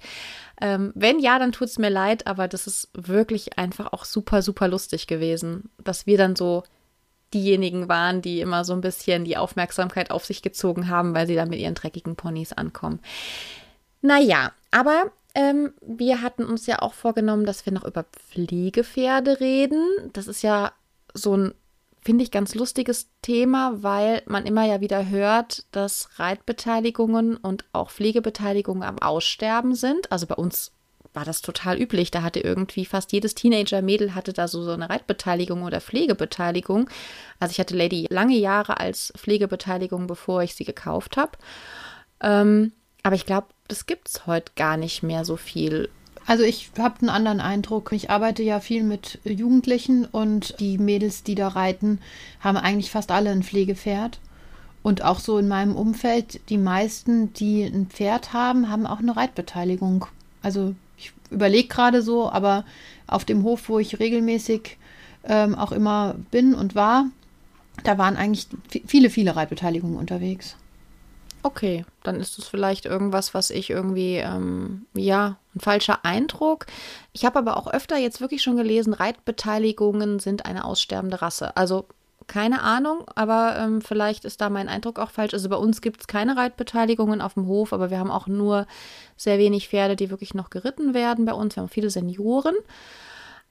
Ähm, 0.61 0.93
wenn 0.95 1.19
ja, 1.19 1.39
dann 1.39 1.53
tut 1.53 1.69
es 1.69 1.79
mir 1.79 1.89
leid, 1.89 2.27
aber 2.27 2.47
das 2.47 2.67
ist 2.67 2.91
wirklich 2.93 3.57
einfach 3.59 3.95
auch 3.95 4.05
super, 4.05 4.43
super 4.43 4.69
lustig 4.69 5.07
gewesen, 5.07 5.71
dass 5.83 6.05
wir 6.05 6.19
dann 6.19 6.37
so 6.37 6.63
diejenigen 7.35 7.89
waren, 7.89 8.23
die 8.23 8.41
immer 8.41 8.65
so 8.65 8.73
ein 8.73 8.81
bisschen 8.81 9.25
die 9.25 9.37
Aufmerksamkeit 9.37 10.11
auf 10.11 10.25
sich 10.25 10.43
gezogen 10.43 10.89
haben, 10.89 11.15
weil 11.15 11.27
sie 11.27 11.35
dann 11.35 11.49
mit 11.49 11.61
ihren 11.61 11.75
dreckigen 11.75 12.17
Ponys 12.17 12.53
ankommen. 12.53 13.01
Naja, 14.03 14.53
aber 14.71 15.13
ähm, 15.35 15.73
wir 15.81 16.23
hatten 16.23 16.45
uns 16.45 16.67
ja 16.67 16.81
auch 16.81 16.95
vorgenommen, 16.95 17.47
dass 17.47 17.67
wir 17.67 17.73
noch 17.73 17.85
über 17.85 18.05
Pflegepferde 18.05 19.41
reden. 19.41 19.85
Das 20.13 20.27
ist 20.27 20.43
ja 20.43 20.73
so 21.15 21.37
ein 21.37 21.55
finde 22.03 22.25
ich, 22.25 22.31
ganz 22.31 22.55
lustiges 22.55 23.11
Thema, 23.23 23.83
weil 23.83 24.23
man 24.27 24.47
immer 24.47 24.65
ja 24.65 24.81
wieder 24.81 25.09
hört, 25.09 25.67
dass 25.73 26.09
Reitbeteiligungen 26.19 27.37
und 27.37 27.65
auch 27.73 27.91
Pflegebeteiligungen 27.91 28.83
am 28.83 28.99
Aussterben 28.99 29.75
sind. 29.75 30.11
Also 30.11 30.27
bei 30.27 30.35
uns 30.35 30.73
war 31.13 31.25
das 31.25 31.43
total 31.43 31.81
üblich. 31.81 32.11
Da 32.11 32.23
hatte 32.23 32.41
irgendwie 32.41 32.85
fast 32.85 33.13
jedes 33.13 33.35
Teenager-Mädel 33.35 34.15
hatte 34.15 34.33
da 34.33 34.49
so, 34.49 34.63
so 34.63 34.73
eine 34.73 34.89
Reitbeteiligung 34.89 35.63
oder 35.63 35.81
Pflegebeteiligung. 35.81 36.89
Also 37.39 37.53
ich 37.53 37.61
hatte 37.61 37.77
Lady 37.77 38.07
lange 38.11 38.37
Jahre 38.37 38.79
als 38.79 39.13
Pflegebeteiligung, 39.17 40.07
bevor 40.07 40.43
ich 40.43 40.55
sie 40.55 40.65
gekauft 40.65 41.17
habe. 41.17 41.33
Ähm, 42.21 42.73
aber 43.03 43.17
ich 43.17 43.27
glaube, 43.27 43.49
das 43.69 43.87
gibt 43.87 44.09
es 44.09 44.27
heute 44.27 44.53
gar 44.57 44.77
nicht 44.77 45.03
mehr 45.03 45.25
so 45.25 45.37
viel. 45.37 45.89
Also 46.27 46.45
ich 46.45 46.71
habe 46.79 47.01
einen 47.01 47.09
anderen 47.09 47.41
Eindruck. 47.41 47.93
Ich 47.93 48.11
arbeite 48.11 48.43
ja 48.43 48.61
viel 48.61 48.85
mit 48.85 49.19
Jugendlichen 49.25 50.05
und 50.05 50.55
die 50.61 50.79
Mädels, 50.79 51.23
die 51.23 51.35
da 51.35 51.49
reiten, 51.49 51.99
haben 52.41 52.57
eigentlich 52.57 52.91
fast 52.91 53.11
alle 53.11 53.31
ein 53.31 53.43
Pflegepferd. 53.43 54.21
Und 54.83 55.03
auch 55.03 55.19
so 55.19 55.39
in 55.39 55.49
meinem 55.49 55.77
Umfeld, 55.77 56.41
die 56.49 56.57
meisten, 56.57 57.33
die 57.35 57.65
ein 57.65 57.89
Pferd 57.89 58.33
haben, 58.33 58.71
haben 58.71 58.87
auch 58.87 59.01
eine 59.01 59.15
Reitbeteiligung. 59.15 60.07
Also 60.43 60.75
überlege 61.31 61.69
gerade 61.69 62.03
so, 62.03 62.31
aber 62.31 62.65
auf 63.07 63.25
dem 63.25 63.43
Hof, 63.43 63.69
wo 63.69 63.79
ich 63.79 63.99
regelmäßig 63.99 64.79
ähm, 65.25 65.55
auch 65.55 65.73
immer 65.73 66.15
bin 66.31 66.55
und 66.55 66.75
war, 66.75 67.07
da 67.85 67.99
waren 67.99 68.17
eigentlich 68.17 68.47
viele, 68.87 69.11
viele 69.11 69.37
Reitbeteiligungen 69.37 69.97
unterwegs. 69.97 70.57
Okay, 71.43 71.87
dann 72.03 72.21
ist 72.21 72.39
es 72.39 72.47
vielleicht 72.47 72.85
irgendwas, 72.85 73.33
was 73.33 73.49
ich 73.51 73.71
irgendwie, 73.71 74.17
ähm, 74.17 74.87
ja, 74.95 75.39
ein 75.55 75.61
falscher 75.61 76.05
Eindruck. 76.05 76.67
Ich 77.13 77.25
habe 77.25 77.39
aber 77.39 77.57
auch 77.57 77.67
öfter 77.67 77.97
jetzt 77.97 78.21
wirklich 78.21 78.43
schon 78.43 78.57
gelesen, 78.57 78.93
Reitbeteiligungen 78.93 80.19
sind 80.19 80.45
eine 80.45 80.65
aussterbende 80.65 81.23
Rasse. 81.23 81.57
Also 81.57 81.87
keine 82.31 82.63
Ahnung, 82.63 83.07
aber 83.17 83.57
ähm, 83.59 83.83
vielleicht 83.83 84.25
ist 84.25 84.41
da 84.41 84.51
mein 84.51 84.69
Eindruck 84.69 85.01
auch 85.01 85.11
falsch. 85.11 85.35
Also 85.35 85.49
bei 85.49 85.57
uns 85.57 85.81
gibt 85.81 86.03
es 86.03 86.07
keine 86.07 86.37
Reitbeteiligungen 86.37 87.21
auf 87.21 87.35
dem 87.35 87.49
Hof, 87.49 87.73
aber 87.73 87.91
wir 87.91 87.99
haben 87.99 88.13
auch 88.13 88.29
nur 88.29 88.69
sehr 89.17 89.39
wenig 89.39 89.69
Pferde, 89.69 89.97
die 89.97 90.11
wirklich 90.11 90.33
noch 90.33 90.49
geritten 90.49 90.95
werden 90.95 91.25
bei 91.25 91.33
uns. 91.33 91.57
Wir 91.57 91.63
haben 91.63 91.69
viele 91.69 91.91
Senioren. 91.91 92.55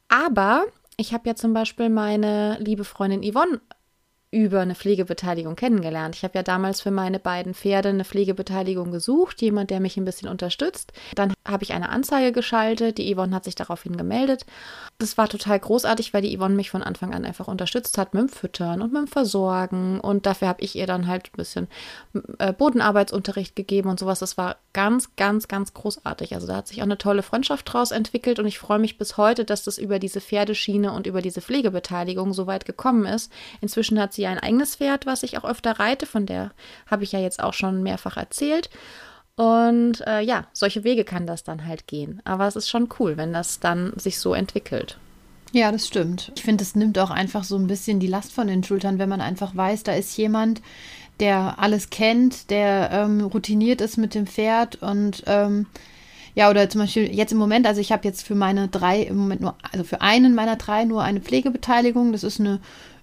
Aber 0.07 0.63
ich 0.95 1.13
habe 1.13 1.27
ja 1.27 1.35
zum 1.35 1.53
Beispiel 1.53 1.89
meine 1.89 2.57
liebe 2.59 2.85
Freundin 2.85 3.21
Yvonne 3.21 3.59
über 4.31 4.59
eine 4.59 4.75
Pflegebeteiligung 4.75 5.55
kennengelernt. 5.55 6.15
Ich 6.15 6.23
habe 6.23 6.37
ja 6.37 6.43
damals 6.43 6.81
für 6.81 6.91
meine 6.91 7.19
beiden 7.19 7.55
Pferde 7.55 7.89
eine 7.89 8.05
Pflegebeteiligung 8.05 8.91
gesucht, 8.91 9.41
jemand, 9.41 9.71
der 9.71 9.79
mich 9.79 9.97
ein 9.97 10.05
bisschen 10.05 10.29
unterstützt. 10.29 10.93
Dann 11.15 11.33
habe 11.47 11.63
ich 11.63 11.73
eine 11.73 11.89
Anzeige 11.89 12.31
geschaltet, 12.31 12.99
die 12.99 13.13
Yvonne 13.13 13.35
hat 13.35 13.45
sich 13.45 13.55
daraufhin 13.55 13.97
gemeldet. 13.97 14.45
Das 14.99 15.17
war 15.17 15.29
total 15.29 15.59
großartig, 15.59 16.13
weil 16.13 16.21
die 16.21 16.37
Yvonne 16.37 16.53
mich 16.53 16.69
von 16.69 16.83
Anfang 16.83 17.13
an 17.13 17.25
einfach 17.25 17.47
unterstützt 17.47 17.97
hat 17.97 18.13
mit 18.13 18.21
dem 18.21 18.29
Füttern 18.29 18.83
und 18.83 18.93
mit 18.93 19.01
dem 19.01 19.07
Versorgen. 19.07 19.99
Und 19.99 20.27
dafür 20.27 20.47
habe 20.47 20.61
ich 20.61 20.75
ihr 20.75 20.85
dann 20.85 21.07
halt 21.07 21.29
ein 21.33 21.37
bisschen 21.37 21.67
äh, 22.37 22.53
Bodenarbeitsunterricht 22.53 23.55
gegeben 23.55 23.89
und 23.89 23.99
sowas. 23.99 24.19
Das 24.19 24.37
war 24.37 24.57
ganz, 24.73 25.15
ganz, 25.15 25.47
ganz 25.47 25.73
großartig. 25.73 26.35
Also 26.35 26.45
da 26.45 26.57
hat 26.57 26.67
sich 26.67 26.81
auch 26.81 26.85
eine 26.85 26.99
tolle 26.99 27.23
Freundschaft 27.23 27.73
draus 27.73 27.89
entwickelt 27.89 28.37
und 28.37 28.45
ich 28.45 28.59
freue 28.59 28.79
mich 28.79 28.99
bis 28.99 29.17
heute, 29.17 29.43
dass 29.43 29.63
das 29.63 29.79
über 29.79 29.97
diese 29.97 30.21
Pferdeschiene 30.21 30.91
und 30.91 31.07
über 31.07 31.23
diese 31.23 31.41
Pflegebeteiligung 31.41 32.33
so 32.33 32.45
weit 32.45 32.65
gekommen 32.65 33.05
ist. 33.05 33.31
Inzwischen 33.61 33.99
hat 33.99 34.13
sie 34.13 34.18
ein 34.27 34.39
eigenes 34.39 34.75
Pferd, 34.75 35.05
was 35.05 35.23
ich 35.23 35.37
auch 35.37 35.45
öfter 35.45 35.79
reite, 35.79 36.05
von 36.05 36.25
der 36.25 36.51
habe 36.89 37.03
ich 37.03 37.11
ja 37.11 37.19
jetzt 37.19 37.41
auch 37.41 37.53
schon 37.53 37.83
mehrfach 37.83 38.17
erzählt. 38.17 38.69
Und 39.35 40.05
äh, 40.05 40.21
ja, 40.21 40.47
solche 40.51 40.83
Wege 40.83 41.05
kann 41.05 41.25
das 41.25 41.43
dann 41.43 41.65
halt 41.65 41.87
gehen. 41.87 42.21
Aber 42.25 42.47
es 42.47 42.57
ist 42.57 42.69
schon 42.69 42.89
cool, 42.99 43.15
wenn 43.15 43.31
das 43.31 43.59
dann 43.59 43.93
sich 43.95 44.19
so 44.19 44.33
entwickelt. 44.33 44.97
Ja, 45.51 45.71
das 45.71 45.87
stimmt. 45.87 46.31
Ich 46.35 46.43
finde, 46.43 46.63
es 46.63 46.75
nimmt 46.75 46.99
auch 46.99 47.09
einfach 47.09 47.43
so 47.43 47.55
ein 47.55 47.67
bisschen 47.67 47.99
die 47.99 48.07
Last 48.07 48.33
von 48.33 48.47
den 48.47 48.63
Schultern, 48.63 48.99
wenn 48.99 49.09
man 49.09 49.21
einfach 49.21 49.55
weiß, 49.55 49.83
da 49.83 49.93
ist 49.93 50.17
jemand, 50.17 50.61
der 51.19 51.55
alles 51.57 51.89
kennt, 51.89 52.49
der 52.49 52.89
ähm, 52.91 53.21
routiniert 53.21 53.81
ist 53.81 53.97
mit 53.97 54.13
dem 54.13 54.27
Pferd 54.27 54.81
und 54.81 55.23
ähm, 55.25 55.65
ja, 56.35 56.49
oder 56.49 56.69
zum 56.69 56.81
Beispiel 56.81 57.13
jetzt 57.13 57.31
im 57.31 57.37
Moment, 57.37 57.65
also 57.65 57.81
ich 57.81 57.91
habe 57.91 58.07
jetzt 58.07 58.25
für 58.25 58.35
meine 58.35 58.67
drei 58.67 59.01
im 59.01 59.17
Moment 59.17 59.41
nur, 59.41 59.55
also 59.71 59.83
für 59.83 60.01
einen 60.01 60.35
meiner 60.35 60.55
drei 60.55 60.85
nur 60.85 61.03
eine 61.03 61.19
Pflegebeteiligung. 61.19 62.11
Das 62.11 62.23
ist 62.23 62.39
eine 62.39 62.61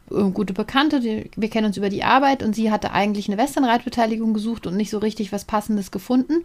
gute 0.09 0.53
Bekannte, 0.53 1.01
die, 1.01 1.31
wir 1.37 1.51
kennen 1.51 1.66
uns 1.66 1.77
über 1.77 1.88
die 1.88 2.05
Arbeit 2.05 2.42
und 2.42 2.55
sie 2.55 2.71
hatte 2.71 2.92
eigentlich 2.92 3.29
eine 3.29 3.38
Westernreitbeteiligung 3.38 4.35
gesucht 4.35 4.66
und 4.66 4.77
nicht 4.77 4.90
so 4.90 4.99
richtig 4.99 5.33
was 5.33 5.45
Passendes 5.45 5.90
gefunden. 5.90 6.45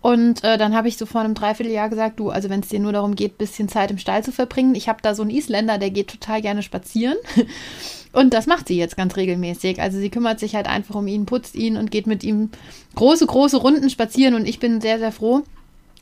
Und 0.00 0.42
äh, 0.42 0.58
dann 0.58 0.74
habe 0.74 0.88
ich 0.88 0.96
so 0.96 1.06
vor 1.06 1.20
einem 1.20 1.34
Dreivierteljahr 1.34 1.88
gesagt, 1.88 2.18
du, 2.18 2.30
also 2.30 2.50
wenn 2.50 2.60
es 2.60 2.68
dir 2.68 2.80
nur 2.80 2.92
darum 2.92 3.14
geht, 3.14 3.38
bisschen 3.38 3.68
Zeit 3.68 3.90
im 3.90 3.98
Stall 3.98 4.24
zu 4.24 4.32
verbringen, 4.32 4.74
ich 4.74 4.88
habe 4.88 4.98
da 5.00 5.14
so 5.14 5.22
einen 5.22 5.30
Isländer, 5.30 5.78
der 5.78 5.90
geht 5.90 6.08
total 6.08 6.42
gerne 6.42 6.62
spazieren. 6.62 7.16
Und 8.12 8.34
das 8.34 8.46
macht 8.46 8.68
sie 8.68 8.76
jetzt 8.76 8.96
ganz 8.96 9.16
regelmäßig. 9.16 9.80
Also 9.80 9.98
sie 9.98 10.10
kümmert 10.10 10.38
sich 10.38 10.54
halt 10.54 10.66
einfach 10.66 10.96
um 10.96 11.06
ihn, 11.06 11.24
putzt 11.24 11.54
ihn 11.54 11.78
und 11.78 11.90
geht 11.90 12.06
mit 12.06 12.22
ihm 12.22 12.50
große, 12.94 13.24
große 13.24 13.56
Runden 13.56 13.88
spazieren. 13.88 14.34
Und 14.34 14.46
ich 14.46 14.58
bin 14.58 14.82
sehr, 14.82 14.98
sehr 14.98 15.12
froh, 15.12 15.44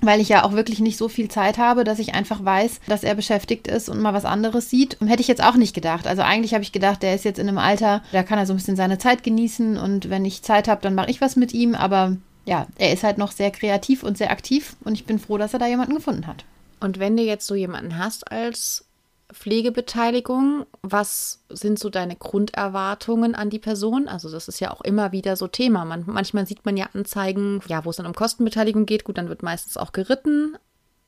weil 0.00 0.20
ich 0.20 0.28
ja 0.28 0.44
auch 0.44 0.52
wirklich 0.52 0.80
nicht 0.80 0.96
so 0.96 1.08
viel 1.08 1.28
Zeit 1.28 1.58
habe, 1.58 1.84
dass 1.84 1.98
ich 1.98 2.14
einfach 2.14 2.44
weiß, 2.44 2.80
dass 2.86 3.04
er 3.04 3.14
beschäftigt 3.14 3.66
ist 3.68 3.88
und 3.88 4.00
mal 4.00 4.14
was 4.14 4.24
anderes 4.24 4.70
sieht. 4.70 4.98
Hätte 5.04 5.20
ich 5.20 5.28
jetzt 5.28 5.42
auch 5.42 5.56
nicht 5.56 5.74
gedacht. 5.74 6.06
Also 6.06 6.22
eigentlich 6.22 6.54
habe 6.54 6.62
ich 6.62 6.72
gedacht, 6.72 7.02
der 7.02 7.14
ist 7.14 7.24
jetzt 7.24 7.38
in 7.38 7.48
einem 7.48 7.58
Alter, 7.58 8.02
da 8.12 8.22
kann 8.22 8.38
er 8.38 8.46
so 8.46 8.52
ein 8.52 8.56
bisschen 8.56 8.76
seine 8.76 8.98
Zeit 8.98 9.22
genießen 9.22 9.76
und 9.76 10.10
wenn 10.10 10.24
ich 10.24 10.42
Zeit 10.42 10.68
habe, 10.68 10.82
dann 10.82 10.94
mache 10.94 11.10
ich 11.10 11.20
was 11.20 11.36
mit 11.36 11.52
ihm. 11.52 11.74
Aber 11.74 12.16
ja, 12.46 12.66
er 12.78 12.92
ist 12.92 13.04
halt 13.04 13.18
noch 13.18 13.32
sehr 13.32 13.50
kreativ 13.50 14.02
und 14.02 14.18
sehr 14.18 14.30
aktiv 14.30 14.76
und 14.84 14.94
ich 14.94 15.04
bin 15.04 15.18
froh, 15.18 15.38
dass 15.38 15.52
er 15.52 15.58
da 15.58 15.66
jemanden 15.66 15.94
gefunden 15.94 16.26
hat. 16.26 16.44
Und 16.80 16.98
wenn 16.98 17.16
du 17.16 17.22
jetzt 17.22 17.46
so 17.46 17.54
jemanden 17.54 17.98
hast 17.98 18.30
als 18.32 18.86
Pflegebeteiligung, 19.32 20.66
was 20.82 21.44
sind 21.48 21.78
so 21.78 21.90
deine 21.90 22.16
Grunderwartungen 22.16 23.34
an 23.34 23.50
die 23.50 23.58
Person? 23.58 24.08
Also 24.08 24.30
das 24.30 24.48
ist 24.48 24.60
ja 24.60 24.70
auch 24.70 24.80
immer 24.80 25.12
wieder 25.12 25.36
so 25.36 25.46
Thema. 25.46 25.84
Man, 25.84 26.04
manchmal 26.06 26.46
sieht 26.46 26.64
man 26.64 26.76
ja 26.76 26.88
Anzeigen, 26.92 27.60
ja, 27.68 27.84
wo 27.84 27.90
es 27.90 27.96
dann 27.96 28.06
um 28.06 28.14
Kostenbeteiligung 28.14 28.86
geht. 28.86 29.04
Gut, 29.04 29.18
dann 29.18 29.28
wird 29.28 29.42
meistens 29.42 29.76
auch 29.76 29.92
geritten. 29.92 30.56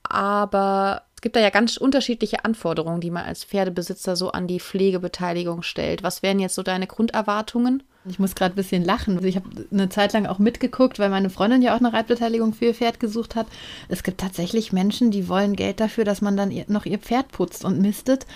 Aber 0.02 1.02
es 1.14 1.22
gibt 1.22 1.36
da 1.36 1.40
ja 1.40 1.50
ganz 1.50 1.76
unterschiedliche 1.76 2.44
Anforderungen, 2.44 3.00
die 3.00 3.10
man 3.10 3.24
als 3.24 3.44
Pferdebesitzer 3.44 4.16
so 4.16 4.32
an 4.32 4.46
die 4.46 4.60
Pflegebeteiligung 4.60 5.62
stellt. 5.62 6.02
Was 6.02 6.22
wären 6.22 6.40
jetzt 6.40 6.54
so 6.54 6.62
deine 6.62 6.86
Grunderwartungen? 6.86 7.82
Ich 8.04 8.18
muss 8.18 8.34
gerade 8.34 8.54
ein 8.54 8.56
bisschen 8.56 8.84
lachen. 8.84 9.16
Also 9.16 9.28
ich 9.28 9.36
habe 9.36 9.48
eine 9.70 9.88
Zeit 9.88 10.12
lang 10.12 10.26
auch 10.26 10.40
mitgeguckt, 10.40 10.98
weil 10.98 11.08
meine 11.08 11.30
Freundin 11.30 11.62
ja 11.62 11.74
auch 11.74 11.80
eine 11.80 11.92
Reitbeteiligung 11.92 12.52
für 12.52 12.66
ihr 12.66 12.74
Pferd 12.74 12.98
gesucht 12.98 13.36
hat. 13.36 13.46
Es 13.88 14.02
gibt 14.02 14.20
tatsächlich 14.20 14.72
Menschen, 14.72 15.12
die 15.12 15.28
wollen 15.28 15.54
Geld 15.54 15.78
dafür, 15.78 16.04
dass 16.04 16.20
man 16.20 16.36
dann 16.36 16.52
noch 16.66 16.84
ihr 16.84 16.98
Pferd 16.98 17.30
putzt 17.30 17.64
und 17.64 17.80
mistet. 17.80 18.26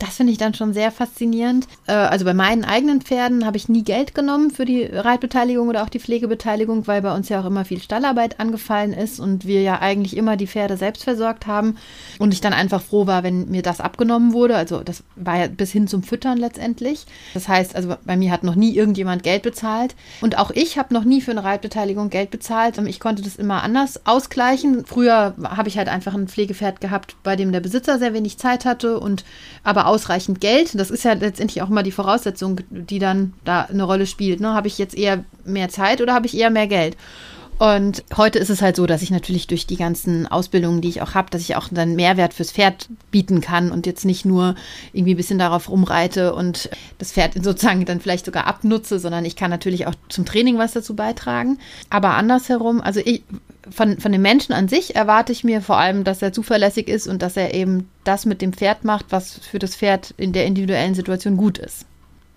Das 0.00 0.16
finde 0.16 0.32
ich 0.32 0.38
dann 0.38 0.54
schon 0.54 0.72
sehr 0.72 0.90
faszinierend. 0.90 1.68
Äh, 1.86 1.92
also 1.92 2.24
bei 2.24 2.32
meinen 2.32 2.64
eigenen 2.64 3.02
Pferden 3.02 3.44
habe 3.44 3.58
ich 3.58 3.68
nie 3.68 3.84
Geld 3.84 4.14
genommen 4.14 4.50
für 4.50 4.64
die 4.64 4.84
Reitbeteiligung 4.84 5.68
oder 5.68 5.82
auch 5.82 5.90
die 5.90 6.00
Pflegebeteiligung, 6.00 6.86
weil 6.86 7.02
bei 7.02 7.14
uns 7.14 7.28
ja 7.28 7.38
auch 7.38 7.44
immer 7.44 7.66
viel 7.66 7.82
Stallarbeit 7.82 8.40
angefallen 8.40 8.94
ist 8.94 9.20
und 9.20 9.44
wir 9.44 9.60
ja 9.60 9.80
eigentlich 9.80 10.16
immer 10.16 10.38
die 10.38 10.46
Pferde 10.46 10.78
selbst 10.78 11.04
versorgt 11.04 11.46
haben. 11.46 11.76
Und 12.18 12.32
ich 12.32 12.40
dann 12.40 12.54
einfach 12.54 12.80
froh 12.80 13.06
war, 13.06 13.22
wenn 13.22 13.50
mir 13.50 13.60
das 13.60 13.82
abgenommen 13.82 14.32
wurde. 14.32 14.56
Also 14.56 14.80
das 14.80 15.04
war 15.16 15.38
ja 15.38 15.48
bis 15.48 15.70
hin 15.70 15.86
zum 15.86 16.02
Füttern 16.02 16.38
letztendlich. 16.38 17.04
Das 17.34 17.46
heißt, 17.46 17.76
also 17.76 17.94
bei 18.02 18.16
mir 18.16 18.32
hat 18.32 18.42
noch 18.42 18.54
nie 18.54 18.74
irgendjemand 18.74 19.22
Geld 19.22 19.42
bezahlt. 19.42 19.94
Und 20.22 20.38
auch 20.38 20.50
ich 20.50 20.78
habe 20.78 20.94
noch 20.94 21.04
nie 21.04 21.20
für 21.20 21.32
eine 21.32 21.44
Reitbeteiligung 21.44 22.08
Geld 22.08 22.30
bezahlt. 22.30 22.78
Ich 22.78 23.00
konnte 23.00 23.20
das 23.20 23.36
immer 23.36 23.62
anders 23.62 24.06
ausgleichen. 24.06 24.86
Früher 24.86 25.34
habe 25.42 25.68
ich 25.68 25.76
halt 25.76 25.88
einfach 25.88 26.14
ein 26.14 26.26
Pflegepferd 26.26 26.80
gehabt, 26.80 27.16
bei 27.22 27.36
dem 27.36 27.52
der 27.52 27.60
Besitzer 27.60 27.98
sehr 27.98 28.14
wenig 28.14 28.38
Zeit 28.38 28.64
hatte 28.64 28.98
und 28.98 29.24
aber 29.62 29.89
ausreichend 29.90 30.40
Geld. 30.40 30.78
Das 30.78 30.90
ist 30.90 31.04
ja 31.04 31.14
letztendlich 31.14 31.62
auch 31.62 31.68
immer 31.68 31.82
die 31.82 31.90
Voraussetzung, 31.90 32.60
die 32.70 33.00
dann 33.00 33.34
da 33.44 33.62
eine 33.62 33.82
Rolle 33.82 34.06
spielt. 34.06 34.40
Ne? 34.40 34.54
Habe 34.54 34.68
ich 34.68 34.78
jetzt 34.78 34.96
eher 34.96 35.24
mehr 35.44 35.68
Zeit 35.68 36.00
oder 36.00 36.14
habe 36.14 36.26
ich 36.26 36.36
eher 36.36 36.50
mehr 36.50 36.68
Geld? 36.68 36.96
Und 37.60 38.04
heute 38.16 38.38
ist 38.38 38.48
es 38.48 38.62
halt 38.62 38.76
so, 38.76 38.86
dass 38.86 39.02
ich 39.02 39.10
natürlich 39.10 39.46
durch 39.46 39.66
die 39.66 39.76
ganzen 39.76 40.26
Ausbildungen, 40.26 40.80
die 40.80 40.88
ich 40.88 41.02
auch 41.02 41.12
habe, 41.12 41.28
dass 41.28 41.42
ich 41.42 41.56
auch 41.56 41.68
dann 41.70 41.94
Mehrwert 41.94 42.32
fürs 42.32 42.52
Pferd 42.52 42.88
bieten 43.10 43.42
kann 43.42 43.70
und 43.70 43.84
jetzt 43.84 44.06
nicht 44.06 44.24
nur 44.24 44.54
irgendwie 44.94 45.12
ein 45.12 45.18
bisschen 45.18 45.38
darauf 45.38 45.68
rumreite 45.68 46.34
und 46.34 46.70
das 46.96 47.12
Pferd 47.12 47.34
sozusagen 47.44 47.84
dann 47.84 48.00
vielleicht 48.00 48.24
sogar 48.24 48.46
abnutze, 48.46 48.98
sondern 48.98 49.26
ich 49.26 49.36
kann 49.36 49.50
natürlich 49.50 49.86
auch 49.86 49.94
zum 50.08 50.24
Training 50.24 50.56
was 50.56 50.72
dazu 50.72 50.96
beitragen. 50.96 51.58
Aber 51.90 52.14
andersherum, 52.14 52.80
also 52.80 53.00
ich, 53.04 53.24
von, 53.70 54.00
von 54.00 54.10
dem 54.10 54.22
Menschen 54.22 54.54
an 54.54 54.66
sich 54.66 54.96
erwarte 54.96 55.32
ich 55.32 55.44
mir 55.44 55.60
vor 55.60 55.76
allem, 55.76 56.02
dass 56.02 56.22
er 56.22 56.32
zuverlässig 56.32 56.88
ist 56.88 57.08
und 57.08 57.20
dass 57.20 57.36
er 57.36 57.52
eben 57.52 57.90
das 58.04 58.24
mit 58.24 58.40
dem 58.40 58.54
Pferd 58.54 58.84
macht, 58.84 59.04
was 59.10 59.34
für 59.34 59.58
das 59.58 59.76
Pferd 59.76 60.14
in 60.16 60.32
der 60.32 60.46
individuellen 60.46 60.94
Situation 60.94 61.36
gut 61.36 61.58
ist. 61.58 61.84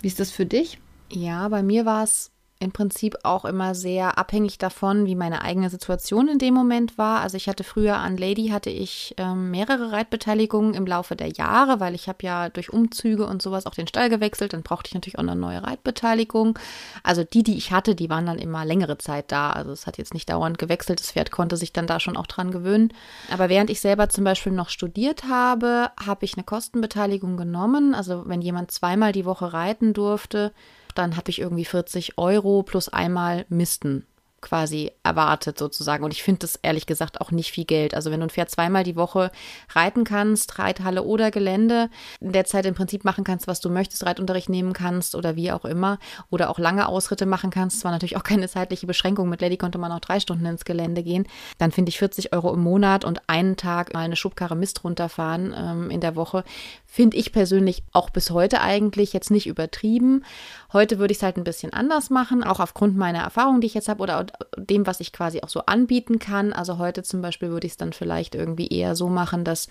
Wie 0.02 0.08
ist 0.08 0.20
das 0.20 0.30
für 0.30 0.44
dich? 0.44 0.76
Ja, 1.10 1.48
bei 1.48 1.62
mir 1.62 1.86
war 1.86 2.02
es 2.02 2.30
im 2.64 2.72
Prinzip 2.72 3.18
auch 3.22 3.44
immer 3.44 3.74
sehr 3.74 4.18
abhängig 4.18 4.58
davon, 4.58 5.06
wie 5.06 5.14
meine 5.14 5.42
eigene 5.42 5.70
Situation 5.70 6.28
in 6.28 6.38
dem 6.38 6.54
Moment 6.54 6.98
war. 6.98 7.20
Also 7.20 7.36
ich 7.36 7.48
hatte 7.48 7.62
früher 7.62 7.96
an 7.96 8.16
Lady 8.16 8.48
hatte 8.48 8.70
ich 8.70 9.14
ähm, 9.18 9.50
mehrere 9.50 9.92
Reitbeteiligungen 9.92 10.74
im 10.74 10.86
Laufe 10.86 11.14
der 11.14 11.28
Jahre, 11.28 11.78
weil 11.78 11.94
ich 11.94 12.08
habe 12.08 12.18
ja 12.22 12.48
durch 12.48 12.72
Umzüge 12.72 13.26
und 13.26 13.42
sowas 13.42 13.66
auch 13.66 13.74
den 13.74 13.86
Stall 13.86 14.08
gewechselt. 14.08 14.54
Dann 14.54 14.62
brauchte 14.62 14.88
ich 14.88 14.94
natürlich 14.94 15.18
auch 15.18 15.22
eine 15.22 15.36
neue 15.36 15.62
Reitbeteiligung. 15.62 16.58
Also 17.02 17.22
die, 17.22 17.42
die 17.42 17.56
ich 17.56 17.70
hatte, 17.70 17.94
die 17.94 18.08
waren 18.08 18.26
dann 18.26 18.38
immer 18.38 18.64
längere 18.64 18.98
Zeit 18.98 19.30
da. 19.30 19.50
Also 19.50 19.70
es 19.72 19.86
hat 19.86 19.98
jetzt 19.98 20.14
nicht 20.14 20.30
dauernd 20.30 20.58
gewechselt. 20.58 21.00
Das 21.00 21.12
Pferd 21.12 21.30
konnte 21.30 21.56
sich 21.56 21.72
dann 21.72 21.86
da 21.86 22.00
schon 22.00 22.16
auch 22.16 22.26
dran 22.26 22.50
gewöhnen. 22.50 22.92
Aber 23.30 23.48
während 23.48 23.68
ich 23.68 23.80
selber 23.80 24.08
zum 24.08 24.24
Beispiel 24.24 24.52
noch 24.52 24.70
studiert 24.70 25.24
habe, 25.28 25.90
habe 26.04 26.24
ich 26.24 26.34
eine 26.34 26.44
Kostenbeteiligung 26.44 27.36
genommen. 27.36 27.94
Also 27.94 28.22
wenn 28.26 28.40
jemand 28.40 28.70
zweimal 28.70 29.12
die 29.12 29.26
Woche 29.26 29.52
reiten 29.52 29.92
durfte, 29.92 30.52
dann 30.94 31.16
habe 31.16 31.30
ich 31.30 31.40
irgendwie 31.40 31.64
40 31.64 32.18
Euro 32.18 32.62
plus 32.62 32.88
einmal 32.88 33.46
Misten 33.48 34.06
quasi 34.44 34.92
erwartet 35.02 35.58
sozusagen. 35.58 36.04
Und 36.04 36.12
ich 36.12 36.22
finde 36.22 36.40
das 36.40 36.56
ehrlich 36.62 36.86
gesagt 36.86 37.20
auch 37.20 37.30
nicht 37.30 37.50
viel 37.50 37.64
Geld. 37.64 37.94
Also 37.94 38.10
wenn 38.10 38.20
du 38.20 38.26
ein 38.26 38.30
Pferd 38.30 38.50
zweimal 38.50 38.84
die 38.84 38.94
Woche 38.94 39.32
reiten 39.74 40.04
kannst, 40.04 40.58
Reithalle 40.58 41.02
oder 41.02 41.30
Gelände, 41.30 41.88
in 42.20 42.32
der 42.32 42.44
Zeit 42.44 42.66
im 42.66 42.74
Prinzip 42.74 43.04
machen 43.04 43.24
kannst, 43.24 43.48
was 43.48 43.60
du 43.60 43.70
möchtest, 43.70 44.04
Reitunterricht 44.04 44.48
nehmen 44.48 44.74
kannst 44.74 45.14
oder 45.14 45.34
wie 45.34 45.50
auch 45.50 45.64
immer, 45.64 45.98
oder 46.30 46.50
auch 46.50 46.58
lange 46.58 46.86
Ausritte 46.86 47.26
machen 47.26 47.50
kannst, 47.50 47.80
zwar 47.80 47.90
natürlich 47.90 48.16
auch 48.16 48.22
keine 48.22 48.48
zeitliche 48.48 48.86
Beschränkung. 48.86 49.28
Mit 49.28 49.40
Lady 49.40 49.56
konnte 49.56 49.78
man 49.78 49.90
auch 49.90 50.00
drei 50.00 50.20
Stunden 50.20 50.46
ins 50.46 50.64
Gelände 50.64 51.02
gehen. 51.02 51.26
Dann 51.58 51.72
finde 51.72 51.88
ich 51.88 51.98
40 51.98 52.32
Euro 52.34 52.52
im 52.52 52.60
Monat 52.60 53.04
und 53.04 53.22
einen 53.28 53.56
Tag 53.56 53.94
mal 53.94 54.00
eine 54.00 54.16
Schubkarre 54.16 54.56
Mist 54.56 54.84
runterfahren 54.84 55.54
ähm, 55.56 55.90
in 55.90 56.00
der 56.00 56.16
Woche, 56.16 56.44
finde 56.86 57.16
ich 57.16 57.32
persönlich 57.32 57.82
auch 57.92 58.10
bis 58.10 58.30
heute 58.30 58.60
eigentlich 58.60 59.12
jetzt 59.12 59.30
nicht 59.30 59.46
übertrieben. 59.46 60.24
Heute 60.72 60.98
würde 60.98 61.12
ich 61.12 61.18
es 61.18 61.22
halt 61.22 61.36
ein 61.36 61.44
bisschen 61.44 61.72
anders 61.72 62.10
machen, 62.10 62.44
auch 62.44 62.60
aufgrund 62.60 62.96
meiner 62.96 63.20
Erfahrung, 63.20 63.60
die 63.60 63.66
ich 63.66 63.74
jetzt 63.74 63.88
habe 63.88 64.02
oder 64.02 64.26
dem, 64.56 64.86
was 64.86 65.00
ich 65.00 65.12
quasi 65.12 65.40
auch 65.40 65.48
so 65.48 65.60
anbieten 65.66 66.18
kann. 66.18 66.52
Also 66.52 66.78
heute 66.78 67.02
zum 67.02 67.22
Beispiel 67.22 67.50
würde 67.50 67.66
ich 67.66 67.74
es 67.74 67.76
dann 67.76 67.92
vielleicht 67.92 68.34
irgendwie 68.34 68.68
eher 68.68 68.94
so 68.94 69.08
machen, 69.08 69.44
dass, 69.44 69.68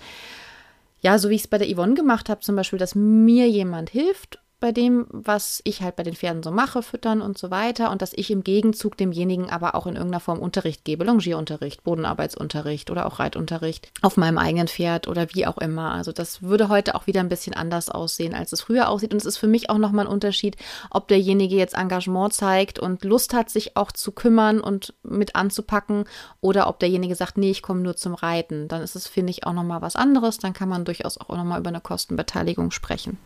ja, 1.02 1.18
so 1.18 1.30
wie 1.30 1.36
ich 1.36 1.42
es 1.42 1.48
bei 1.48 1.58
der 1.58 1.74
Yvonne 1.74 1.96
gemacht 1.96 2.30
habe, 2.30 2.42
zum 2.42 2.56
Beispiel, 2.56 2.80
dass 2.80 2.96
mir 2.96 3.50
jemand 3.50 3.90
hilft 3.90 4.40
bei 4.64 4.72
dem, 4.72 5.08
was 5.10 5.60
ich 5.66 5.82
halt 5.82 5.98
bei 5.98 6.04
den 6.04 6.16
Pferden 6.16 6.42
so 6.42 6.50
mache, 6.50 6.84
füttern 6.84 7.22
und 7.22 7.38
so 7.38 7.52
weiter. 7.52 7.92
Und 7.92 8.02
dass 8.02 8.14
ich 8.14 8.32
im 8.32 8.46
Gegenzug 8.46 8.96
demjenigen 8.96 9.50
aber 9.50 9.76
auch 9.76 9.88
in 9.88 9.98
irgendeiner 9.98 10.22
Form 10.22 10.40
Unterricht 10.40 10.86
gebe, 10.86 11.04
Longierunterricht, 11.04 11.84
Bodenarbeitsunterricht 11.84 12.90
oder 12.90 13.06
auch 13.06 13.20
Reitunterricht 13.20 13.92
auf 14.02 14.16
meinem 14.16 14.38
eigenen 14.38 14.70
Pferd 14.70 15.10
oder 15.10 15.28
wie 15.34 15.46
auch 15.48 15.58
immer. 15.58 15.92
Also 15.92 16.14
das 16.14 16.44
würde 16.44 16.70
heute 16.70 16.96
auch 16.96 17.08
wieder 17.08 17.20
ein 17.20 17.28
bisschen 17.28 17.54
anders 17.54 17.90
aussehen, 17.90 18.34
als 18.34 18.54
es 18.54 18.62
früher 18.62 18.88
aussieht. 18.88 19.12
Und 19.12 19.18
es 19.18 19.26
ist 19.26 19.38
für 19.38 19.50
mich 19.50 19.70
auch 19.70 19.78
nochmal 19.78 20.06
ein 20.06 20.12
Unterschied, 20.14 20.56
ob 20.90 21.10
derjenige 21.10 21.58
jetzt 21.58 21.76
Engagement 21.76 22.32
zeigt 22.32 22.80
und 22.80 23.04
Lust 23.04 23.34
hat, 23.34 23.50
sich 23.50 23.76
auch 23.76 23.92
zu 23.92 24.14
kümmern 24.14 24.62
und 24.62 24.94
mit 25.04 25.36
anzupacken 25.36 26.06
oder 26.40 26.70
ob 26.70 26.80
derjenige 26.80 27.16
sagt, 27.16 27.38
nee, 27.38 27.52
ich 27.52 27.64
komme 27.64 27.82
nur 27.82 27.98
zum 27.98 28.14
Reiten. 28.14 28.70
Dann 28.70 28.82
ist 28.82 28.96
es, 28.96 29.10
finde 29.10 29.32
ich, 29.32 29.46
auch 29.46 29.52
nochmal 29.52 29.82
was 29.82 29.98
anderes. 29.98 30.38
Dann 30.38 30.54
kann 30.54 30.70
man 30.70 30.86
durchaus 30.86 31.18
auch 31.18 31.36
nochmal 31.36 31.60
über 31.60 31.68
eine 31.68 31.82
Kostenbeteiligung 31.82 32.72
sprechen. 32.72 33.18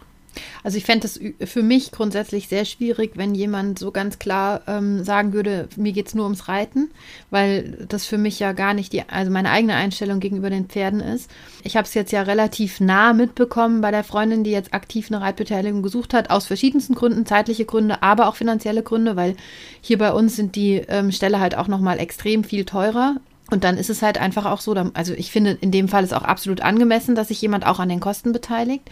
Also 0.64 0.78
ich 0.78 0.86
fände 0.86 1.08
es 1.08 1.20
für 1.50 1.64
mich 1.64 1.92
grundsätzlich 1.92 2.48
sehr 2.48 2.66
schwierig, 2.66 3.12
wenn 3.16 3.36
jemand 3.36 3.80
so 3.80 3.92
ganz 3.92 4.20
klar 4.20 4.62
ähm, 4.68 5.04
sagen 5.04 5.34
würde, 5.34 5.68
mir 5.76 5.92
geht 5.92 6.08
es 6.08 6.16
nur 6.16 6.26
ums 6.26 6.48
Reiten, 6.48 6.90
weil 7.30 7.86
das 7.90 8.06
für 8.06 8.18
mich 8.18 8.40
ja 8.40 8.54
gar 8.54 8.74
nicht 8.74 8.94
die, 8.94 9.08
also 9.08 9.32
meine 9.32 9.52
eigene 9.52 9.76
Einstellung 9.76 10.20
gegenüber 10.20 10.50
den 10.50 10.68
Pferden 10.68 11.00
ist. 11.00 11.30
Ich 11.64 11.78
habe 11.78 11.88
es 11.88 11.94
jetzt 11.94 12.12
ja 12.12 12.22
relativ 12.22 12.80
nah 12.80 13.14
mitbekommen 13.14 13.82
bei 13.82 13.92
der 13.92 14.04
Freundin, 14.04 14.44
die 14.44 14.52
jetzt 14.52 14.74
aktiv 14.74 15.08
eine 15.10 15.22
Reitbeteiligung 15.22 15.84
gesucht 15.84 16.14
hat, 16.14 16.30
aus 16.30 16.46
verschiedensten 16.46 16.96
Gründen, 16.96 17.26
zeitliche 17.26 17.66
Gründe, 17.66 18.04
aber 18.04 18.28
auch 18.28 18.36
finanzielle 18.36 18.84
Gründe, 18.84 19.16
weil 19.16 19.36
hier 19.82 19.98
bei 19.98 20.12
uns 20.12 20.36
sind 20.36 20.56
die 20.56 20.76
ähm, 20.88 21.12
Ställe 21.12 21.40
halt 21.40 21.56
auch 21.56 21.68
nochmal 21.68 22.00
extrem 22.00 22.44
viel 22.44 22.66
teurer 22.66 23.18
und 23.50 23.64
dann 23.64 23.78
ist 23.78 23.90
es 23.90 24.02
halt 24.02 24.18
einfach 24.18 24.46
auch 24.46 24.60
so, 24.60 24.74
also 24.94 25.14
ich 25.14 25.32
finde, 25.32 25.52
in 25.62 25.72
dem 25.72 25.88
Fall 25.88 26.04
ist 26.04 26.14
auch 26.14 26.24
absolut 26.24 26.62
angemessen, 26.62 27.16
dass 27.16 27.30
sich 27.30 27.42
jemand 27.42 27.66
auch 27.66 27.80
an 27.80 27.90
den 27.90 28.02
Kosten 28.02 28.34
beteiligt. 28.34 28.90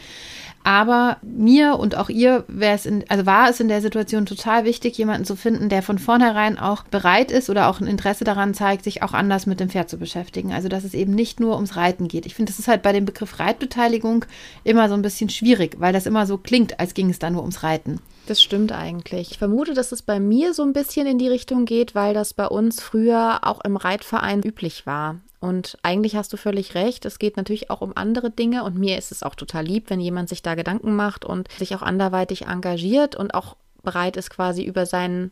Aber 0.65 1.17
mir 1.21 1.77
und 1.77 1.95
auch 1.95 2.09
ihr 2.09 2.43
wäre 2.47 2.73
es 2.73 2.87
in, 2.87 3.05
also 3.07 3.27
war 3.27 3.51
es 3.51 3.59
in 3.59 3.67
der 3.67 3.81
Situation 3.81 4.25
total 4.25 4.65
wichtig, 4.65 4.97
jemanden 4.97 5.23
zu 5.23 5.35
finden, 5.35 5.69
der 5.69 5.83
von 5.83 5.99
vornherein 5.99 6.57
auch 6.57 6.85
bereit 6.85 7.29
ist 7.29 7.51
oder 7.51 7.67
auch 7.67 7.81
ein 7.81 7.85
Interesse 7.85 8.23
daran 8.23 8.55
zeigt, 8.55 8.83
sich 8.83 9.03
auch 9.03 9.13
anders 9.13 9.45
mit 9.45 9.59
dem 9.59 9.69
Pferd 9.69 9.91
zu 9.91 9.99
beschäftigen. 9.99 10.53
Also 10.53 10.67
dass 10.67 10.83
es 10.83 10.95
eben 10.95 11.13
nicht 11.13 11.39
nur 11.39 11.53
ums 11.53 11.75
Reiten 11.75 12.07
geht. 12.07 12.25
Ich 12.25 12.33
finde, 12.33 12.51
das 12.51 12.57
ist 12.57 12.67
halt 12.67 12.81
bei 12.81 12.93
dem 12.93 13.05
Begriff 13.05 13.37
Reitbeteiligung 13.39 14.25
immer 14.63 14.89
so 14.89 14.95
ein 14.95 15.03
bisschen 15.03 15.29
schwierig, 15.29 15.75
weil 15.77 15.93
das 15.93 16.07
immer 16.07 16.25
so 16.25 16.39
klingt, 16.39 16.79
als 16.79 16.95
ging 16.95 17.11
es 17.11 17.19
da 17.19 17.29
nur 17.29 17.41
ums 17.41 17.61
Reiten. 17.61 17.99
Das 18.27 18.41
stimmt 18.41 18.71
eigentlich. 18.71 19.31
Ich 19.31 19.37
vermute, 19.37 19.75
dass 19.75 19.91
es 19.91 20.01
bei 20.01 20.19
mir 20.19 20.53
so 20.53 20.63
ein 20.63 20.73
bisschen 20.73 21.05
in 21.05 21.19
die 21.19 21.27
Richtung 21.27 21.65
geht, 21.65 21.93
weil 21.93 22.13
das 22.15 22.33
bei 22.33 22.47
uns 22.47 22.81
früher 22.81 23.39
auch 23.43 23.63
im 23.63 23.77
Reitverein 23.77 24.41
üblich 24.41 24.87
war. 24.87 25.17
Und 25.39 25.77
eigentlich 25.83 26.15
hast 26.15 26.33
du 26.33 26.37
völlig 26.37 26.73
recht. 26.73 27.05
Es 27.05 27.19
geht 27.19 27.37
natürlich 27.37 27.69
auch 27.69 27.81
um 27.81 27.95
andere 27.95 28.31
Dinge. 28.31 28.63
Und 28.63 28.79
mir 28.79 28.97
ist 28.97 29.11
es 29.11 29.21
auch 29.21 29.35
total 29.35 29.63
lieb, 29.63 29.91
wenn 29.91 29.99
jemand 29.99 30.29
sich 30.29 30.41
da 30.41 30.55
Gedanken 30.55 30.95
macht 30.95 31.23
und 31.23 31.51
sich 31.51 31.75
auch 31.75 31.83
anderweitig 31.83 32.47
engagiert 32.47 33.15
und 33.15 33.35
auch 33.35 33.55
bereit 33.83 34.17
ist, 34.17 34.31
quasi 34.31 34.63
über 34.63 34.87
seinen, 34.87 35.31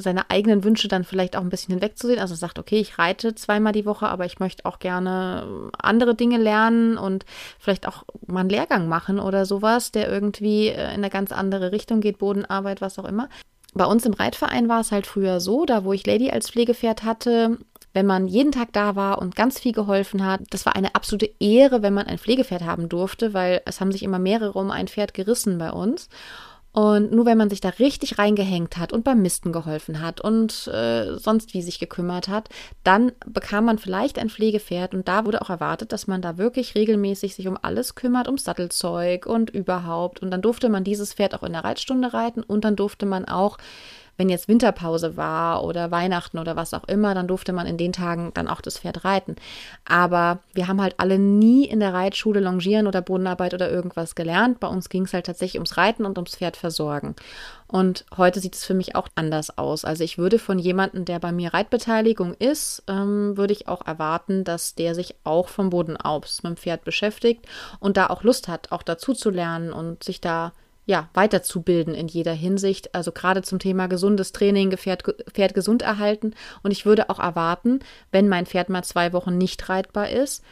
seine 0.00 0.30
eigenen 0.30 0.64
Wünsche 0.64 0.88
dann 0.88 1.04
vielleicht 1.04 1.36
auch 1.36 1.42
ein 1.42 1.50
bisschen 1.50 1.74
hinwegzusehen. 1.74 2.20
Also 2.20 2.34
sagt, 2.34 2.58
okay, 2.58 2.80
ich 2.80 2.98
reite 2.98 3.34
zweimal 3.34 3.72
die 3.72 3.86
Woche, 3.86 4.08
aber 4.08 4.26
ich 4.26 4.40
möchte 4.40 4.64
auch 4.64 4.78
gerne 4.78 5.70
andere 5.78 6.14
Dinge 6.14 6.38
lernen 6.38 6.98
und 6.98 7.24
vielleicht 7.58 7.86
auch 7.86 8.04
mal 8.26 8.40
einen 8.40 8.50
Lehrgang 8.50 8.88
machen 8.88 9.20
oder 9.20 9.46
sowas, 9.46 9.92
der 9.92 10.08
irgendwie 10.08 10.68
äh, 10.68 10.88
in 10.88 11.00
eine 11.00 11.10
ganz 11.10 11.32
andere 11.32 11.72
Richtung 11.72 12.00
geht, 12.00 12.18
Bodenarbeit, 12.18 12.80
was 12.80 12.98
auch 12.98 13.04
immer. 13.04 13.28
Bei 13.72 13.84
uns 13.84 14.04
im 14.04 14.14
Reitverein 14.14 14.68
war 14.68 14.80
es 14.80 14.90
halt 14.90 15.06
früher 15.06 15.40
so, 15.40 15.64
da 15.64 15.84
wo 15.84 15.92
ich 15.92 16.06
Lady 16.06 16.30
als 16.30 16.50
Pflegepferd 16.50 17.04
hatte, 17.04 17.58
wenn 17.92 18.06
man 18.06 18.28
jeden 18.28 18.52
Tag 18.52 18.72
da 18.72 18.94
war 18.94 19.18
und 19.18 19.34
ganz 19.34 19.58
viel 19.58 19.72
geholfen 19.72 20.24
hat. 20.24 20.42
Das 20.50 20.66
war 20.66 20.76
eine 20.76 20.94
absolute 20.94 21.30
Ehre, 21.40 21.82
wenn 21.82 21.94
man 21.94 22.06
ein 22.06 22.18
Pflegepferd 22.18 22.62
haben 22.62 22.88
durfte, 22.88 23.34
weil 23.34 23.62
es 23.66 23.80
haben 23.80 23.92
sich 23.92 24.02
immer 24.02 24.18
mehrere 24.18 24.58
um 24.58 24.70
ein 24.70 24.88
Pferd 24.88 25.14
gerissen 25.14 25.58
bei 25.58 25.70
uns. 25.72 26.08
Und 26.72 27.10
nur 27.10 27.26
wenn 27.26 27.38
man 27.38 27.50
sich 27.50 27.60
da 27.60 27.70
richtig 27.70 28.18
reingehängt 28.18 28.76
hat 28.76 28.92
und 28.92 29.02
beim 29.02 29.22
Misten 29.22 29.50
geholfen 29.50 30.00
hat 30.00 30.20
und 30.20 30.68
äh, 30.68 31.16
sonst 31.18 31.52
wie 31.52 31.62
sich 31.62 31.80
gekümmert 31.80 32.28
hat, 32.28 32.48
dann 32.84 33.10
bekam 33.26 33.64
man 33.64 33.78
vielleicht 33.78 34.18
ein 34.18 34.30
Pflegepferd 34.30 34.94
und 34.94 35.08
da 35.08 35.24
wurde 35.24 35.42
auch 35.42 35.50
erwartet, 35.50 35.90
dass 35.90 36.06
man 36.06 36.22
da 36.22 36.38
wirklich 36.38 36.76
regelmäßig 36.76 37.34
sich 37.34 37.48
um 37.48 37.58
alles 37.60 37.96
kümmert, 37.96 38.28
um 38.28 38.38
Sattelzeug 38.38 39.26
und 39.26 39.50
überhaupt. 39.50 40.22
Und 40.22 40.30
dann 40.30 40.42
durfte 40.42 40.68
man 40.68 40.84
dieses 40.84 41.14
Pferd 41.14 41.34
auch 41.34 41.42
in 41.42 41.52
der 41.52 41.64
Reitstunde 41.64 42.14
reiten 42.14 42.42
und 42.42 42.64
dann 42.64 42.76
durfte 42.76 43.04
man 43.04 43.24
auch 43.24 43.58
wenn 44.16 44.28
jetzt 44.28 44.48
Winterpause 44.48 45.16
war 45.16 45.64
oder 45.64 45.90
Weihnachten 45.90 46.38
oder 46.38 46.56
was 46.56 46.74
auch 46.74 46.84
immer, 46.84 47.14
dann 47.14 47.28
durfte 47.28 47.52
man 47.52 47.66
in 47.66 47.76
den 47.76 47.92
Tagen 47.92 48.32
dann 48.34 48.48
auch 48.48 48.60
das 48.60 48.78
Pferd 48.78 49.04
reiten. 49.04 49.36
Aber 49.84 50.40
wir 50.52 50.68
haben 50.68 50.80
halt 50.80 50.94
alle 50.98 51.18
nie 51.18 51.64
in 51.64 51.80
der 51.80 51.94
Reitschule 51.94 52.40
Longieren 52.40 52.86
oder 52.86 53.02
Bodenarbeit 53.02 53.54
oder 53.54 53.70
irgendwas 53.70 54.14
gelernt. 54.14 54.60
Bei 54.60 54.68
uns 54.68 54.88
ging 54.88 55.04
es 55.04 55.14
halt 55.14 55.26
tatsächlich 55.26 55.58
ums 55.58 55.76
Reiten 55.76 56.04
und 56.04 56.18
ums 56.18 56.36
Pferd 56.36 56.56
versorgen. 56.56 57.14
Und 57.66 58.04
heute 58.16 58.40
sieht 58.40 58.56
es 58.56 58.64
für 58.64 58.74
mich 58.74 58.96
auch 58.96 59.06
anders 59.14 59.56
aus. 59.56 59.84
Also 59.84 60.02
ich 60.02 60.18
würde 60.18 60.40
von 60.40 60.58
jemandem, 60.58 61.04
der 61.04 61.20
bei 61.20 61.30
mir 61.30 61.54
Reitbeteiligung 61.54 62.34
ist, 62.34 62.82
ähm, 62.88 63.36
würde 63.36 63.52
ich 63.52 63.68
auch 63.68 63.86
erwarten, 63.86 64.42
dass 64.42 64.74
der 64.74 64.96
sich 64.96 65.14
auch 65.22 65.48
vom 65.48 65.70
Boden 65.70 65.96
aus 65.96 66.42
mit 66.42 66.50
dem 66.50 66.56
Pferd 66.56 66.84
beschäftigt 66.84 67.46
und 67.78 67.96
da 67.96 68.08
auch 68.08 68.24
Lust 68.24 68.48
hat, 68.48 68.72
auch 68.72 68.82
dazu 68.82 69.14
zu 69.14 69.30
lernen 69.30 69.72
und 69.72 70.02
sich 70.02 70.20
da 70.20 70.52
ja, 70.90 71.08
weiterzubilden 71.14 71.94
in 71.94 72.08
jeder 72.08 72.32
Hinsicht. 72.32 72.96
Also 72.96 73.12
gerade 73.12 73.42
zum 73.42 73.60
Thema 73.60 73.86
gesundes 73.86 74.32
Training, 74.32 74.76
Pferd, 74.76 75.04
Pferd 75.32 75.54
gesund 75.54 75.82
erhalten. 75.82 76.34
Und 76.64 76.72
ich 76.72 76.84
würde 76.84 77.10
auch 77.10 77.20
erwarten, 77.20 77.78
wenn 78.10 78.28
mein 78.28 78.44
Pferd 78.44 78.70
mal 78.70 78.82
zwei 78.82 79.12
Wochen 79.12 79.38
nicht 79.38 79.68
reitbar 79.68 80.10
ist, 80.10 80.42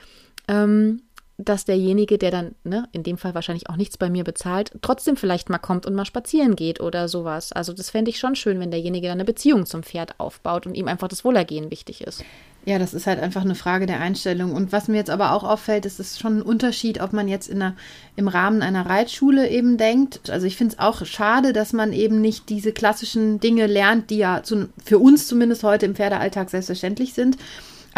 ähm, 0.46 1.03
dass 1.38 1.64
derjenige, 1.64 2.18
der 2.18 2.33
dann, 2.33 2.57
ne, 2.64 2.88
in 2.90 3.05
dem 3.05 3.16
Fall 3.16 3.33
wahrscheinlich 3.35 3.70
auch 3.70 3.77
nichts 3.77 3.96
bei 3.96 4.11
mir 4.11 4.24
bezahlt, 4.24 4.72
trotzdem 4.83 5.16
vielleicht 5.16 5.48
mal 5.48 5.59
kommt 5.59 5.87
und 5.87 5.94
mal 5.94 6.05
spazieren 6.05 6.57
geht 6.57 6.81
oder 6.81 7.07
sowas. 7.07 7.53
Also 7.53 7.72
das 7.72 7.90
fände 7.90 8.11
ich 8.11 8.18
schon 8.18 8.35
schön, 8.35 8.59
wenn 8.59 8.72
derjenige 8.72 9.07
dann 9.07 9.18
eine 9.18 9.24
Beziehung 9.24 9.64
zum 9.64 9.85
Pferd 9.85 10.18
aufbaut 10.18 10.66
und 10.66 10.74
ihm 10.74 10.88
einfach 10.88 11.07
das 11.07 11.24
Wohlergehen 11.24 11.70
wichtig 11.70 12.01
ist. 12.01 12.24
Ja, 12.64 12.81
das 12.81 12.92
ist 12.92 13.07
halt 13.07 13.20
einfach 13.20 13.42
eine 13.42 13.55
Frage 13.55 13.87
der 13.87 14.01
Einstellung. 14.01 14.53
Und 14.53 14.72
was 14.72 14.88
mir 14.88 14.96
jetzt 14.96 15.11
aber 15.11 15.33
auch 15.33 15.44
auffällt, 15.44 15.87
ist, 15.87 16.01
es 16.01 16.18
schon 16.18 16.38
ein 16.38 16.42
Unterschied, 16.42 17.01
ob 17.01 17.12
man 17.12 17.29
jetzt 17.29 17.48
in 17.48 17.62
einer, 17.62 17.77
im 18.16 18.27
Rahmen 18.27 18.61
einer 18.61 18.85
Reitschule 18.85 19.48
eben 19.48 19.79
denkt. 19.79 20.29
Also 20.29 20.44
ich 20.44 20.57
finde 20.57 20.74
es 20.74 20.81
auch 20.81 21.07
schade, 21.07 21.53
dass 21.53 21.72
man 21.72 21.92
eben 21.92 22.20
nicht 22.20 22.48
diese 22.48 22.72
klassischen 22.72 23.38
Dinge 23.38 23.68
lernt, 23.68 24.11
die 24.11 24.18
ja 24.18 24.42
zu, 24.42 24.68
für 24.85 24.98
uns 24.98 25.29
zumindest 25.29 25.62
heute 25.62 25.87
im 25.87 25.94
Pferdealltag 25.94 26.51
selbstverständlich 26.51 27.14
sind 27.14 27.38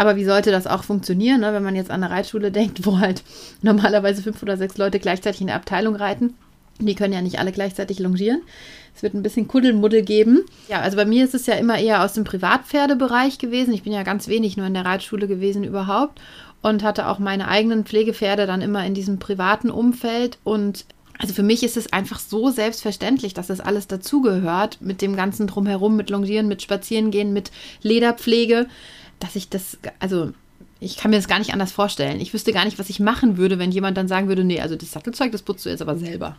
aber 0.01 0.15
wie 0.15 0.25
sollte 0.25 0.51
das 0.51 0.65
auch 0.67 0.83
funktionieren, 0.83 1.41
ne, 1.41 1.53
wenn 1.53 1.63
man 1.63 1.75
jetzt 1.75 1.91
an 1.91 2.03
eine 2.03 2.11
Reitschule 2.11 2.51
denkt, 2.51 2.85
wo 2.85 2.99
halt 2.99 3.23
normalerweise 3.61 4.23
fünf 4.23 4.41
oder 4.41 4.57
sechs 4.57 4.77
Leute 4.77 4.99
gleichzeitig 4.99 5.41
in 5.41 5.47
der 5.47 5.55
Abteilung 5.55 5.95
reiten? 5.95 6.33
Die 6.79 6.95
können 6.95 7.13
ja 7.13 7.21
nicht 7.21 7.37
alle 7.37 7.51
gleichzeitig 7.51 7.99
longieren. 7.99 8.41
Es 8.95 9.03
wird 9.03 9.13
ein 9.13 9.21
bisschen 9.21 9.47
Kuddelmuddel 9.47 10.01
geben. 10.01 10.43
Ja, 10.67 10.81
also 10.81 10.97
bei 10.97 11.05
mir 11.05 11.23
ist 11.23 11.35
es 11.35 11.45
ja 11.45 11.53
immer 11.53 11.77
eher 11.77 12.03
aus 12.03 12.13
dem 12.13 12.23
Privatpferdebereich 12.23 13.37
gewesen. 13.37 13.73
Ich 13.73 13.83
bin 13.83 13.93
ja 13.93 14.01
ganz 14.01 14.27
wenig 14.27 14.57
nur 14.57 14.65
in 14.65 14.73
der 14.73 14.85
Reitschule 14.85 15.27
gewesen 15.27 15.63
überhaupt 15.63 16.19
und 16.63 16.83
hatte 16.83 17.07
auch 17.07 17.19
meine 17.19 17.47
eigenen 17.47 17.85
Pflegepferde 17.85 18.47
dann 18.47 18.61
immer 18.61 18.83
in 18.85 18.95
diesem 18.95 19.19
privaten 19.19 19.69
Umfeld 19.69 20.39
und 20.43 20.85
Also 21.19 21.35
für 21.35 21.43
mich 21.43 21.61
ist 21.61 21.77
es 21.77 21.93
einfach 21.93 22.19
so 22.19 22.49
selbstverständlich, 22.49 23.35
dass 23.35 23.47
das 23.47 23.59
alles 23.59 23.85
dazugehört 23.85 24.79
mit 24.81 25.01
dem 25.03 25.15
ganzen 25.15 25.45
Drumherum, 25.45 25.95
mit 25.95 26.09
Longieren, 26.09 26.47
mit 26.47 26.63
Spazierengehen, 26.63 27.31
mit 27.31 27.51
Lederpflege, 27.83 28.65
dass 29.21 29.35
ich 29.35 29.49
das, 29.49 29.77
also 29.99 30.33
ich 30.79 30.97
kann 30.97 31.11
mir 31.11 31.17
das 31.17 31.27
gar 31.27 31.39
nicht 31.39 31.53
anders 31.53 31.71
vorstellen. 31.71 32.19
Ich 32.19 32.33
wüsste 32.33 32.51
gar 32.51 32.65
nicht, 32.65 32.79
was 32.79 32.89
ich 32.89 32.99
machen 32.99 33.37
würde, 33.37 33.59
wenn 33.59 33.71
jemand 33.71 33.97
dann 33.97 34.07
sagen 34.07 34.27
würde, 34.27 34.43
nee, 34.43 34.59
also 34.59 34.75
das 34.75 34.91
Sattelzeug, 34.91 35.31
das 35.31 35.43
putzt 35.43 35.65
du 35.65 35.69
jetzt 35.69 35.81
aber 35.81 35.97
selber. 35.97 36.35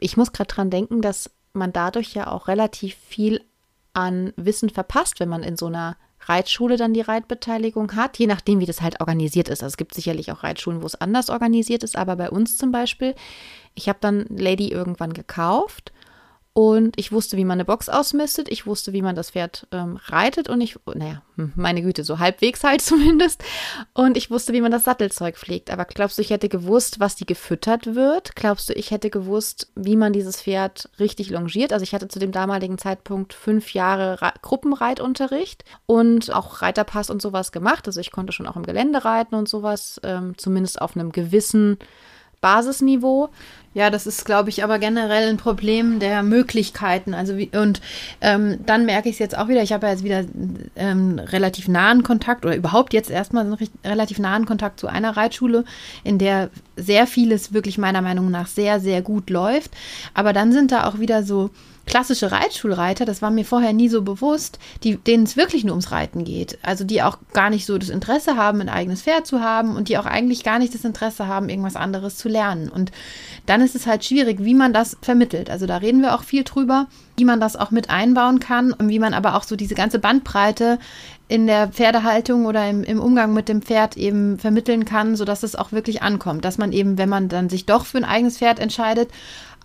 Ich 0.00 0.16
muss 0.16 0.32
gerade 0.32 0.52
dran 0.52 0.70
denken, 0.70 1.00
dass 1.00 1.30
man 1.52 1.72
dadurch 1.72 2.14
ja 2.14 2.26
auch 2.26 2.48
relativ 2.48 2.96
viel 3.06 3.40
an 3.92 4.32
Wissen 4.36 4.70
verpasst, 4.70 5.20
wenn 5.20 5.28
man 5.28 5.44
in 5.44 5.56
so 5.56 5.66
einer 5.66 5.96
Reitschule 6.26 6.76
dann 6.76 6.94
die 6.94 7.02
Reitbeteiligung 7.02 7.94
hat, 7.94 8.18
je 8.18 8.26
nachdem, 8.26 8.58
wie 8.58 8.66
das 8.66 8.80
halt 8.80 9.00
organisiert 9.00 9.48
ist. 9.48 9.62
Also 9.62 9.74
es 9.74 9.76
gibt 9.76 9.94
sicherlich 9.94 10.32
auch 10.32 10.42
Reitschulen, 10.42 10.82
wo 10.82 10.86
es 10.86 11.00
anders 11.00 11.30
organisiert 11.30 11.84
ist, 11.84 11.96
aber 11.96 12.16
bei 12.16 12.30
uns 12.30 12.56
zum 12.56 12.72
Beispiel, 12.72 13.14
ich 13.74 13.88
habe 13.88 13.98
dann 14.00 14.26
Lady 14.30 14.68
irgendwann 14.68 15.12
gekauft 15.12 15.92
und 16.56 17.00
ich 17.00 17.10
wusste, 17.10 17.36
wie 17.36 17.44
man 17.44 17.56
eine 17.56 17.64
Box 17.64 17.88
ausmistet. 17.88 18.48
Ich 18.48 18.64
wusste, 18.64 18.92
wie 18.92 19.02
man 19.02 19.16
das 19.16 19.32
Pferd 19.32 19.66
ähm, 19.72 19.98
reitet. 20.06 20.48
Und 20.48 20.60
ich, 20.60 20.78
naja, 20.86 21.20
hm, 21.34 21.52
meine 21.56 21.82
Güte, 21.82 22.04
so 22.04 22.20
halbwegs 22.20 22.62
halt 22.62 22.80
zumindest. 22.80 23.42
Und 23.92 24.16
ich 24.16 24.30
wusste, 24.30 24.52
wie 24.52 24.60
man 24.60 24.70
das 24.70 24.84
Sattelzeug 24.84 25.36
pflegt. 25.36 25.72
Aber 25.72 25.84
glaubst 25.84 26.16
du, 26.16 26.22
ich 26.22 26.30
hätte 26.30 26.48
gewusst, 26.48 27.00
was 27.00 27.16
die 27.16 27.26
gefüttert 27.26 27.96
wird? 27.96 28.36
Glaubst 28.36 28.68
du, 28.68 28.72
ich 28.72 28.92
hätte 28.92 29.10
gewusst, 29.10 29.72
wie 29.74 29.96
man 29.96 30.12
dieses 30.12 30.42
Pferd 30.42 30.88
richtig 31.00 31.28
longiert? 31.28 31.72
Also 31.72 31.82
ich 31.82 31.92
hatte 31.92 32.06
zu 32.06 32.20
dem 32.20 32.30
damaligen 32.30 32.78
Zeitpunkt 32.78 33.34
fünf 33.34 33.74
Jahre 33.74 34.22
Ra 34.22 34.32
Gruppenreitunterricht 34.40 35.64
und 35.86 36.32
auch 36.32 36.62
Reiterpass 36.62 37.10
und 37.10 37.20
sowas 37.20 37.50
gemacht. 37.50 37.88
Also 37.88 37.98
ich 37.98 38.12
konnte 38.12 38.32
schon 38.32 38.46
auch 38.46 38.54
im 38.54 38.62
Gelände 38.62 39.04
reiten 39.04 39.34
und 39.34 39.48
sowas, 39.48 40.00
ähm, 40.04 40.38
zumindest 40.38 40.80
auf 40.80 40.94
einem 40.94 41.10
gewissen 41.10 41.78
Basisniveau. 42.44 43.30
Ja, 43.72 43.88
das 43.88 44.06
ist, 44.06 44.26
glaube 44.26 44.50
ich, 44.50 44.62
aber 44.62 44.78
generell 44.78 45.30
ein 45.30 45.38
Problem 45.38 45.98
der 45.98 46.22
Möglichkeiten. 46.22 47.14
Also 47.14 47.38
wie, 47.38 47.50
und 47.56 47.80
ähm, 48.20 48.58
dann 48.66 48.84
merke 48.84 49.08
ich 49.08 49.14
es 49.14 49.18
jetzt 49.18 49.36
auch 49.36 49.48
wieder, 49.48 49.62
ich 49.62 49.72
habe 49.72 49.86
ja 49.86 49.92
jetzt 49.92 50.04
wieder 50.04 50.24
ähm, 50.76 51.18
relativ 51.18 51.68
nahen 51.68 52.02
Kontakt 52.02 52.44
oder 52.44 52.54
überhaupt 52.54 52.92
jetzt 52.92 53.10
erstmal 53.10 53.46
einen 53.46 53.56
relativ 53.82 54.18
nahen 54.18 54.44
Kontakt 54.44 54.78
zu 54.78 54.86
einer 54.88 55.16
Reitschule, 55.16 55.64
in 56.04 56.18
der 56.18 56.50
sehr 56.76 57.06
vieles 57.06 57.54
wirklich 57.54 57.78
meiner 57.78 58.02
Meinung 58.02 58.30
nach 58.30 58.46
sehr, 58.46 58.78
sehr 58.78 59.00
gut 59.00 59.30
läuft. 59.30 59.70
Aber 60.12 60.34
dann 60.34 60.52
sind 60.52 60.70
da 60.70 60.86
auch 60.86 61.00
wieder 61.00 61.22
so 61.24 61.50
klassische 61.86 62.32
Reitschulreiter, 62.32 63.04
das 63.04 63.22
war 63.22 63.30
mir 63.30 63.44
vorher 63.44 63.72
nie 63.72 63.88
so 63.88 64.02
bewusst, 64.02 64.58
die, 64.82 64.96
denen 64.96 65.24
es 65.24 65.36
wirklich 65.36 65.64
nur 65.64 65.72
ums 65.72 65.92
Reiten 65.92 66.24
geht. 66.24 66.58
Also 66.62 66.84
die 66.84 67.02
auch 67.02 67.18
gar 67.32 67.50
nicht 67.50 67.66
so 67.66 67.78
das 67.78 67.90
Interesse 67.90 68.36
haben, 68.36 68.60
ein 68.60 68.68
eigenes 68.68 69.02
Pferd 69.02 69.26
zu 69.26 69.40
haben 69.40 69.76
und 69.76 69.88
die 69.88 69.98
auch 69.98 70.06
eigentlich 70.06 70.44
gar 70.44 70.58
nicht 70.58 70.74
das 70.74 70.84
Interesse 70.84 71.26
haben, 71.26 71.48
irgendwas 71.48 71.76
anderes 71.76 72.16
zu 72.16 72.28
lernen. 72.28 72.68
Und 72.68 72.90
dann 73.46 73.60
ist 73.60 73.74
es 73.74 73.86
halt 73.86 74.04
schwierig, 74.04 74.38
wie 74.40 74.54
man 74.54 74.72
das 74.72 74.96
vermittelt. 75.02 75.50
Also 75.50 75.66
da 75.66 75.76
reden 75.78 76.02
wir 76.02 76.14
auch 76.14 76.22
viel 76.22 76.44
drüber, 76.44 76.86
wie 77.16 77.24
man 77.24 77.40
das 77.40 77.56
auch 77.56 77.70
mit 77.70 77.90
einbauen 77.90 78.40
kann 78.40 78.72
und 78.72 78.88
wie 78.88 78.98
man 78.98 79.14
aber 79.14 79.36
auch 79.36 79.44
so 79.44 79.56
diese 79.56 79.74
ganze 79.74 79.98
Bandbreite 79.98 80.78
in 81.28 81.46
der 81.46 81.68
Pferdehaltung 81.68 82.44
oder 82.44 82.68
im, 82.68 82.84
im 82.84 83.00
Umgang 83.00 83.32
mit 83.32 83.48
dem 83.48 83.62
Pferd 83.62 83.96
eben 83.96 84.38
vermitteln 84.38 84.84
kann, 84.84 85.16
sodass 85.16 85.42
es 85.42 85.56
auch 85.56 85.72
wirklich 85.72 86.02
ankommt. 86.02 86.44
Dass 86.44 86.58
man 86.58 86.72
eben, 86.72 86.98
wenn 86.98 87.08
man 87.08 87.28
dann 87.28 87.48
sich 87.48 87.66
doch 87.66 87.86
für 87.86 87.98
ein 87.98 88.04
eigenes 88.04 88.38
Pferd 88.38 88.58
entscheidet, 88.58 89.10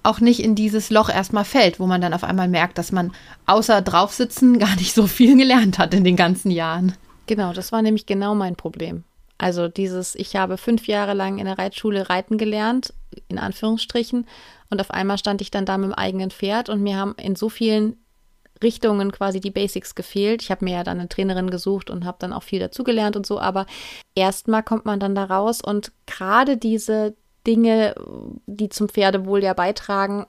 auch 0.04 0.20
nicht 0.20 0.42
in 0.42 0.56
dieses 0.56 0.90
Loch 0.90 1.10
erstmal 1.10 1.46
fällt, 1.46 1.80
wo 1.80 1.88
man 1.88 2.02
dann 2.02 2.14
auf 2.14 2.24
einmal 2.24 2.48
merkt, 2.48 2.78
dass 2.78 2.92
man 2.92 3.12
außer 3.46 3.82
draufsitzen 3.82 4.60
gar 4.60 4.76
nicht 4.76 4.94
so 4.94 5.08
viel 5.08 5.38
gelernt 5.38 5.78
hat 5.78 5.94
in 5.94 6.04
den 6.04 6.16
ganzen 6.16 6.52
Jahren. 6.52 6.94
Genau, 7.26 7.54
das 7.54 7.72
war 7.72 7.82
nämlich 7.82 8.06
genau 8.06 8.34
mein 8.34 8.56
Problem. 8.56 9.04
Also 9.38 9.68
dieses, 9.68 10.16
ich 10.16 10.36
habe 10.36 10.58
fünf 10.58 10.88
Jahre 10.88 11.14
lang 11.14 11.38
in 11.38 11.46
der 11.46 11.58
Reitschule 11.58 12.10
reiten 12.10 12.38
gelernt, 12.38 12.94
in 13.30 13.40
Anführungsstrichen, 13.40 14.26
und 14.70 14.82
auf 14.82 14.92
einmal 14.92 15.18
stand 15.18 15.42
ich 15.42 15.50
dann 15.50 15.66
da 15.66 15.78
mit 15.78 15.90
dem 15.90 15.94
eigenen 15.94 16.30
Pferd 16.30 16.70
und 16.70 16.82
mir 16.82 16.98
haben 16.98 17.16
in 17.18 17.36
so 17.36 17.50
vielen 17.50 17.98
Richtungen 18.62 19.12
quasi 19.12 19.40
die 19.40 19.52
Basics 19.52 19.96
gefehlt. 19.96 20.42
Ich 20.42 20.52
habe 20.52 20.66
mir 20.66 20.76
ja 20.76 20.84
dann 20.84 21.00
eine 21.00 21.10
Trainerin 21.10 21.50
gesucht 21.50 21.90
und 21.90 22.06
habe 22.06 22.18
dann 22.20 22.34
auch 22.34 22.44
viel 22.44 22.60
dazugelernt 22.60 23.16
und 23.16 23.26
so, 23.26 23.40
aber 23.40 23.66
erstmal 24.16 24.64
kommt 24.64 24.86
man 24.86 25.00
dann 25.00 25.16
da 25.16 25.24
raus 25.24 25.62
und 25.62 25.92
gerade 26.06 26.58
diese 26.58 27.16
Dinge, 27.50 27.96
die 28.46 28.70
zum 28.70 28.90
Pferdewohl 28.90 29.44
ja 29.44 29.54
beitragen, 29.54 30.28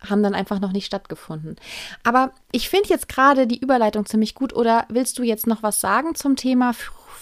haben 0.00 0.22
dann 0.22 0.34
einfach 0.34 0.58
noch 0.58 0.72
nicht 0.72 0.86
stattgefunden. 0.86 1.56
Aber 2.02 2.32
ich 2.50 2.70
finde 2.70 2.88
jetzt 2.88 3.10
gerade 3.10 3.46
die 3.46 3.60
Überleitung 3.60 4.06
ziemlich 4.06 4.34
gut. 4.34 4.54
Oder 4.54 4.86
willst 4.88 5.18
du 5.18 5.22
jetzt 5.22 5.46
noch 5.46 5.62
was 5.62 5.82
sagen 5.82 6.14
zum 6.14 6.34
Thema 6.34 6.72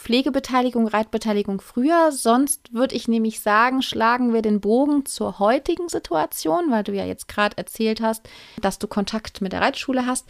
Pflegebeteiligung, 0.00 0.88
Reitbeteiligung 0.88 1.60
früher? 1.60 2.10
Sonst 2.10 2.72
würde 2.72 2.94
ich 2.94 3.06
nämlich 3.06 3.40
sagen, 3.40 3.82
schlagen 3.82 4.32
wir 4.32 4.40
den 4.40 4.60
Bogen 4.60 5.04
zur 5.04 5.38
heutigen 5.38 5.88
Situation, 5.88 6.70
weil 6.70 6.84
du 6.84 6.92
ja 6.92 7.04
jetzt 7.04 7.28
gerade 7.28 7.58
erzählt 7.58 8.00
hast, 8.00 8.28
dass 8.60 8.78
du 8.78 8.88
Kontakt 8.88 9.40
mit 9.40 9.52
der 9.52 9.60
Reitschule 9.60 10.06
hast. 10.06 10.26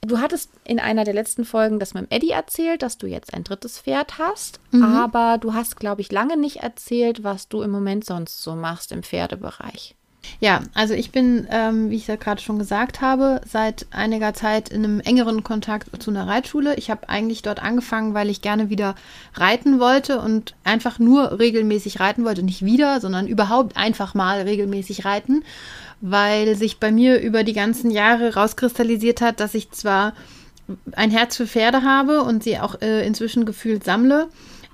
Du 0.00 0.20
hattest 0.20 0.50
in 0.64 0.78
einer 0.78 1.04
der 1.04 1.12
letzten 1.12 1.44
Folgen 1.44 1.78
das 1.78 1.92
mit 1.92 2.04
dem 2.04 2.10
Eddie 2.10 2.30
erzählt, 2.30 2.82
dass 2.82 2.98
du 2.98 3.06
jetzt 3.06 3.34
ein 3.34 3.44
drittes 3.44 3.80
Pferd 3.80 4.18
hast, 4.18 4.60
mhm. 4.70 4.84
aber 4.84 5.38
du 5.38 5.54
hast, 5.54 5.76
glaube 5.76 6.00
ich, 6.00 6.12
lange 6.12 6.36
nicht 6.36 6.58
erzählt, 6.58 7.24
was 7.24 7.48
du 7.48 7.62
im 7.62 7.70
Moment 7.70 8.04
sonst 8.04 8.42
so 8.42 8.54
machst 8.54 8.92
im 8.92 9.02
Pferdebereich. 9.02 9.96
Ja, 10.38 10.60
also 10.74 10.94
ich 10.94 11.12
bin, 11.12 11.46
ähm, 11.50 11.90
wie 11.90 11.96
ich 11.96 12.06
ja 12.06 12.16
gerade 12.16 12.40
schon 12.40 12.58
gesagt 12.58 13.00
habe, 13.00 13.40
seit 13.46 13.86
einiger 13.90 14.34
Zeit 14.34 14.68
in 14.68 14.84
einem 14.84 15.00
engeren 15.00 15.42
Kontakt 15.44 16.02
zu 16.02 16.10
einer 16.10 16.26
Reitschule. 16.26 16.76
Ich 16.76 16.90
habe 16.90 17.08
eigentlich 17.08 17.42
dort 17.42 17.62
angefangen, 17.62 18.14
weil 18.14 18.30
ich 18.30 18.42
gerne 18.42 18.70
wieder 18.70 18.94
reiten 19.34 19.80
wollte 19.80 20.20
und 20.20 20.54
einfach 20.64 20.98
nur 20.98 21.38
regelmäßig 21.38 22.00
reiten 22.00 22.24
wollte. 22.24 22.42
Nicht 22.42 22.64
wieder, 22.64 23.00
sondern 23.00 23.26
überhaupt 23.26 23.76
einfach 23.76 24.14
mal 24.14 24.40
regelmäßig 24.42 25.04
reiten 25.04 25.42
weil 26.00 26.56
sich 26.56 26.80
bei 26.80 26.90
mir 26.90 27.20
über 27.20 27.44
die 27.44 27.52
ganzen 27.52 27.90
Jahre 27.90 28.34
rauskristallisiert 28.34 29.20
hat, 29.20 29.40
dass 29.40 29.54
ich 29.54 29.70
zwar 29.70 30.14
ein 30.92 31.10
Herz 31.10 31.36
für 31.36 31.46
Pferde 31.46 31.82
habe 31.82 32.22
und 32.22 32.42
sie 32.42 32.58
auch 32.58 32.80
äh, 32.80 33.06
inzwischen 33.06 33.44
gefühlt 33.44 33.84
sammle, 33.84 34.28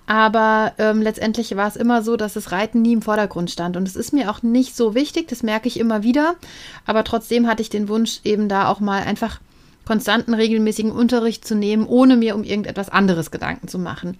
aber 0.06 0.72
ähm, 0.78 1.02
letztendlich 1.02 1.56
war 1.56 1.66
es 1.66 1.76
immer 1.76 2.02
so, 2.02 2.16
dass 2.16 2.34
das 2.34 2.52
Reiten 2.52 2.82
nie 2.82 2.92
im 2.92 3.02
Vordergrund 3.02 3.50
stand. 3.50 3.76
Und 3.76 3.88
es 3.88 3.96
ist 3.96 4.12
mir 4.12 4.30
auch 4.30 4.42
nicht 4.42 4.76
so 4.76 4.94
wichtig, 4.94 5.28
das 5.28 5.42
merke 5.42 5.66
ich 5.66 5.80
immer 5.80 6.04
wieder. 6.04 6.36
Aber 6.86 7.02
trotzdem 7.02 7.48
hatte 7.48 7.62
ich 7.62 7.70
den 7.70 7.88
Wunsch, 7.88 8.20
eben 8.22 8.48
da 8.48 8.68
auch 8.68 8.78
mal 8.78 9.02
einfach 9.02 9.40
konstanten, 9.84 10.34
regelmäßigen 10.34 10.92
Unterricht 10.92 11.46
zu 11.46 11.54
nehmen, 11.54 11.86
ohne 11.86 12.16
mir 12.16 12.36
um 12.36 12.44
irgendetwas 12.44 12.88
anderes 12.88 13.30
Gedanken 13.30 13.68
zu 13.68 13.78
machen. 13.78 14.16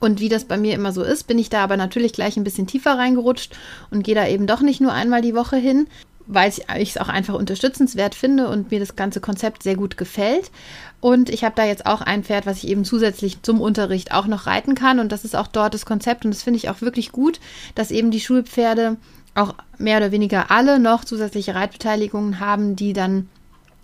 Und 0.00 0.20
wie 0.20 0.28
das 0.28 0.44
bei 0.44 0.58
mir 0.58 0.74
immer 0.74 0.92
so 0.92 1.02
ist, 1.02 1.26
bin 1.26 1.38
ich 1.38 1.48
da 1.48 1.64
aber 1.64 1.78
natürlich 1.78 2.12
gleich 2.12 2.36
ein 2.36 2.44
bisschen 2.44 2.66
tiefer 2.66 2.98
reingerutscht 2.98 3.56
und 3.90 4.02
gehe 4.02 4.14
da 4.14 4.26
eben 4.26 4.46
doch 4.46 4.60
nicht 4.60 4.82
nur 4.82 4.92
einmal 4.92 5.22
die 5.22 5.34
Woche 5.34 5.56
hin, 5.56 5.86
weil 6.26 6.50
ich 6.50 6.90
es 6.90 6.98
auch 6.98 7.08
einfach 7.08 7.34
unterstützenswert 7.34 8.14
finde 8.14 8.48
und 8.48 8.70
mir 8.70 8.80
das 8.80 8.96
ganze 8.96 9.20
Konzept 9.20 9.62
sehr 9.62 9.76
gut 9.76 9.96
gefällt. 9.96 10.50
Und 11.00 11.28
ich 11.28 11.44
habe 11.44 11.54
da 11.54 11.64
jetzt 11.64 11.86
auch 11.86 12.00
ein 12.00 12.24
Pferd, 12.24 12.46
was 12.46 12.58
ich 12.58 12.68
eben 12.68 12.84
zusätzlich 12.84 13.42
zum 13.42 13.60
Unterricht 13.60 14.12
auch 14.12 14.26
noch 14.26 14.46
reiten 14.46 14.74
kann. 14.74 15.00
Und 15.00 15.12
das 15.12 15.24
ist 15.24 15.36
auch 15.36 15.48
dort 15.48 15.74
das 15.74 15.84
Konzept. 15.84 16.24
Und 16.24 16.32
das 16.32 16.42
finde 16.42 16.56
ich 16.56 16.70
auch 16.70 16.80
wirklich 16.80 17.12
gut, 17.12 17.40
dass 17.74 17.90
eben 17.90 18.10
die 18.10 18.20
Schulpferde 18.20 18.96
auch 19.34 19.54
mehr 19.78 19.98
oder 19.98 20.12
weniger 20.12 20.50
alle 20.50 20.78
noch 20.78 21.04
zusätzliche 21.04 21.54
Reitbeteiligungen 21.54 22.40
haben, 22.40 22.76
die 22.76 22.92
dann 22.92 23.28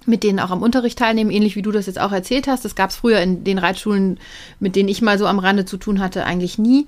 mit 0.06 0.22
denen 0.22 0.40
auch 0.40 0.50
am 0.50 0.62
Unterricht 0.62 0.98
teilnehmen, 0.98 1.30
ähnlich 1.30 1.56
wie 1.56 1.62
du 1.62 1.72
das 1.72 1.86
jetzt 1.86 2.00
auch 2.00 2.12
erzählt 2.12 2.48
hast. 2.48 2.64
Das 2.64 2.74
gab 2.74 2.90
es 2.90 2.96
früher 2.96 3.20
in 3.20 3.44
den 3.44 3.58
Reitschulen, 3.58 4.18
mit 4.58 4.76
denen 4.76 4.88
ich 4.88 5.02
mal 5.02 5.18
so 5.18 5.26
am 5.26 5.38
Rande 5.38 5.66
zu 5.66 5.76
tun 5.76 6.00
hatte, 6.00 6.24
eigentlich 6.24 6.58
nie. 6.58 6.86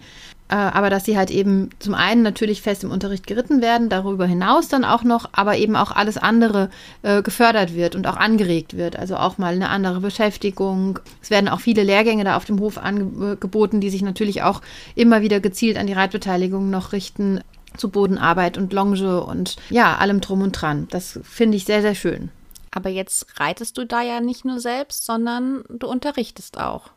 Äh, 0.53 0.57
aber 0.57 0.91
dass 0.91 1.07
sie 1.07 1.17
halt 1.17 1.31
eben 1.31 1.71
zum 1.79 1.95
einen 1.95 2.21
natürlich 2.21 2.61
fest 2.61 2.85
im 2.85 2.91
Unterricht 2.91 3.27
geritten 3.27 3.63
werden, 3.63 3.89
darüber 3.89 4.27
hinaus 4.27 4.69
dann 4.69 4.85
auch 4.85 5.03
noch, 5.03 5.31
aber 5.33 5.57
eben 5.57 5.77
auch 5.77 5.93
alles 5.93 6.19
andere 6.19 6.69
äh, 7.01 7.23
gefördert 7.23 7.75
wird 7.75 7.95
und 7.95 8.07
auch 8.07 8.19
angeregt 8.19 8.77
wird. 8.77 8.99
Also 8.99 9.17
auch 9.17 9.39
mal 9.39 9.55
eine 9.55 9.71
andere 9.71 10.01
Beschäftigung. 10.01 10.99
Es 11.23 11.31
werden 11.31 11.49
auch 11.49 11.61
viele 11.61 11.85
Lehrgänge 11.85 12.25
da 12.25 12.37
auf 12.37 12.45
dem 12.45 12.61
Hof 12.61 12.77
angeboten, 12.77 13.81
die 13.81 13.89
sich 13.89 14.03
natürlich 14.03 14.43
auch 14.43 14.61
immer 14.95 15.23
wieder 15.23 15.41
gezielt 15.41 15.79
an 15.79 15.87
die 15.87 15.95
Reitbeteiligung 15.95 16.69
noch 16.69 16.93
richten 16.93 17.41
zu 17.79 17.89
Bodenarbeit 17.89 18.59
und 18.59 18.75
Longe 18.75 19.25
und 19.25 19.57
ja, 19.71 19.97
allem 19.97 20.21
drum 20.21 20.43
und 20.43 20.53
dran. 20.53 20.87
Das 20.91 21.19
finde 21.23 21.57
ich 21.57 21.65
sehr, 21.65 21.81
sehr 21.81 21.95
schön. 21.95 22.29
Aber 22.71 22.91
jetzt 22.91 23.41
reitest 23.41 23.79
du 23.79 23.87
da 23.87 24.03
ja 24.03 24.21
nicht 24.21 24.45
nur 24.45 24.61
selbst, 24.61 25.07
sondern 25.07 25.65
du 25.71 25.87
unterrichtest 25.87 26.61
auch. 26.61 26.91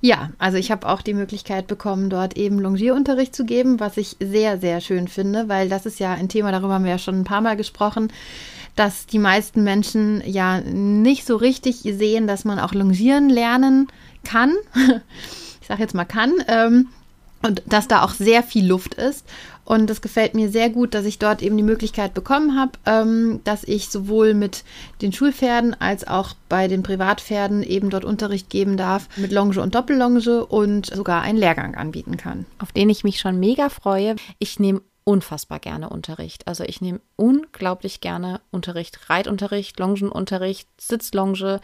Ja, 0.00 0.30
also 0.38 0.58
ich 0.58 0.70
habe 0.70 0.88
auch 0.88 1.02
die 1.02 1.14
Möglichkeit 1.14 1.66
bekommen, 1.66 2.10
dort 2.10 2.36
eben 2.36 2.58
Longierunterricht 2.58 3.34
zu 3.34 3.44
geben, 3.44 3.80
was 3.80 3.96
ich 3.96 4.16
sehr, 4.20 4.58
sehr 4.58 4.80
schön 4.80 5.08
finde, 5.08 5.48
weil 5.48 5.68
das 5.68 5.86
ist 5.86 5.98
ja 5.98 6.12
ein 6.12 6.28
Thema, 6.28 6.52
darüber 6.52 6.74
haben 6.74 6.84
wir 6.84 6.92
ja 6.92 6.98
schon 6.98 7.20
ein 7.20 7.24
paar 7.24 7.40
Mal 7.40 7.56
gesprochen, 7.56 8.12
dass 8.74 9.06
die 9.06 9.18
meisten 9.18 9.64
Menschen 9.64 10.22
ja 10.26 10.60
nicht 10.60 11.26
so 11.26 11.36
richtig 11.36 11.80
sehen, 11.82 12.26
dass 12.26 12.44
man 12.44 12.58
auch 12.58 12.74
Longieren 12.74 13.28
lernen 13.28 13.88
kann. 14.24 14.54
Ich 15.60 15.68
sage 15.68 15.82
jetzt 15.82 15.96
mal 15.96 16.04
kann. 16.04 16.32
Ähm, 16.46 16.90
und 17.42 17.60
dass 17.66 17.88
da 17.88 18.04
auch 18.04 18.12
sehr 18.12 18.44
viel 18.44 18.64
Luft 18.64 18.94
ist. 18.94 19.24
Und 19.66 19.90
es 19.90 20.00
gefällt 20.00 20.34
mir 20.34 20.48
sehr 20.48 20.70
gut, 20.70 20.94
dass 20.94 21.04
ich 21.04 21.18
dort 21.18 21.42
eben 21.42 21.56
die 21.56 21.64
Möglichkeit 21.64 22.14
bekommen 22.14 22.58
habe, 22.58 22.72
ähm, 22.86 23.40
dass 23.42 23.64
ich 23.64 23.88
sowohl 23.88 24.32
mit 24.32 24.62
den 25.02 25.12
Schulpferden 25.12 25.74
als 25.80 26.06
auch 26.06 26.34
bei 26.48 26.68
den 26.68 26.84
Privatpferden 26.84 27.64
eben 27.64 27.90
dort 27.90 28.04
Unterricht 28.04 28.48
geben 28.48 28.76
darf 28.76 29.08
mit 29.16 29.32
Longe 29.32 29.60
und 29.60 29.74
Doppellonge 29.74 30.46
und 30.46 30.86
sogar 30.86 31.22
einen 31.22 31.36
Lehrgang 31.36 31.74
anbieten 31.74 32.16
kann. 32.16 32.46
Auf 32.60 32.70
den 32.70 32.88
ich 32.88 33.02
mich 33.02 33.18
schon 33.18 33.40
mega 33.40 33.68
freue. 33.68 34.14
Ich 34.38 34.60
nehme 34.60 34.82
unfassbar 35.08 35.60
gerne 35.60 35.88
Unterricht. 35.88 36.48
Also 36.48 36.64
ich 36.64 36.80
nehme 36.80 37.00
unglaublich 37.14 38.00
gerne 38.00 38.40
Unterricht, 38.50 39.08
Reitunterricht, 39.08 39.78
Longenunterricht, 39.78 40.68
Sitzlonge. 40.80 41.60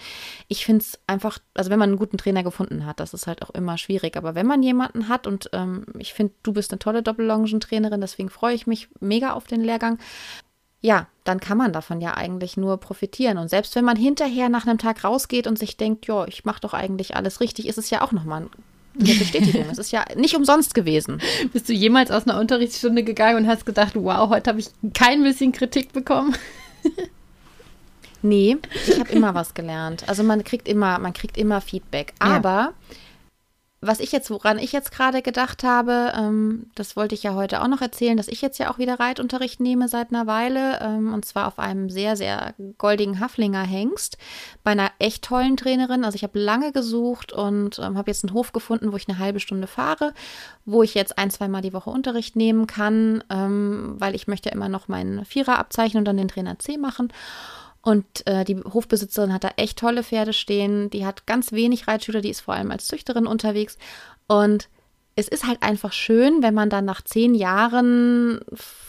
Ich 0.47 0.65
finde 0.65 0.85
es 0.85 1.01
einfach, 1.09 1.41
also 1.53 1.69
wenn 1.69 1.81
man 1.81 1.91
einen 1.91 1.99
guten 1.99 2.19
Trainer 2.19 2.45
gefunden 2.45 2.87
hat, 2.87 3.01
das 3.01 3.15
ist 3.15 3.27
halt 3.27 3.43
auch 3.43 3.51
immer 3.51 3.79
schwierig. 3.79 4.17
Aber 4.17 4.37
wenn 4.37 4.47
man 4.47 4.63
jemanden 4.63 5.09
hat 5.09 5.27
und 5.27 5.51
ähm, 5.53 5.87
ich 5.99 6.15
finde, 6.15 6.35
du 6.45 6.53
bist 6.53 6.71
eine 6.71 6.79
tolle 6.79 7.03
Doppellongentrainerin, 7.03 8.01
deswegen 8.01 8.31
freue 8.31 8.55
ich 8.55 8.69
mich 8.69 8.89
mega 9.01 9.33
auf 9.33 9.49
den 9.49 9.63
Lehrgang. 9.63 9.99
Ja, 10.81 11.09
dann 11.25 11.41
kann 11.41 11.59
man 11.59 11.73
davon 11.73 12.01
ja 12.01 12.15
eigentlich 12.15 12.57
nur 12.57 12.77
profitieren. 12.77 13.39
Und 13.39 13.49
selbst 13.49 13.75
wenn 13.75 13.85
man 13.85 13.97
hinterher 13.97 14.51
nach 14.51 14.69
einem 14.69 14.79
Tag 14.79 15.03
rausgeht 15.03 15.49
und 15.49 15.59
sich 15.59 15.77
denkt, 15.77 16.07
ja, 16.07 16.27
ich 16.29 16.45
mache 16.45 16.61
doch 16.61 16.75
eigentlich 16.75 17.17
alles 17.17 17.41
richtig, 17.41 17.67
ist 17.67 17.79
es 17.79 17.91
ja 17.91 18.03
auch 18.03 18.13
nochmal 18.13 18.43
ein 18.43 18.51
eine 18.99 19.15
Bestätigung. 19.15 19.67
es 19.71 19.79
ist 19.79 19.93
ja 19.93 20.05
nicht 20.17 20.35
umsonst 20.35 20.75
gewesen. 20.75 21.21
Bist 21.53 21.69
du 21.69 21.73
jemals 21.73 22.11
aus 22.11 22.27
einer 22.27 22.39
Unterrichtsstunde 22.39 23.03
gegangen 23.03 23.45
und 23.45 23.47
hast 23.47 23.67
gedacht, 23.67 23.93
wow, 23.95 24.29
heute 24.29 24.51
habe 24.51 24.61
ich 24.61 24.69
kein 24.95 25.23
bisschen 25.23 25.53
Kritik 25.53 25.93
bekommen? 25.93 26.35
nee, 28.23 28.57
ich 28.87 28.99
habe 28.99 29.11
immer 29.11 29.35
was 29.35 29.55
gelernt. 29.55 30.09
Also 30.09 30.23
man 30.23 30.45
kriegt 30.45 30.69
immer, 30.69 30.99
man 30.99 31.13
kriegt 31.13 31.37
immer 31.37 31.61
Feedback. 31.61 32.13
Aber 32.19 32.49
ja 32.49 32.73
was 33.85 33.99
ich 33.99 34.13
jetzt, 34.13 34.31
woran 34.31 34.61
ich 34.61 34.71
jetzt 34.71 34.93
gerade 34.93 35.23
gedacht 35.23 35.65
habe, 35.65 36.13
ähm, 36.17 36.71
das 36.77 36.95
wollte 36.95 37.17
ich 37.17 37.25
ja 37.25 37.35
heute 37.35 37.61
auch 37.61 37.67
noch 37.67 37.81
erzählen, 37.81 38.17
dass 38.17 38.29
ich 38.29 38.41
jetzt 38.41 38.59
ja 38.59 38.71
auch 38.71 38.79
wieder 38.79 39.01
Reitunterricht 39.01 39.59
nehme 39.59 39.89
seit 39.89 40.11
einer 40.11 40.29
Weile 40.29 40.79
ähm, 40.81 41.13
und 41.13 41.25
zwar 41.25 41.49
auf 41.49 41.59
einem 41.59 41.91
sehr, 41.91 42.17
sehr 42.17 42.55
goldigen 42.79 43.19
Haflinger 43.19 43.65
Hengst 43.65 44.19
bei 44.63 44.71
einer 44.71 44.93
echt 45.01 45.25
tollen 45.25 45.57
Trainerin. 45.57 46.05
Also 46.05 46.15
ich 46.15 46.23
habe 46.23 46.39
lange 46.39 46.71
gesucht 46.71 47.33
und 47.33 47.81
ähm, 47.81 47.99
habe 47.99 48.09
jetzt 48.09 48.25
einen 48.25 48.35
Hof 48.35 48.53
gefunden, 48.53 48.93
wo 48.93 48.97
ich 48.97 49.09
eine 49.09 49.19
halbe 49.19 49.41
Stunde 49.41 49.67
fahre, 49.67 50.15
wo 50.65 50.85
ich 50.85 50.95
jetzt 50.95 51.19
ein, 51.19 51.31
zwei 51.31 51.49
Mal 51.49 51.63
die 51.63 51.73
Woche 51.73 51.91
Unterricht 51.91 52.37
nehmen 52.37 52.69
kann, 52.69 53.25
ähm, 53.31 53.97
weil 53.99 54.15
ich 54.15 54.29
möchte 54.29 54.51
immer 54.51 54.69
noch 54.69 54.87
meinen 54.87 55.25
Vierer 55.25 55.59
abzeichnen 55.59 56.03
und 56.03 56.05
dann 56.05 56.19
den 56.19 56.29
Trainer 56.29 56.57
C 56.61 56.79
machen. 56.79 57.13
Und 57.83 58.27
äh, 58.27 58.45
die 58.45 58.57
Hofbesitzerin 58.57 59.33
hat 59.33 59.45
da 59.45 59.51
echt 59.57 59.79
tolle 59.79 60.05
Pferde 60.05 60.33
stehen. 60.33 60.89
Die 60.91 61.05
hat 61.05 61.27
ganz 61.27 61.53
wenig 61.53 61.89
Reitschüler, 61.89 62.21
die 62.21 62.31
ist 62.31 62.41
vor 62.41 62.55
allem 62.55 62.71
als 62.71 62.87
Züchterin 62.87 63.27
unterwegs. 63.27 63.77
Und 64.29 64.69
es 65.15 65.29
ist 65.29 65.47
halt 65.47 65.63
einfach 65.63 65.93
schön, 65.93 66.43
wenn 66.43 66.55
man 66.55 66.71
dann 66.71 66.87
nach 66.87 67.03
zehn 67.03 67.35
Jahren 67.35 68.41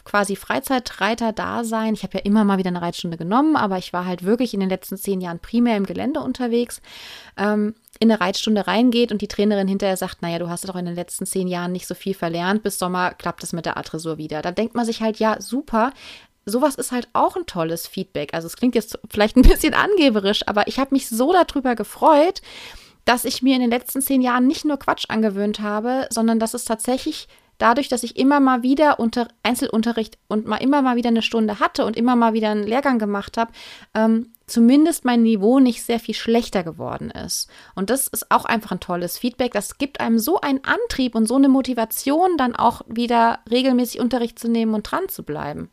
quasi 0.06 0.36
Freizeitreiter 0.36 1.34
da 1.34 1.64
sein. 1.64 1.96
Ich 1.96 2.04
habe 2.04 2.18
ja 2.18 2.24
immer 2.24 2.46
mal 2.46 2.58
wieder 2.58 2.70
eine 2.70 2.82
Reitstunde 2.82 3.18
genommen, 3.18 3.56
aber 3.56 3.78
ich 3.78 3.92
war 3.92 4.06
halt 4.06 4.24
wirklich 4.24 4.54
in 4.54 4.62
den 4.62 4.70
letzten 4.70 4.98
zehn 4.98 5.20
Jahren 5.20 5.40
primär 5.40 5.76
im 5.76 5.86
Gelände 5.86 6.22
unterwegs. 6.22 6.82
Ähm, 7.36 7.76
in 8.00 8.12
eine 8.12 8.22
Reitstunde 8.22 8.68
reingeht 8.68 9.12
und 9.12 9.22
die 9.22 9.28
Trainerin 9.28 9.68
hinterher 9.68 9.98
sagt, 9.98 10.22
naja, 10.22 10.40
du 10.40 10.50
hast 10.50 10.68
doch 10.68 10.76
in 10.76 10.86
den 10.86 10.96
letzten 10.96 11.26
zehn 11.26 11.48
Jahren 11.48 11.72
nicht 11.72 11.88
so 11.88 11.96
viel 11.96 12.14
verlernt, 12.14 12.64
bis 12.64 12.80
Sommer 12.80 13.14
klappt 13.14 13.44
es 13.44 13.54
mit 13.54 13.66
der 13.66 13.78
Adressur 13.78 14.18
wieder. 14.18 14.42
Da 14.42 14.52
denkt 14.52 14.76
man 14.76 14.86
sich 14.86 15.02
halt, 15.02 15.20
ja, 15.20 15.40
super, 15.42 15.92
sowas 16.46 16.76
ist 16.76 16.92
halt 16.92 17.08
auch 17.14 17.36
ein 17.36 17.46
tolles 17.46 17.88
Feedback. 17.88 18.34
Also 18.34 18.48
es 18.48 18.58
klingt 18.58 18.76
jetzt 18.76 19.00
vielleicht 19.10 19.36
ein 19.36 19.44
bisschen 19.44 19.74
angeberisch, 19.74 20.48
aber 20.48 20.68
ich 20.68 20.80
habe 20.80 20.94
mich 20.94 21.10
so 21.10 21.34
darüber 21.34 21.76
gefreut, 21.76 22.42
dass 23.06 23.26
ich 23.26 23.42
mir 23.42 23.56
in 23.56 23.62
den 23.62 23.70
letzten 23.70 24.02
zehn 24.02 24.22
Jahren 24.22 24.48
nicht 24.48 24.66
nur 24.66 24.78
Quatsch 24.78 25.06
angewöhnt 25.10 25.60
habe, 25.60 26.08
sondern 26.10 26.40
dass 26.40 26.54
es 26.54 26.66
tatsächlich 26.66 27.28
dadurch, 27.58 27.88
dass 27.88 28.04
ich 28.04 28.18
immer 28.18 28.40
mal 28.40 28.64
wieder 28.64 29.00
unter 29.00 29.28
Einzelunterricht 29.44 30.18
und 30.28 30.48
mal 30.48 30.58
immer 30.58 30.82
mal 30.82 30.96
wieder 30.96 31.10
eine 31.10 31.22
Stunde 31.22 31.60
hatte 31.60 31.86
und 31.86 31.96
immer 31.96 32.16
mal 32.16 32.34
wieder 32.34 32.50
einen 32.50 32.68
Lehrgang 32.68 33.00
gemacht 33.00 33.38
habe, 33.38 33.52
ähm, 33.94 34.32
zumindest 34.48 35.06
mein 35.06 35.24
Niveau 35.24 35.60
nicht 35.60 35.84
sehr 35.84 36.00
viel 36.00 36.16
schlechter 36.16 36.64
geworden 36.64 37.10
ist. 37.12 37.50
Und 37.76 37.90
das 37.90 38.08
ist 38.08 38.32
auch 38.32 38.46
einfach 38.46 38.72
ein 38.72 38.80
tolles 38.80 39.18
Feedback. 39.18 39.54
Das 39.54 39.78
gibt 39.78 40.00
einem 40.00 40.20
so 40.20 40.42
einen 40.42 40.62
Antrieb 40.64 41.16
und 41.16 41.28
so 41.28 41.36
eine 41.36 41.50
Motivation, 41.50 42.38
dann 42.38 42.56
auch 42.56 42.82
wieder 42.88 43.40
regelmäßig 43.50 44.02
Unterricht 44.02 44.40
zu 44.40 44.50
nehmen 44.50 44.74
und 44.74 44.84
dran 44.84 45.08
zu 45.08 45.24
bleiben. 45.24 45.70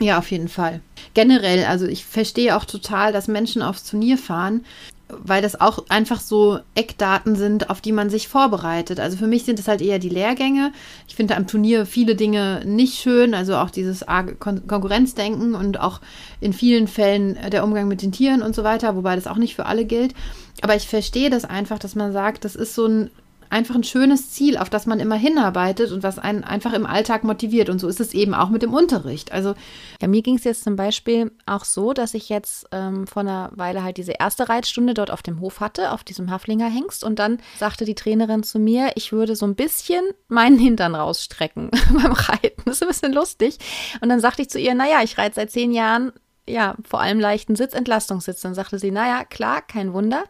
Ja, 0.00 0.18
auf 0.18 0.30
jeden 0.30 0.48
Fall. 0.48 0.80
Generell, 1.14 1.64
also 1.64 1.86
ich 1.86 2.04
verstehe 2.04 2.56
auch 2.56 2.64
total, 2.64 3.12
dass 3.12 3.28
Menschen 3.28 3.62
aufs 3.62 3.84
Turnier 3.84 4.18
fahren, 4.18 4.64
weil 5.08 5.42
das 5.42 5.60
auch 5.60 5.84
einfach 5.88 6.18
so 6.18 6.58
Eckdaten 6.74 7.36
sind, 7.36 7.70
auf 7.70 7.80
die 7.80 7.92
man 7.92 8.10
sich 8.10 8.26
vorbereitet. 8.26 8.98
Also 8.98 9.16
für 9.16 9.26
mich 9.26 9.44
sind 9.44 9.58
es 9.58 9.68
halt 9.68 9.82
eher 9.82 9.98
die 9.98 10.08
Lehrgänge. 10.08 10.72
Ich 11.06 11.14
finde 11.14 11.36
am 11.36 11.46
Turnier 11.46 11.86
viele 11.86 12.16
Dinge 12.16 12.62
nicht 12.64 13.00
schön, 13.00 13.34
also 13.34 13.56
auch 13.56 13.70
dieses 13.70 14.04
Kon 14.40 14.66
Konkurrenzdenken 14.66 15.54
und 15.54 15.78
auch 15.78 16.00
in 16.40 16.52
vielen 16.52 16.88
Fällen 16.88 17.38
der 17.50 17.62
Umgang 17.62 17.86
mit 17.86 18.02
den 18.02 18.12
Tieren 18.12 18.42
und 18.42 18.54
so 18.54 18.64
weiter, 18.64 18.96
wobei 18.96 19.14
das 19.14 19.26
auch 19.26 19.36
nicht 19.36 19.54
für 19.54 19.66
alle 19.66 19.84
gilt. 19.84 20.14
Aber 20.62 20.74
ich 20.74 20.88
verstehe 20.88 21.30
das 21.30 21.44
einfach, 21.44 21.78
dass 21.78 21.94
man 21.94 22.12
sagt, 22.12 22.44
das 22.44 22.56
ist 22.56 22.74
so 22.74 22.86
ein 22.86 23.10
einfach 23.54 23.76
ein 23.76 23.84
schönes 23.84 24.30
Ziel, 24.32 24.58
auf 24.58 24.68
das 24.68 24.84
man 24.84 24.98
immer 24.98 25.14
hinarbeitet 25.14 25.92
und 25.92 26.02
was 26.02 26.18
einen 26.18 26.42
einfach 26.42 26.72
im 26.72 26.86
Alltag 26.86 27.22
motiviert. 27.22 27.70
Und 27.70 27.78
so 27.78 27.86
ist 27.86 28.00
es 28.00 28.12
eben 28.12 28.34
auch 28.34 28.50
mit 28.50 28.62
dem 28.62 28.74
Unterricht. 28.74 29.30
Also 29.30 29.54
ja, 30.02 30.08
mir 30.08 30.22
ging 30.22 30.34
es 30.34 30.44
jetzt 30.44 30.64
zum 30.64 30.74
Beispiel 30.74 31.30
auch 31.46 31.64
so, 31.64 31.92
dass 31.92 32.14
ich 32.14 32.28
jetzt 32.28 32.66
ähm, 32.72 33.06
vor 33.06 33.20
einer 33.20 33.52
Weile 33.54 33.84
halt 33.84 33.96
diese 33.96 34.12
erste 34.18 34.48
Reitstunde 34.48 34.92
dort 34.92 35.12
auf 35.12 35.22
dem 35.22 35.40
Hof 35.40 35.60
hatte, 35.60 35.92
auf 35.92 36.02
diesem 36.02 36.30
Haflinger 36.30 36.68
Hengst. 36.68 37.04
Und 37.04 37.20
dann 37.20 37.38
sagte 37.56 37.84
die 37.84 37.94
Trainerin 37.94 38.42
zu 38.42 38.58
mir, 38.58 38.90
ich 38.96 39.12
würde 39.12 39.36
so 39.36 39.46
ein 39.46 39.54
bisschen 39.54 40.02
meinen 40.26 40.58
Hintern 40.58 40.96
rausstrecken 40.96 41.70
beim 41.90 42.12
Reiten. 42.12 42.62
Das 42.64 42.76
ist 42.76 42.82
ein 42.82 42.88
bisschen 42.88 43.12
lustig. 43.12 43.58
Und 44.00 44.08
dann 44.08 44.18
sagte 44.18 44.42
ich 44.42 44.50
zu 44.50 44.58
ihr, 44.58 44.74
naja, 44.74 45.02
ich 45.04 45.16
reite 45.16 45.36
seit 45.36 45.52
zehn 45.52 45.72
Jahren 45.72 46.12
ja, 46.48 46.76
vor 46.84 47.00
allem 47.00 47.20
leichten 47.20 47.56
Sitzentlastungssitz. 47.56 48.40
Dann 48.40 48.54
sagte 48.54 48.78
sie, 48.78 48.90
naja, 48.90 49.24
klar, 49.24 49.62
kein 49.62 49.92
Wunder. 49.92 50.24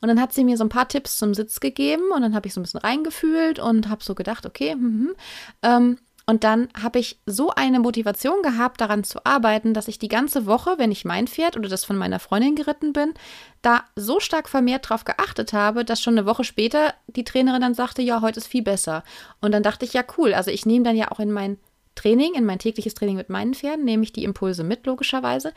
Und 0.00 0.08
dann 0.08 0.20
hat 0.20 0.32
sie 0.32 0.44
mir 0.44 0.56
so 0.56 0.64
ein 0.64 0.68
paar 0.68 0.88
Tipps 0.88 1.18
zum 1.18 1.34
Sitz 1.34 1.60
gegeben 1.60 2.10
und 2.14 2.22
dann 2.22 2.34
habe 2.34 2.46
ich 2.46 2.54
so 2.54 2.60
ein 2.60 2.64
bisschen 2.64 2.80
reingefühlt 2.80 3.58
und 3.58 3.88
habe 3.88 4.02
so 4.02 4.14
gedacht, 4.14 4.46
okay, 4.46 4.72
hm, 4.72 5.14
ähm, 5.62 5.98
und 6.30 6.44
dann 6.44 6.68
habe 6.80 7.00
ich 7.00 7.18
so 7.26 7.50
eine 7.50 7.80
Motivation 7.80 8.40
gehabt, 8.42 8.80
daran 8.80 9.02
zu 9.02 9.26
arbeiten, 9.26 9.74
dass 9.74 9.88
ich 9.88 9.98
die 9.98 10.06
ganze 10.06 10.46
Woche, 10.46 10.74
wenn 10.76 10.92
ich 10.92 11.04
mein 11.04 11.26
Pferd 11.26 11.56
oder 11.56 11.68
das 11.68 11.84
von 11.84 11.96
meiner 11.96 12.20
Freundin 12.20 12.54
geritten 12.54 12.92
bin, 12.92 13.14
da 13.62 13.82
so 13.96 14.20
stark 14.20 14.48
vermehrt 14.48 14.88
drauf 14.88 15.04
geachtet 15.04 15.52
habe, 15.52 15.84
dass 15.84 16.00
schon 16.00 16.16
eine 16.16 16.26
Woche 16.26 16.44
später 16.44 16.94
die 17.08 17.24
Trainerin 17.24 17.62
dann 17.62 17.74
sagte, 17.74 18.00
ja, 18.00 18.20
heute 18.20 18.38
ist 18.38 18.46
viel 18.46 18.62
besser. 18.62 19.02
Und 19.40 19.50
dann 19.50 19.64
dachte 19.64 19.84
ich, 19.84 19.92
ja, 19.92 20.04
cool. 20.18 20.32
Also 20.32 20.52
ich 20.52 20.66
nehme 20.66 20.84
dann 20.84 20.94
ja 20.94 21.10
auch 21.10 21.18
in 21.18 21.32
mein 21.32 21.58
Training, 21.94 22.34
in 22.34 22.44
mein 22.44 22.58
tägliches 22.58 22.94
Training 22.94 23.16
mit 23.16 23.28
meinen 23.28 23.54
Pferden, 23.54 23.84
nehme 23.84 24.02
ich 24.02 24.12
die 24.12 24.24
Impulse 24.24 24.64
mit, 24.64 24.86
logischerweise. 24.86 25.52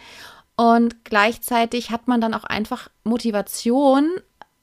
Und 0.55 1.03
gleichzeitig 1.03 1.89
hat 1.89 2.07
man 2.07 2.21
dann 2.21 2.33
auch 2.33 2.43
einfach 2.43 2.89
Motivation, 3.03 4.11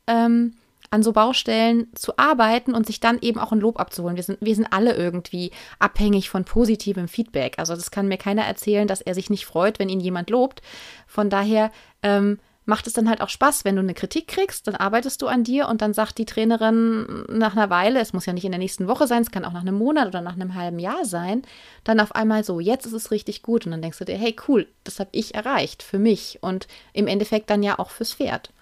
ähm, 0.06 0.54
an 0.90 1.04
so 1.04 1.12
Baustellen 1.12 1.86
zu 1.94 2.18
arbeiten 2.18 2.74
und 2.74 2.84
sich 2.84 2.98
dann 2.98 3.18
eben 3.20 3.38
auch 3.38 3.52
ein 3.52 3.60
Lob 3.60 3.78
abzuholen. 3.78 4.16
Wir 4.16 4.24
sind, 4.24 4.38
wir 4.40 4.56
sind 4.56 4.72
alle 4.72 4.94
irgendwie 4.94 5.52
abhängig 5.78 6.28
von 6.28 6.44
positivem 6.44 7.06
Feedback. 7.06 7.58
Also 7.58 7.76
das 7.76 7.92
kann 7.92 8.08
mir 8.08 8.18
keiner 8.18 8.42
erzählen, 8.42 8.88
dass 8.88 9.00
er 9.00 9.14
sich 9.14 9.30
nicht 9.30 9.46
freut, 9.46 9.78
wenn 9.78 9.88
ihn 9.88 10.00
jemand 10.00 10.30
lobt. 10.30 10.62
Von 11.06 11.30
daher 11.30 11.70
ähm, 12.02 12.40
macht 12.66 12.86
es 12.86 12.92
dann 12.92 13.08
halt 13.08 13.20
auch 13.20 13.28
Spaß, 13.28 13.64
wenn 13.64 13.76
du 13.76 13.82
eine 13.82 13.94
Kritik 13.94 14.28
kriegst, 14.28 14.66
dann 14.66 14.76
arbeitest 14.76 15.22
du 15.22 15.26
an 15.26 15.44
dir 15.44 15.68
und 15.68 15.82
dann 15.82 15.94
sagt 15.94 16.18
die 16.18 16.24
Trainerin 16.24 17.24
nach 17.28 17.56
einer 17.56 17.70
Weile, 17.70 18.00
es 18.00 18.12
muss 18.12 18.26
ja 18.26 18.32
nicht 18.32 18.44
in 18.44 18.52
der 18.52 18.58
nächsten 18.58 18.86
Woche 18.86 19.06
sein, 19.06 19.22
es 19.22 19.30
kann 19.30 19.44
auch 19.44 19.52
nach 19.52 19.62
einem 19.62 19.76
Monat 19.76 20.08
oder 20.08 20.20
nach 20.20 20.34
einem 20.34 20.54
halben 20.54 20.78
Jahr 20.78 21.04
sein, 21.04 21.42
dann 21.84 22.00
auf 22.00 22.14
einmal 22.14 22.44
so, 22.44 22.60
jetzt 22.60 22.86
ist 22.86 22.92
es 22.92 23.10
richtig 23.10 23.42
gut 23.42 23.64
und 23.64 23.72
dann 23.72 23.82
denkst 23.82 23.98
du 23.98 24.04
dir, 24.04 24.16
hey 24.16 24.36
cool, 24.48 24.68
das 24.84 25.00
habe 25.00 25.10
ich 25.12 25.34
erreicht 25.34 25.82
für 25.82 25.98
mich 25.98 26.38
und 26.42 26.68
im 26.92 27.06
Endeffekt 27.06 27.50
dann 27.50 27.62
ja 27.62 27.78
auch 27.78 27.90
fürs 27.90 28.14
Pferd. 28.14 28.52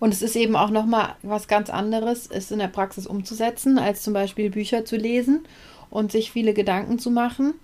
Und 0.00 0.12
es 0.12 0.22
ist 0.22 0.36
eben 0.36 0.56
auch 0.56 0.70
nochmal 0.70 1.16
was 1.22 1.48
ganz 1.48 1.70
anderes, 1.70 2.28
es 2.30 2.50
in 2.50 2.58
der 2.58 2.68
Praxis 2.68 3.06
umzusetzen, 3.06 3.78
als 3.78 4.02
zum 4.02 4.12
Beispiel 4.12 4.50
Bücher 4.50 4.84
zu 4.84 4.96
lesen 4.96 5.46
und 5.88 6.12
sich 6.12 6.32
viele 6.32 6.52
Gedanken 6.52 6.98
zu 6.98 7.10
machen. 7.10 7.54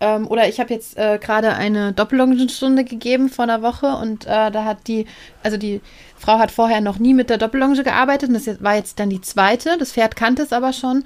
Ähm, 0.00 0.26
oder 0.26 0.48
ich 0.48 0.58
habe 0.60 0.72
jetzt 0.72 0.96
äh, 0.96 1.18
gerade 1.20 1.54
eine 1.54 1.92
Doppellongenstunde 1.92 2.84
gegeben 2.84 3.28
vor 3.28 3.44
einer 3.44 3.62
Woche 3.62 3.86
und 3.96 4.24
äh, 4.24 4.50
da 4.50 4.64
hat 4.64 4.88
die, 4.88 5.06
also 5.42 5.58
die 5.58 5.80
Frau 6.16 6.38
hat 6.38 6.50
vorher 6.50 6.80
noch 6.80 6.98
nie 6.98 7.14
mit 7.14 7.30
der 7.30 7.38
Doppellonge 7.38 7.82
gearbeitet 7.82 8.30
und 8.30 8.34
das 8.34 8.62
war 8.62 8.76
jetzt 8.76 8.98
dann 8.98 9.10
die 9.10 9.20
zweite. 9.20 9.76
Das 9.78 9.92
Pferd 9.92 10.16
kannte 10.16 10.42
es 10.42 10.52
aber 10.52 10.72
schon. 10.72 11.04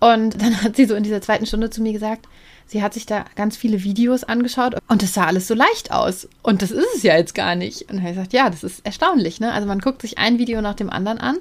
Und 0.00 0.40
dann 0.40 0.62
hat 0.62 0.76
sie 0.76 0.84
so 0.84 0.94
in 0.94 1.02
dieser 1.02 1.20
zweiten 1.20 1.46
Stunde 1.46 1.70
zu 1.70 1.82
mir 1.82 1.92
gesagt, 1.92 2.26
sie 2.66 2.82
hat 2.82 2.94
sich 2.94 3.06
da 3.06 3.24
ganz 3.34 3.56
viele 3.56 3.82
Videos 3.82 4.22
angeschaut 4.22 4.76
und 4.86 5.02
es 5.02 5.14
sah 5.14 5.26
alles 5.26 5.48
so 5.48 5.54
leicht 5.54 5.90
aus. 5.90 6.28
Und 6.42 6.62
das 6.62 6.70
ist 6.70 6.86
es 6.96 7.02
ja 7.02 7.16
jetzt 7.16 7.34
gar 7.34 7.56
nicht. 7.56 7.82
Und 7.82 7.94
dann 7.94 8.00
habe 8.00 8.10
ich 8.10 8.16
gesagt, 8.16 8.32
ja, 8.32 8.48
das 8.48 8.62
ist 8.62 8.86
erstaunlich. 8.86 9.40
Ne? 9.40 9.52
Also 9.52 9.66
man 9.66 9.80
guckt 9.80 10.02
sich 10.02 10.18
ein 10.18 10.38
Video 10.38 10.60
nach 10.60 10.74
dem 10.74 10.90
anderen 10.90 11.18
an 11.18 11.38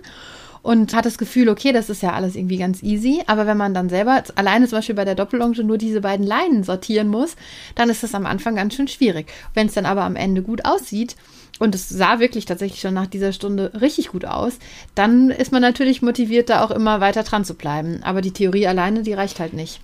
und 0.61 0.93
hat 0.93 1.05
das 1.05 1.17
Gefühl, 1.17 1.49
okay, 1.49 1.71
das 1.71 1.89
ist 1.89 2.01
ja 2.01 2.13
alles 2.13 2.35
irgendwie 2.35 2.57
ganz 2.57 2.83
easy. 2.83 3.23
Aber 3.27 3.47
wenn 3.47 3.57
man 3.57 3.73
dann 3.73 3.89
selber 3.89 4.23
alleine 4.35 4.67
zum 4.67 4.79
Beispiel 4.79 4.95
bei 4.95 5.05
der 5.05 5.15
Doppellonge 5.15 5.63
nur 5.63 5.77
diese 5.77 6.01
beiden 6.01 6.25
Leinen 6.25 6.63
sortieren 6.63 7.07
muss, 7.07 7.35
dann 7.75 7.89
ist 7.89 8.03
das 8.03 8.15
am 8.15 8.25
Anfang 8.25 8.55
ganz 8.55 8.75
schön 8.75 8.87
schwierig. 8.87 9.31
Wenn 9.53 9.67
es 9.67 9.73
dann 9.73 9.85
aber 9.85 10.03
am 10.03 10.15
Ende 10.15 10.41
gut 10.41 10.65
aussieht, 10.65 11.15
und 11.59 11.73
es 11.73 11.89
sah 11.89 12.19
wirklich 12.19 12.45
tatsächlich 12.45 12.81
schon 12.81 12.93
nach 12.93 13.07
dieser 13.07 13.33
Stunde 13.33 13.71
richtig 13.81 14.09
gut 14.09 14.25
aus, 14.25 14.59
dann 14.93 15.31
ist 15.31 15.51
man 15.51 15.63
natürlich 15.63 16.03
motiviert, 16.03 16.49
da 16.49 16.63
auch 16.63 16.69
immer 16.69 17.01
weiter 17.01 17.23
dran 17.23 17.45
zu 17.45 17.55
bleiben. 17.55 18.01
Aber 18.03 18.21
die 18.21 18.31
Theorie 18.31 18.67
alleine, 18.67 19.01
die 19.01 19.13
reicht 19.13 19.39
halt 19.39 19.53
nicht 19.53 19.81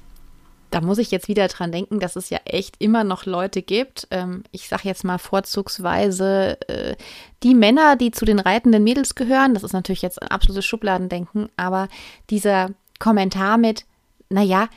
da 0.73 0.81
muss 0.81 0.97
ich 0.97 1.11
jetzt 1.11 1.27
wieder 1.27 1.47
dran 1.47 1.71
denken, 1.71 1.99
dass 1.99 2.15
es 2.15 2.31
ja 2.31 2.39
echt 2.45 2.77
immer 2.79 3.03
noch 3.03 3.27
Leute 3.27 3.61
gibt. 3.61 4.07
Ähm, 4.09 4.43
ich 4.51 4.67
sage 4.67 4.87
jetzt 4.87 5.03
mal 5.03 5.19
vorzugsweise 5.19 6.57
äh, 6.67 6.95
die 7.43 7.53
Männer, 7.53 7.95
die 7.95 8.09
zu 8.09 8.25
den 8.25 8.39
reitenden 8.39 8.83
Mädels 8.83 9.13
gehören. 9.13 9.53
Das 9.53 9.63
ist 9.63 9.73
natürlich 9.73 10.01
jetzt 10.01 10.19
ein 10.19 10.29
absolutes 10.29 10.65
Schubladendenken, 10.65 11.49
aber 11.57 11.89
dieser 12.31 12.71
Kommentar 12.97 13.59
mit, 13.59 13.85
naja, 14.29 14.67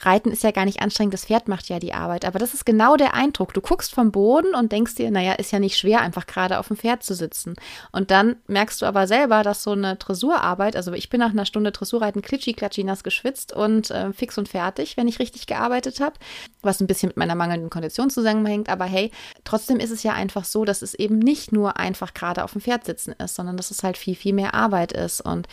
Reiten 0.00 0.30
ist 0.30 0.44
ja 0.44 0.52
gar 0.52 0.64
nicht 0.64 0.80
anstrengend, 0.80 1.14
das 1.14 1.24
Pferd 1.24 1.48
macht 1.48 1.68
ja 1.68 1.78
die 1.78 1.92
Arbeit. 1.92 2.24
Aber 2.24 2.38
das 2.38 2.54
ist 2.54 2.64
genau 2.64 2.96
der 2.96 3.14
Eindruck. 3.14 3.52
Du 3.52 3.60
guckst 3.60 3.92
vom 3.92 4.12
Boden 4.12 4.54
und 4.54 4.70
denkst 4.70 4.94
dir, 4.94 5.10
naja, 5.10 5.32
ist 5.32 5.50
ja 5.50 5.58
nicht 5.58 5.76
schwer, 5.76 6.00
einfach 6.00 6.26
gerade 6.26 6.58
auf 6.58 6.68
dem 6.68 6.76
Pferd 6.76 7.02
zu 7.02 7.14
sitzen. 7.14 7.56
Und 7.90 8.10
dann 8.10 8.36
merkst 8.46 8.80
du 8.80 8.86
aber 8.86 9.06
selber, 9.06 9.42
dass 9.42 9.62
so 9.62 9.72
eine 9.72 9.96
Dressurarbeit, 9.96 10.76
also 10.76 10.92
ich 10.92 11.10
bin 11.10 11.20
nach 11.20 11.30
einer 11.30 11.46
Stunde 11.46 11.72
Dressurreiten 11.72 12.22
klitschi, 12.22 12.52
klatschi, 12.52 12.84
nass 12.84 13.02
geschwitzt 13.02 13.52
und 13.52 13.90
äh, 13.90 14.12
fix 14.12 14.38
und 14.38 14.48
fertig, 14.48 14.96
wenn 14.96 15.08
ich 15.08 15.18
richtig 15.18 15.46
gearbeitet 15.46 16.00
habe, 16.00 16.14
was 16.62 16.80
ein 16.80 16.86
bisschen 16.86 17.08
mit 17.08 17.16
meiner 17.16 17.34
mangelnden 17.34 17.70
Kondition 17.70 18.10
zusammenhängt. 18.10 18.68
Aber 18.68 18.84
hey, 18.84 19.10
trotzdem 19.44 19.80
ist 19.80 19.90
es 19.90 20.04
ja 20.04 20.12
einfach 20.12 20.44
so, 20.44 20.64
dass 20.64 20.82
es 20.82 20.94
eben 20.94 21.18
nicht 21.18 21.50
nur 21.52 21.76
einfach 21.76 22.14
gerade 22.14 22.44
auf 22.44 22.52
dem 22.52 22.60
Pferd 22.60 22.84
sitzen 22.84 23.14
ist, 23.18 23.34
sondern 23.34 23.56
dass 23.56 23.70
es 23.70 23.82
halt 23.82 23.98
viel, 23.98 24.14
viel 24.14 24.32
mehr 24.32 24.54
Arbeit 24.54 24.92
ist. 24.92 25.20
Und 25.20 25.48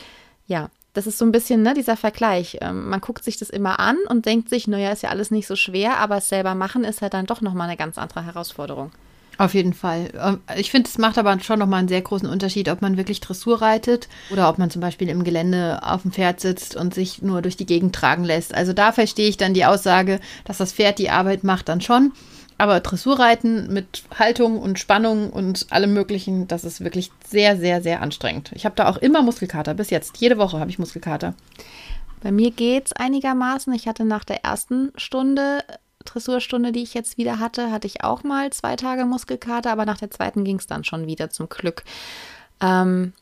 ja, 0.48 0.70
das 0.96 1.08
ist 1.08 1.18
so 1.18 1.26
ein 1.26 1.32
bisschen 1.32 1.62
ne, 1.62 1.74
dieser 1.74 1.98
Vergleich. 1.98 2.58
Ähm, 2.62 2.90
man 2.90 3.02
guckt 3.02 3.24
sich 3.24 3.38
das 3.38 3.50
immer 3.50 3.80
an 3.80 3.98
und 4.10 4.26
denkt 4.26 4.50
sich, 4.50 4.68
naja, 4.68 4.92
ist 4.92 5.04
ja 5.04 5.10
alles 5.10 5.30
nicht 5.30 5.46
so 5.46 5.56
schwer, 5.56 5.98
aber 5.98 6.18
es 6.18 6.30
selber 6.30 6.56
machen 6.56 6.84
ist 6.84 7.02
halt 7.02 7.14
dann 7.14 7.26
doch 7.26 7.42
nochmal 7.42 7.68
eine 7.68 7.78
ganz 7.78 7.98
andere 7.98 8.26
Herausforderung. 8.26 8.92
Auf 9.38 9.54
jeden 9.54 9.74
Fall. 9.74 10.10
Ähm, 10.18 10.40
ich 10.58 10.72
finde, 10.72 10.90
es 10.90 10.98
macht 10.98 11.18
aber 11.18 11.38
schon 11.42 11.60
nochmal 11.60 11.80
einen 11.80 11.90
sehr 11.90 12.02
großen 12.02 12.30
Unterschied, 12.30 12.70
ob 12.70 12.82
man 12.82 12.98
wirklich 12.98 13.20
Dressur 13.20 13.62
reitet 13.62 14.08
oder 14.32 14.50
ob 14.50 14.58
man 14.58 14.70
zum 14.70 14.82
Beispiel 14.82 15.10
im 15.10 15.24
Gelände 15.24 15.82
auf 15.84 16.04
dem 16.04 16.12
Pferd 16.12 16.40
sitzt 16.40 16.76
und 16.76 16.94
sich 16.94 17.22
nur 17.22 17.42
durch 17.42 17.58
die 17.58 17.66
Gegend 17.66 17.94
tragen 17.94 18.24
lässt. 18.24 18.56
Also 18.56 18.72
da 18.72 18.92
verstehe 18.92 19.28
ich 19.28 19.38
dann 19.38 19.54
die 19.54 19.66
Aussage, 19.66 20.20
dass 20.46 20.58
das 20.58 20.72
Pferd 20.74 21.00
die 21.00 21.10
Arbeit 21.10 21.44
macht, 21.44 21.68
dann 21.68 21.82
schon. 21.82 22.14
Aber 22.58 22.80
Dressurreiten 22.80 23.74
mit 23.74 24.04
Haltung 24.18 24.60
und 24.60 24.80
Spannung 24.80 25.30
und 25.30 25.68
allem 25.72 25.94
Möglichen, 25.94 26.48
das 26.48 26.64
ist 26.64 26.82
wirklich 26.82 27.12
sehr, 27.28 27.58
sehr, 27.58 27.82
sehr 27.82 28.02
anstrengend. 28.02 28.52
Ich 28.54 28.66
habe 28.66 28.76
da 28.76 28.90
auch 28.90 28.98
immer 28.98 29.22
Muskelkater. 29.22 29.74
Bis 29.74 29.90
jetzt. 29.90 30.18
Jede 30.18 30.38
Woche 30.38 30.60
habe 30.60 30.70
ich 30.70 30.80
Muskelkater. 30.80 31.34
Bei 32.22 32.32
mir 32.32 32.52
geht 32.52 32.88
es 32.88 32.94
einigermaßen. 32.94 33.74
Ich 33.74 33.88
hatte 33.88 34.06
nach 34.06 34.24
der 34.24 34.46
ersten 34.46 34.92
Stunde, 34.96 35.60
Dressurstunde, 36.06 36.72
die 36.72 36.84
ich 36.84 36.94
jetzt 36.94 37.18
wieder 37.18 37.40
hatte, 37.40 37.72
hatte 37.72 37.88
ich 37.88 38.04
auch 38.04 38.24
mal 38.24 38.52
zwei 38.52 38.76
Tage 38.76 39.06
Muskelkater, 39.06 39.72
aber 39.72 39.86
nach 39.86 39.98
der 39.98 40.12
zweiten 40.12 40.46
ging 40.46 40.58
es 40.58 40.68
dann 40.68 40.84
schon 40.84 41.08
wieder 41.08 41.30
zum 41.30 41.50
Glück. 41.50 41.84
Ähm, 42.62 43.14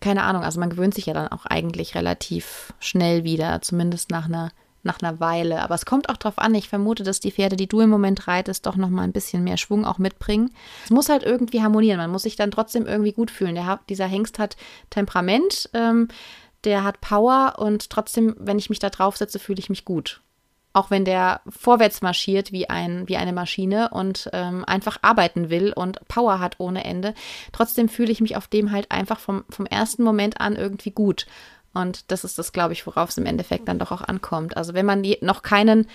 keine 0.00 0.24
Ahnung, 0.24 0.42
also 0.44 0.60
man 0.60 0.68
gewöhnt 0.68 0.94
sich 0.94 1.06
ja 1.06 1.14
dann 1.14 1.28
auch 1.28 1.46
eigentlich 1.46 1.94
relativ 1.94 2.74
schnell 2.80 3.24
wieder, 3.24 3.62
zumindest 3.62 4.10
nach 4.10 4.26
einer 4.26 4.50
nach 4.84 5.00
einer 5.02 5.20
Weile. 5.20 5.62
Aber 5.62 5.74
es 5.74 5.86
kommt 5.86 6.08
auch 6.08 6.16
darauf 6.16 6.38
an. 6.38 6.54
Ich 6.54 6.68
vermute, 6.68 7.02
dass 7.02 7.20
die 7.20 7.32
Pferde, 7.32 7.56
die 7.56 7.66
du 7.66 7.80
im 7.80 7.90
Moment 7.90 8.28
reitest, 8.28 8.66
doch 8.66 8.76
noch 8.76 8.90
mal 8.90 9.02
ein 9.02 9.12
bisschen 9.12 9.44
mehr 9.44 9.56
Schwung 9.56 9.84
auch 9.84 9.98
mitbringen. 9.98 10.50
Es 10.84 10.90
muss 10.90 11.08
halt 11.08 11.22
irgendwie 11.22 11.62
harmonieren. 11.62 11.98
Man 11.98 12.10
muss 12.10 12.22
sich 12.22 12.36
dann 12.36 12.50
trotzdem 12.50 12.86
irgendwie 12.86 13.12
gut 13.12 13.30
fühlen. 13.30 13.54
Der, 13.54 13.80
dieser 13.88 14.06
Hengst 14.06 14.38
hat 14.38 14.56
Temperament, 14.90 15.70
ähm, 15.74 16.08
der 16.64 16.84
hat 16.84 17.00
Power 17.00 17.54
und 17.58 17.90
trotzdem, 17.90 18.34
wenn 18.38 18.58
ich 18.58 18.70
mich 18.70 18.78
da 18.78 18.90
drauf 18.90 19.16
setze, 19.16 19.38
fühle 19.38 19.58
ich 19.58 19.70
mich 19.70 19.84
gut. 19.84 20.20
Auch 20.72 20.90
wenn 20.90 21.04
der 21.04 21.40
vorwärts 21.48 22.02
marschiert 22.02 22.50
wie, 22.50 22.68
ein, 22.68 23.08
wie 23.08 23.16
eine 23.16 23.32
Maschine 23.32 23.90
und 23.90 24.28
ähm, 24.32 24.64
einfach 24.64 24.98
arbeiten 25.02 25.48
will 25.48 25.72
und 25.72 26.00
Power 26.08 26.40
hat 26.40 26.56
ohne 26.58 26.84
Ende, 26.84 27.14
trotzdem 27.52 27.88
fühle 27.88 28.10
ich 28.10 28.20
mich 28.20 28.36
auf 28.36 28.48
dem 28.48 28.72
halt 28.72 28.90
einfach 28.90 29.20
vom, 29.20 29.44
vom 29.50 29.66
ersten 29.66 30.02
Moment 30.02 30.40
an 30.40 30.56
irgendwie 30.56 30.90
gut. 30.90 31.26
Und 31.74 32.10
das 32.10 32.24
ist 32.24 32.38
das, 32.38 32.52
glaube 32.52 32.72
ich, 32.72 32.86
worauf 32.86 33.10
es 33.10 33.18
im 33.18 33.26
Endeffekt 33.26 33.68
dann 33.68 33.78
doch 33.78 33.92
auch 33.92 34.02
ankommt. 34.02 34.56
Also 34.56 34.74
wenn 34.74 34.86
man 34.86 35.04
noch 35.20 35.42
keinen 35.42 35.86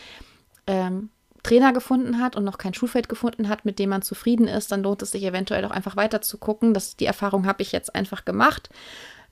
ähm, 0.68 1.10
Trainer 1.44 1.74
gefunden 1.74 2.22
hat 2.22 2.36
und 2.36 2.44
noch 2.44 2.58
kein 2.58 2.74
Schulfeld 2.74 3.10
gefunden 3.10 3.50
hat, 3.50 3.66
mit 3.66 3.80
dem 3.80 3.90
man 3.90 4.02
zufrieden 4.02 4.48
ist, 4.48 4.72
dann 4.72 4.84
lohnt 4.84 5.02
es 5.02 5.12
sich 5.12 5.24
eventuell 5.24 5.66
auch 5.66 5.72
einfach 5.72 5.96
weiter 5.96 6.22
zu 6.22 6.38
gucken. 6.38 6.74
Das, 6.74 6.98
die 6.98 7.06
Erfahrung 7.06 7.48
habe 7.48 7.62
ich 7.62 7.72
jetzt 7.72 7.96
einfach 7.96 8.26
gemacht. 8.26 8.70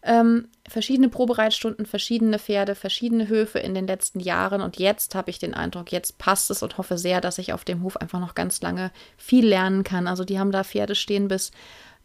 Ähm, 0.04 0.48
verschiedene 0.70 1.10
Probereitstunden, 1.10 1.86
verschiedene 1.86 2.40
Pferde, 2.40 2.76
verschiedene 2.76 3.28
Höfe 3.28 3.60
in 3.60 3.74
den 3.74 3.88
letzten 3.88 4.20
Jahren 4.20 4.62
und 4.62 4.78
jetzt 4.78 5.16
habe 5.16 5.32
ich 5.32 5.40
den 5.40 5.54
Eindruck, 5.54 5.92
jetzt 5.92 6.18
passt 6.18 6.52
es 6.52 6.62
und 6.62 6.78
hoffe 6.78 6.98
sehr, 6.98 7.20
dass 7.20 7.40
ich 7.40 7.52
auf 7.52 7.66
dem 7.66 7.82
Hof 7.82 7.98
einfach 7.98 8.20
noch 8.20 8.36
ganz 8.36 8.62
lange 8.62 8.92
viel 9.18 9.46
lernen 9.46 9.84
kann. 9.84 10.08
Also 10.08 10.24
die 10.24 10.40
haben 10.40 10.52
da 10.52 10.64
Pferde 10.64 10.96
stehen 10.96 11.28
bis 11.28 11.52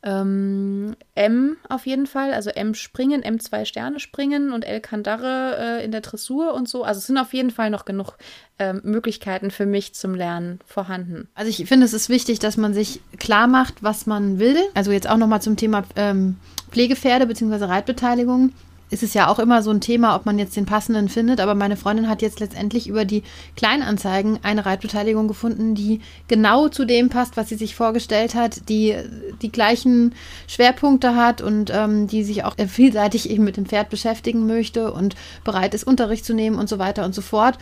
ähm, 0.02 0.96
M 1.14 1.56
auf 1.68 1.86
jeden 1.86 2.06
Fall, 2.06 2.32
also 2.32 2.50
M 2.50 2.74
springen, 2.74 3.22
M 3.22 3.38
zwei 3.38 3.64
Sterne 3.64 4.00
springen 4.00 4.52
und 4.52 4.64
L 4.64 4.80
Kandare 4.80 5.56
äh, 5.58 5.84
in 5.84 5.92
der 5.92 6.00
Dressur 6.00 6.54
und 6.54 6.68
so. 6.68 6.82
Also 6.82 6.98
es 6.98 7.06
sind 7.06 7.18
auf 7.18 7.32
jeden 7.32 7.50
Fall 7.50 7.70
noch 7.70 7.84
genug 7.84 8.16
ähm, 8.58 8.80
Möglichkeiten 8.84 9.50
für 9.50 9.66
mich 9.66 9.94
zum 9.94 10.14
Lernen 10.14 10.58
vorhanden. 10.66 11.28
Also 11.34 11.50
ich 11.50 11.68
finde, 11.68 11.86
es 11.86 11.92
ist 11.92 12.08
wichtig, 12.08 12.38
dass 12.40 12.56
man 12.56 12.74
sich 12.74 13.00
klar 13.18 13.46
macht, 13.46 13.82
was 13.82 14.06
man 14.06 14.38
will. 14.38 14.58
Also 14.74 14.90
jetzt 14.90 15.08
auch 15.08 15.18
nochmal 15.18 15.42
zum 15.42 15.56
Thema 15.56 15.84
ähm, 15.96 16.36
Pflegepferde 16.70 17.26
bzw. 17.26 17.64
Reitbeteiligung 17.64 18.52
ist 18.92 19.02
es 19.02 19.14
ja 19.14 19.28
auch 19.28 19.38
immer 19.38 19.62
so 19.62 19.70
ein 19.70 19.80
Thema, 19.80 20.14
ob 20.14 20.26
man 20.26 20.38
jetzt 20.38 20.54
den 20.54 20.66
passenden 20.66 21.08
findet. 21.08 21.40
Aber 21.40 21.54
meine 21.54 21.76
Freundin 21.76 22.10
hat 22.10 22.20
jetzt 22.20 22.40
letztendlich 22.40 22.88
über 22.88 23.06
die 23.06 23.22
Kleinanzeigen 23.56 24.38
eine 24.42 24.66
Reitbeteiligung 24.66 25.28
gefunden, 25.28 25.74
die 25.74 26.02
genau 26.28 26.68
zu 26.68 26.84
dem 26.84 27.08
passt, 27.08 27.38
was 27.38 27.48
sie 27.48 27.56
sich 27.56 27.74
vorgestellt 27.74 28.34
hat, 28.34 28.68
die 28.68 28.94
die 29.40 29.50
gleichen 29.50 30.14
Schwerpunkte 30.46 31.16
hat 31.16 31.40
und 31.40 31.72
ähm, 31.74 32.06
die 32.06 32.22
sich 32.22 32.44
auch 32.44 32.54
vielseitig 32.68 33.30
eben 33.30 33.44
mit 33.44 33.56
dem 33.56 33.64
Pferd 33.64 33.88
beschäftigen 33.88 34.46
möchte 34.46 34.92
und 34.92 35.16
bereit 35.42 35.72
ist, 35.72 35.84
Unterricht 35.84 36.26
zu 36.26 36.34
nehmen 36.34 36.58
und 36.58 36.68
so 36.68 36.78
weiter 36.78 37.06
und 37.06 37.14
so 37.14 37.22
fort. 37.22 37.56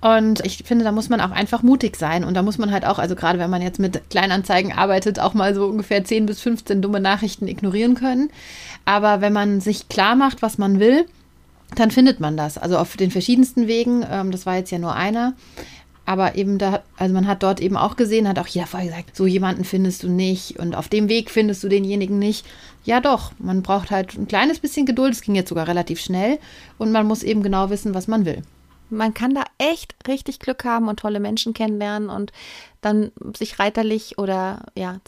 Und 0.00 0.44
ich 0.44 0.58
finde, 0.64 0.84
da 0.84 0.92
muss 0.92 1.08
man 1.08 1.20
auch 1.20 1.30
einfach 1.30 1.62
mutig 1.62 1.96
sein. 1.96 2.22
Und 2.22 2.34
da 2.34 2.42
muss 2.42 2.58
man 2.58 2.70
halt 2.70 2.84
auch, 2.84 2.98
also 2.98 3.14
gerade 3.14 3.38
wenn 3.38 3.50
man 3.50 3.62
jetzt 3.62 3.78
mit 3.78 4.08
Kleinanzeigen 4.10 4.72
arbeitet, 4.72 5.18
auch 5.18 5.34
mal 5.34 5.54
so 5.54 5.66
ungefähr 5.66 6.04
10 6.04 6.26
bis 6.26 6.40
15 6.40 6.82
dumme 6.82 7.00
Nachrichten 7.00 7.48
ignorieren 7.48 7.94
können. 7.94 8.30
Aber 8.84 9.20
wenn 9.20 9.32
man 9.32 9.60
sich 9.60 9.88
klar 9.88 10.14
macht, 10.14 10.42
was 10.42 10.58
man 10.58 10.80
will, 10.80 11.06
dann 11.74 11.90
findet 11.90 12.20
man 12.20 12.36
das. 12.36 12.58
Also 12.58 12.78
auf 12.78 12.96
den 12.96 13.10
verschiedensten 13.10 13.66
Wegen. 13.66 14.04
Ähm, 14.08 14.30
das 14.30 14.44
war 14.46 14.56
jetzt 14.56 14.70
ja 14.70 14.78
nur 14.78 14.94
einer. 14.94 15.34
Aber 16.04 16.36
eben 16.36 16.58
da, 16.58 16.82
also 16.96 17.12
man 17.12 17.26
hat 17.26 17.42
dort 17.42 17.58
eben 17.58 17.76
auch 17.76 17.96
gesehen, 17.96 18.28
hat 18.28 18.38
auch 18.38 18.46
jeder 18.46 18.66
vorher 18.66 18.90
gesagt, 18.90 19.16
so 19.16 19.26
jemanden 19.26 19.64
findest 19.64 20.04
du 20.04 20.08
nicht 20.08 20.56
und 20.56 20.76
auf 20.76 20.88
dem 20.88 21.08
Weg 21.08 21.30
findest 21.30 21.64
du 21.64 21.68
denjenigen 21.68 22.20
nicht. 22.20 22.46
Ja 22.84 23.00
doch, 23.00 23.32
man 23.40 23.62
braucht 23.62 23.90
halt 23.90 24.16
ein 24.16 24.28
kleines 24.28 24.60
bisschen 24.60 24.86
Geduld, 24.86 25.14
es 25.14 25.22
ging 25.22 25.34
jetzt 25.34 25.48
sogar 25.48 25.66
relativ 25.66 25.98
schnell 25.98 26.38
und 26.78 26.92
man 26.92 27.08
muss 27.08 27.24
eben 27.24 27.42
genau 27.42 27.70
wissen, 27.70 27.92
was 27.92 28.06
man 28.06 28.24
will 28.24 28.42
man 28.90 29.14
kann 29.14 29.34
da 29.34 29.44
echt 29.58 29.94
richtig 30.06 30.38
Glück 30.38 30.64
haben 30.64 30.88
und 30.88 31.00
tolle 31.00 31.20
Menschen 31.20 31.54
kennenlernen 31.54 32.10
und 32.10 32.32
dann 32.80 33.12
sich 33.36 33.58
reiterlich 33.58 34.18
oder 34.18 34.66
ja, 34.74 34.98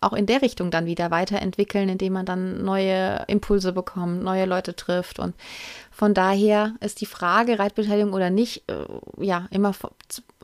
auch 0.00 0.12
in 0.12 0.26
der 0.26 0.42
Richtung 0.42 0.70
dann 0.70 0.86
wieder 0.86 1.10
weiterentwickeln, 1.10 1.88
indem 1.88 2.14
man 2.14 2.26
dann 2.26 2.64
neue 2.64 3.24
Impulse 3.28 3.72
bekommt, 3.72 4.22
neue 4.22 4.46
Leute 4.46 4.76
trifft. 4.76 5.18
Und 5.18 5.34
von 5.90 6.14
daher 6.14 6.74
ist 6.80 7.00
die 7.00 7.06
Frage, 7.06 7.58
Reitbeteiligung 7.58 8.12
oder 8.12 8.30
nicht, 8.30 8.70
äh, 8.70 8.84
ja, 9.24 9.46
immer 9.50 9.72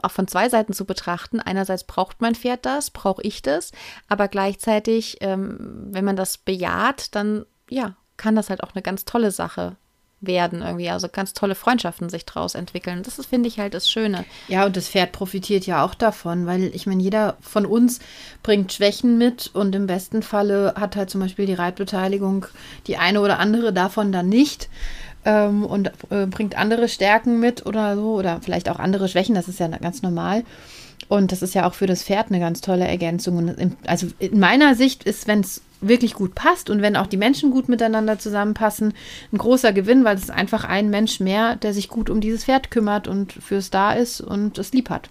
auch 0.03 0.11
von 0.11 0.29
zwei 0.29 0.49
Seiten 0.49 0.73
zu 0.73 0.85
betrachten. 0.85 1.41
Einerseits 1.41 1.85
braucht 1.85 2.21
mein 2.21 2.35
Pferd 2.35 2.65
das, 2.65 2.91
brauche 2.91 3.23
ich 3.23 3.43
das, 3.43 3.73
aber 4.09 4.29
gleichzeitig, 4.29 5.19
ähm, 5.21 5.89
wenn 5.91 6.05
man 6.05 6.17
das 6.17 6.39
bejaht, 6.39 7.15
dann 7.15 7.45
ja, 7.69 7.95
kann 8.17 8.37
das 8.37 8.51
halt 8.51 8.63
auch 8.63 8.75
eine 8.75 8.83
ganz 8.83 9.05
tolle 9.05 9.31
Sache 9.31 9.77
werden 10.23 10.63
irgendwie. 10.63 10.89
Also 10.89 11.09
ganz 11.09 11.35
tolle 11.35 11.55
Freundschaften 11.55 12.09
sich 12.09 12.25
draus 12.25 12.55
entwickeln. 12.55 13.03
Das 13.03 13.25
finde 13.27 13.49
ich, 13.49 13.59
halt 13.59 13.75
das 13.75 13.91
Schöne. 13.91 14.25
Ja, 14.49 14.65
und 14.65 14.77
das 14.77 14.89
Pferd 14.89 15.13
profitiert 15.13 15.67
ja 15.67 15.85
auch 15.85 15.95
davon, 15.95 16.47
weil 16.47 16.75
ich 16.75 16.87
meine, 16.87 17.03
jeder 17.03 17.37
von 17.41 17.67
uns 17.67 18.01
bringt 18.43 18.73
Schwächen 18.73 19.19
mit 19.19 19.51
und 19.53 19.75
im 19.75 19.87
besten 19.87 20.23
Falle 20.23 20.75
hat 20.77 20.97
halt 20.97 21.11
zum 21.11 21.21
Beispiel 21.21 21.47
die 21.47 21.55
Reitbeteiligung 21.55 22.47
die 22.87 22.97
eine 22.97 23.21
oder 23.21 23.39
andere 23.39 23.73
davon 23.73 24.13
dann 24.13 24.29
nicht. 24.29 24.69
Ähm, 25.25 25.65
und 25.65 25.93
äh, 26.11 26.27
bringt 26.27 26.57
andere 26.57 26.89
Stärken 26.89 27.39
mit 27.39 27.65
oder 27.65 27.95
so 27.95 28.15
oder 28.15 28.41
vielleicht 28.43 28.69
auch 28.69 28.81
andere 28.81 29.09
Schwächen, 29.09 29.37
das 29.37 29.47
ist 29.47 29.61
ja 29.61 29.69
ganz 29.69 30.03
normal. 30.03 30.43
Und 31.13 31.31
das 31.31 31.43
ist 31.43 31.53
ja 31.53 31.69
auch 31.69 31.75
für 31.75 31.87
das 31.87 32.03
Pferd 32.03 32.29
eine 32.31 32.41
ganz 32.41 32.63
tolle 32.63 32.89
Ergänzung. 32.89 33.37
Und 33.37 33.77
also 33.87 34.07
in 34.19 34.41
meiner 34.41 34.75
Sicht 34.75 35.05
ist, 35.05 35.29
wenn 35.29 35.41
es 35.41 35.61
wirklich 35.83 36.15
gut 36.15 36.35
passt 36.35 36.71
und 36.71 36.81
wenn 36.81 36.97
auch 36.97 37.07
die 37.07 37.19
Menschen 37.19 37.51
gut 37.51 37.69
miteinander 37.69 38.19
zusammenpassen, 38.19 38.95
ein 39.31 39.37
großer 39.37 39.75
Gewinn, 39.75 40.05
weil 40.05 40.17
es 40.17 40.31
einfach 40.31 40.65
ein 40.65 40.89
Mensch 40.89 41.21
mehr, 41.21 41.57
der 41.57 41.75
sich 41.75 41.91
gut 41.91 42.09
um 42.09 42.23
dieses 42.23 42.45
Pferd 42.45 42.71
kümmert 42.71 43.09
und 43.09 43.31
fürs 43.31 43.69
da 43.69 43.93
ist 43.93 44.23
und 44.23 44.57
es 44.57 44.73
lieb 44.73 44.89
hat. 44.89 45.11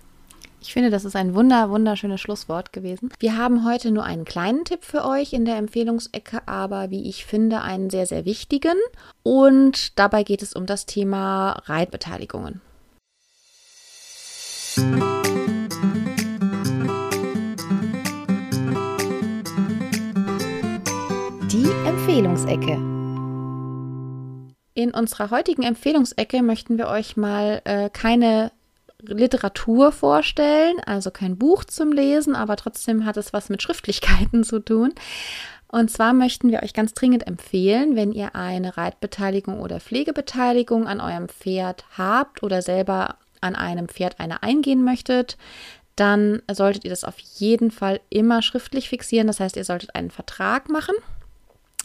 Ich 0.59 0.73
finde, 0.73 0.89
das 0.89 1.05
ist 1.05 1.15
ein 1.15 1.35
wunder, 1.35 1.69
wunderschönes 1.69 2.19
Schlusswort 2.19 2.73
gewesen. 2.73 3.11
Wir 3.19 3.37
haben 3.37 3.63
heute 3.63 3.91
nur 3.91 4.03
einen 4.03 4.25
kleinen 4.25 4.65
Tipp 4.65 4.83
für 4.83 5.05
euch 5.05 5.33
in 5.33 5.45
der 5.45 5.57
Empfehlungsecke, 5.57 6.47
aber 6.47 6.89
wie 6.89 7.07
ich 7.07 7.25
finde, 7.25 7.61
einen 7.61 7.91
sehr, 7.91 8.07
sehr 8.07 8.25
wichtigen. 8.25 8.77
Und 9.21 9.99
dabei 9.99 10.23
geht 10.23 10.41
es 10.41 10.53
um 10.53 10.65
das 10.65 10.87
Thema 10.87 11.61
Reitbeteiligungen. 11.67 12.59
Empfehlungsecke. 22.01 22.73
In 24.73 24.91
unserer 24.91 25.29
heutigen 25.29 25.61
Empfehlungsecke 25.61 26.41
möchten 26.41 26.79
wir 26.79 26.87
euch 26.87 27.15
mal 27.15 27.61
äh, 27.65 27.91
keine 27.91 28.51
Literatur 29.03 29.91
vorstellen, 29.91 30.79
also 30.87 31.11
kein 31.11 31.37
Buch 31.37 31.63
zum 31.63 31.91
Lesen, 31.91 32.35
aber 32.35 32.55
trotzdem 32.55 33.05
hat 33.05 33.17
es 33.17 33.33
was 33.33 33.49
mit 33.49 33.61
Schriftlichkeiten 33.61 34.43
zu 34.43 34.57
tun. 34.61 34.95
Und 35.67 35.91
zwar 35.91 36.13
möchten 36.13 36.49
wir 36.49 36.63
euch 36.63 36.73
ganz 36.73 36.95
dringend 36.95 37.27
empfehlen, 37.27 37.95
wenn 37.95 38.13
ihr 38.13 38.33
eine 38.35 38.77
Reitbeteiligung 38.77 39.59
oder 39.59 39.79
Pflegebeteiligung 39.79 40.87
an 40.87 41.01
eurem 41.01 41.29
Pferd 41.29 41.85
habt 41.99 42.41
oder 42.41 42.63
selber 42.63 43.17
an 43.41 43.55
einem 43.55 43.87
Pferd 43.87 44.19
eine 44.19 44.41
eingehen 44.41 44.83
möchtet, 44.83 45.37
dann 45.95 46.41
solltet 46.51 46.83
ihr 46.83 46.89
das 46.89 47.03
auf 47.03 47.19
jeden 47.19 47.69
Fall 47.69 48.01
immer 48.09 48.41
schriftlich 48.41 48.89
fixieren. 48.89 49.27
Das 49.27 49.39
heißt, 49.39 49.55
ihr 49.55 49.65
solltet 49.65 49.93
einen 49.93 50.09
Vertrag 50.09 50.67
machen. 50.67 50.95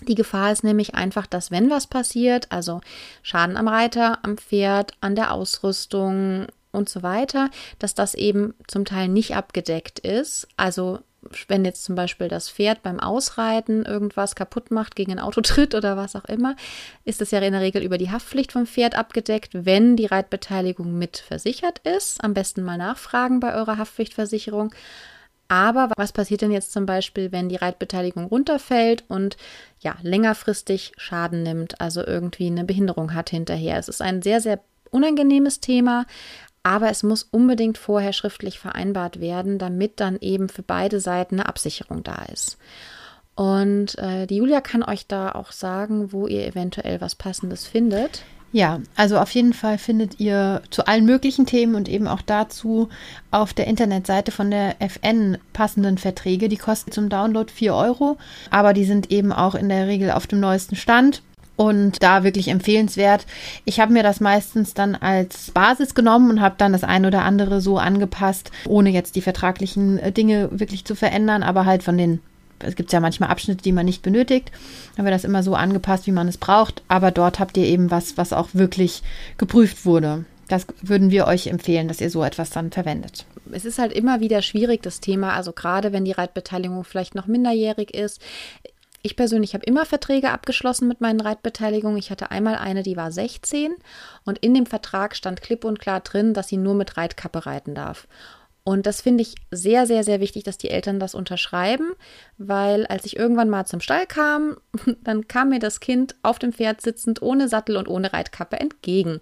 Die 0.02 0.14
Gefahr 0.14 0.52
ist 0.52 0.62
nämlich 0.64 0.94
einfach, 0.94 1.26
dass 1.26 1.50
wenn 1.50 1.70
was 1.70 1.86
passiert, 1.86 2.52
also 2.52 2.80
Schaden 3.22 3.56
am 3.56 3.68
Reiter, 3.68 4.18
am 4.22 4.36
Pferd, 4.36 4.92
an 5.00 5.14
der 5.14 5.32
Ausrüstung 5.32 6.46
und 6.70 6.88
so 6.88 7.02
weiter, 7.02 7.50
dass 7.78 7.94
das 7.94 8.14
eben 8.14 8.54
zum 8.66 8.84
Teil 8.84 9.08
nicht 9.08 9.34
abgedeckt 9.34 9.98
ist. 9.98 10.46
Also 10.56 11.00
wenn 11.48 11.64
jetzt 11.64 11.84
zum 11.84 11.94
Beispiel 11.94 12.28
das 12.28 12.50
Pferd 12.50 12.82
beim 12.82 13.00
Ausreiten 13.00 13.84
irgendwas 13.84 14.34
kaputt 14.34 14.70
macht, 14.70 14.96
gegen 14.96 15.12
ein 15.12 15.18
Auto 15.18 15.40
tritt 15.42 15.74
oder 15.74 15.96
was 15.96 16.14
auch 16.14 16.26
immer, 16.26 16.56
ist 17.04 17.22
es 17.22 17.30
ja 17.30 17.40
in 17.40 17.52
der 17.52 17.62
Regel 17.62 17.82
über 17.82 17.98
die 17.98 18.10
Haftpflicht 18.10 18.52
vom 18.52 18.66
Pferd 18.66 18.94
abgedeckt, 18.96 19.50
wenn 19.52 19.96
die 19.96 20.06
Reitbeteiligung 20.06 20.96
mit 20.96 21.16
versichert 21.16 21.80
ist. 21.80 22.22
Am 22.22 22.34
besten 22.34 22.62
mal 22.62 22.78
nachfragen 22.78 23.40
bei 23.40 23.54
eurer 23.54 23.78
Haftpflichtversicherung. 23.78 24.74
Aber 25.48 25.90
was 25.96 26.12
passiert 26.12 26.42
denn 26.42 26.50
jetzt 26.50 26.72
zum 26.72 26.86
Beispiel, 26.86 27.30
wenn 27.32 27.48
die 27.48 27.56
Reitbeteiligung 27.56 28.24
runterfällt 28.24 29.04
und 29.08 29.36
ja, 29.80 29.96
längerfristig 30.02 30.92
Schaden 30.96 31.42
nimmt, 31.42 31.80
also 31.80 32.04
irgendwie 32.04 32.46
eine 32.46 32.64
Behinderung 32.64 33.14
hat 33.14 33.30
hinterher? 33.30 33.78
Es 33.78 33.88
ist 33.88 34.02
ein 34.02 34.22
sehr, 34.22 34.40
sehr 34.40 34.60
unangenehmes 34.90 35.60
Thema, 35.60 36.06
aber 36.62 36.90
es 36.90 37.04
muss 37.04 37.22
unbedingt 37.22 37.78
vorher 37.78 38.12
schriftlich 38.12 38.58
vereinbart 38.58 39.20
werden, 39.20 39.58
damit 39.58 40.00
dann 40.00 40.18
eben 40.20 40.48
für 40.48 40.62
beide 40.62 40.98
Seiten 40.98 41.36
eine 41.36 41.48
Absicherung 41.48 42.02
da 42.02 42.24
ist. 42.32 42.58
Und 43.36 43.98
äh, 43.98 44.26
die 44.26 44.36
Julia 44.36 44.60
kann 44.60 44.82
euch 44.82 45.06
da 45.06 45.30
auch 45.32 45.52
sagen, 45.52 46.12
wo 46.12 46.26
ihr 46.26 46.46
eventuell 46.46 47.00
was 47.00 47.14
Passendes 47.14 47.66
findet. 47.66 48.24
Ja, 48.52 48.80
also 48.94 49.18
auf 49.18 49.32
jeden 49.32 49.52
Fall 49.52 49.76
findet 49.76 50.18
ihr 50.18 50.62
zu 50.70 50.86
allen 50.86 51.04
möglichen 51.04 51.46
Themen 51.46 51.74
und 51.74 51.88
eben 51.88 52.06
auch 52.06 52.22
dazu 52.22 52.88
auf 53.30 53.52
der 53.52 53.66
Internetseite 53.66 54.30
von 54.32 54.50
der 54.50 54.80
FN 54.80 55.36
passenden 55.52 55.98
Verträge. 55.98 56.48
Die 56.48 56.56
kosten 56.56 56.92
zum 56.92 57.08
Download 57.08 57.52
4 57.52 57.74
Euro, 57.74 58.16
aber 58.50 58.72
die 58.72 58.84
sind 58.84 59.10
eben 59.10 59.32
auch 59.32 59.54
in 59.54 59.68
der 59.68 59.86
Regel 59.88 60.10
auf 60.10 60.26
dem 60.26 60.40
neuesten 60.40 60.76
Stand 60.76 61.22
und 61.56 62.02
da 62.02 62.22
wirklich 62.22 62.48
empfehlenswert. 62.48 63.26
Ich 63.64 63.80
habe 63.80 63.92
mir 63.92 64.02
das 64.02 64.20
meistens 64.20 64.74
dann 64.74 64.94
als 64.94 65.50
Basis 65.50 65.94
genommen 65.94 66.30
und 66.30 66.40
habe 66.40 66.54
dann 66.58 66.72
das 66.72 66.84
ein 66.84 67.04
oder 67.06 67.24
andere 67.24 67.60
so 67.60 67.78
angepasst, 67.78 68.50
ohne 68.66 68.90
jetzt 68.90 69.16
die 69.16 69.22
vertraglichen 69.22 69.98
äh, 69.98 70.12
Dinge 70.12 70.48
wirklich 70.52 70.84
zu 70.84 70.94
verändern, 70.94 71.42
aber 71.42 71.64
halt 71.64 71.82
von 71.82 71.98
den 71.98 72.20
es 72.60 72.76
gibt 72.76 72.92
ja 72.92 73.00
manchmal 73.00 73.30
Abschnitte, 73.30 73.62
die 73.62 73.72
man 73.72 73.86
nicht 73.86 74.02
benötigt. 74.02 74.50
Dann 74.96 75.04
wird 75.04 75.14
das 75.14 75.24
immer 75.24 75.42
so 75.42 75.54
angepasst, 75.54 76.06
wie 76.06 76.12
man 76.12 76.28
es 76.28 76.38
braucht. 76.38 76.82
Aber 76.88 77.10
dort 77.10 77.38
habt 77.38 77.56
ihr 77.56 77.66
eben 77.66 77.90
was, 77.90 78.16
was 78.16 78.32
auch 78.32 78.48
wirklich 78.52 79.02
geprüft 79.38 79.84
wurde. 79.84 80.24
Das 80.48 80.66
würden 80.80 81.10
wir 81.10 81.26
euch 81.26 81.48
empfehlen, 81.48 81.88
dass 81.88 82.00
ihr 82.00 82.10
so 82.10 82.22
etwas 82.22 82.50
dann 82.50 82.70
verwendet. 82.70 83.26
Es 83.52 83.64
ist 83.64 83.78
halt 83.78 83.92
immer 83.92 84.20
wieder 84.20 84.42
schwierig, 84.42 84.82
das 84.82 85.00
Thema, 85.00 85.34
also 85.34 85.52
gerade 85.52 85.92
wenn 85.92 86.04
die 86.04 86.12
Reitbeteiligung 86.12 86.84
vielleicht 86.84 87.14
noch 87.14 87.26
minderjährig 87.26 87.94
ist. 87.94 88.20
Ich 89.02 89.14
persönlich 89.14 89.54
habe 89.54 89.64
immer 89.64 89.86
Verträge 89.86 90.30
abgeschlossen 90.30 90.88
mit 90.88 91.00
meinen 91.00 91.20
Reitbeteiligungen. 91.20 91.98
Ich 91.98 92.10
hatte 92.10 92.32
einmal 92.32 92.56
eine, 92.56 92.82
die 92.82 92.96
war 92.96 93.12
16 93.12 93.74
und 94.24 94.38
in 94.38 94.54
dem 94.54 94.66
Vertrag 94.66 95.14
stand 95.14 95.42
klipp 95.42 95.64
und 95.64 95.78
klar 95.78 96.00
drin, 96.00 96.34
dass 96.34 96.48
sie 96.48 96.56
nur 96.56 96.74
mit 96.74 96.96
Reitkappe 96.96 97.46
reiten 97.46 97.74
darf. 97.74 98.08
Und 98.68 98.84
das 98.84 99.00
finde 99.00 99.22
ich 99.22 99.36
sehr, 99.52 99.86
sehr, 99.86 100.02
sehr 100.02 100.18
wichtig, 100.18 100.42
dass 100.42 100.58
die 100.58 100.70
Eltern 100.70 100.98
das 100.98 101.14
unterschreiben, 101.14 101.92
weil 102.36 102.84
als 102.88 103.04
ich 103.04 103.16
irgendwann 103.16 103.48
mal 103.48 103.64
zum 103.64 103.78
Stall 103.78 104.08
kam, 104.08 104.56
dann 105.04 105.28
kam 105.28 105.50
mir 105.50 105.60
das 105.60 105.78
Kind 105.78 106.16
auf 106.24 106.40
dem 106.40 106.52
Pferd 106.52 106.80
sitzend 106.80 107.22
ohne 107.22 107.46
Sattel 107.46 107.76
und 107.76 107.86
ohne 107.86 108.12
Reitkappe 108.12 108.58
entgegen. 108.58 109.20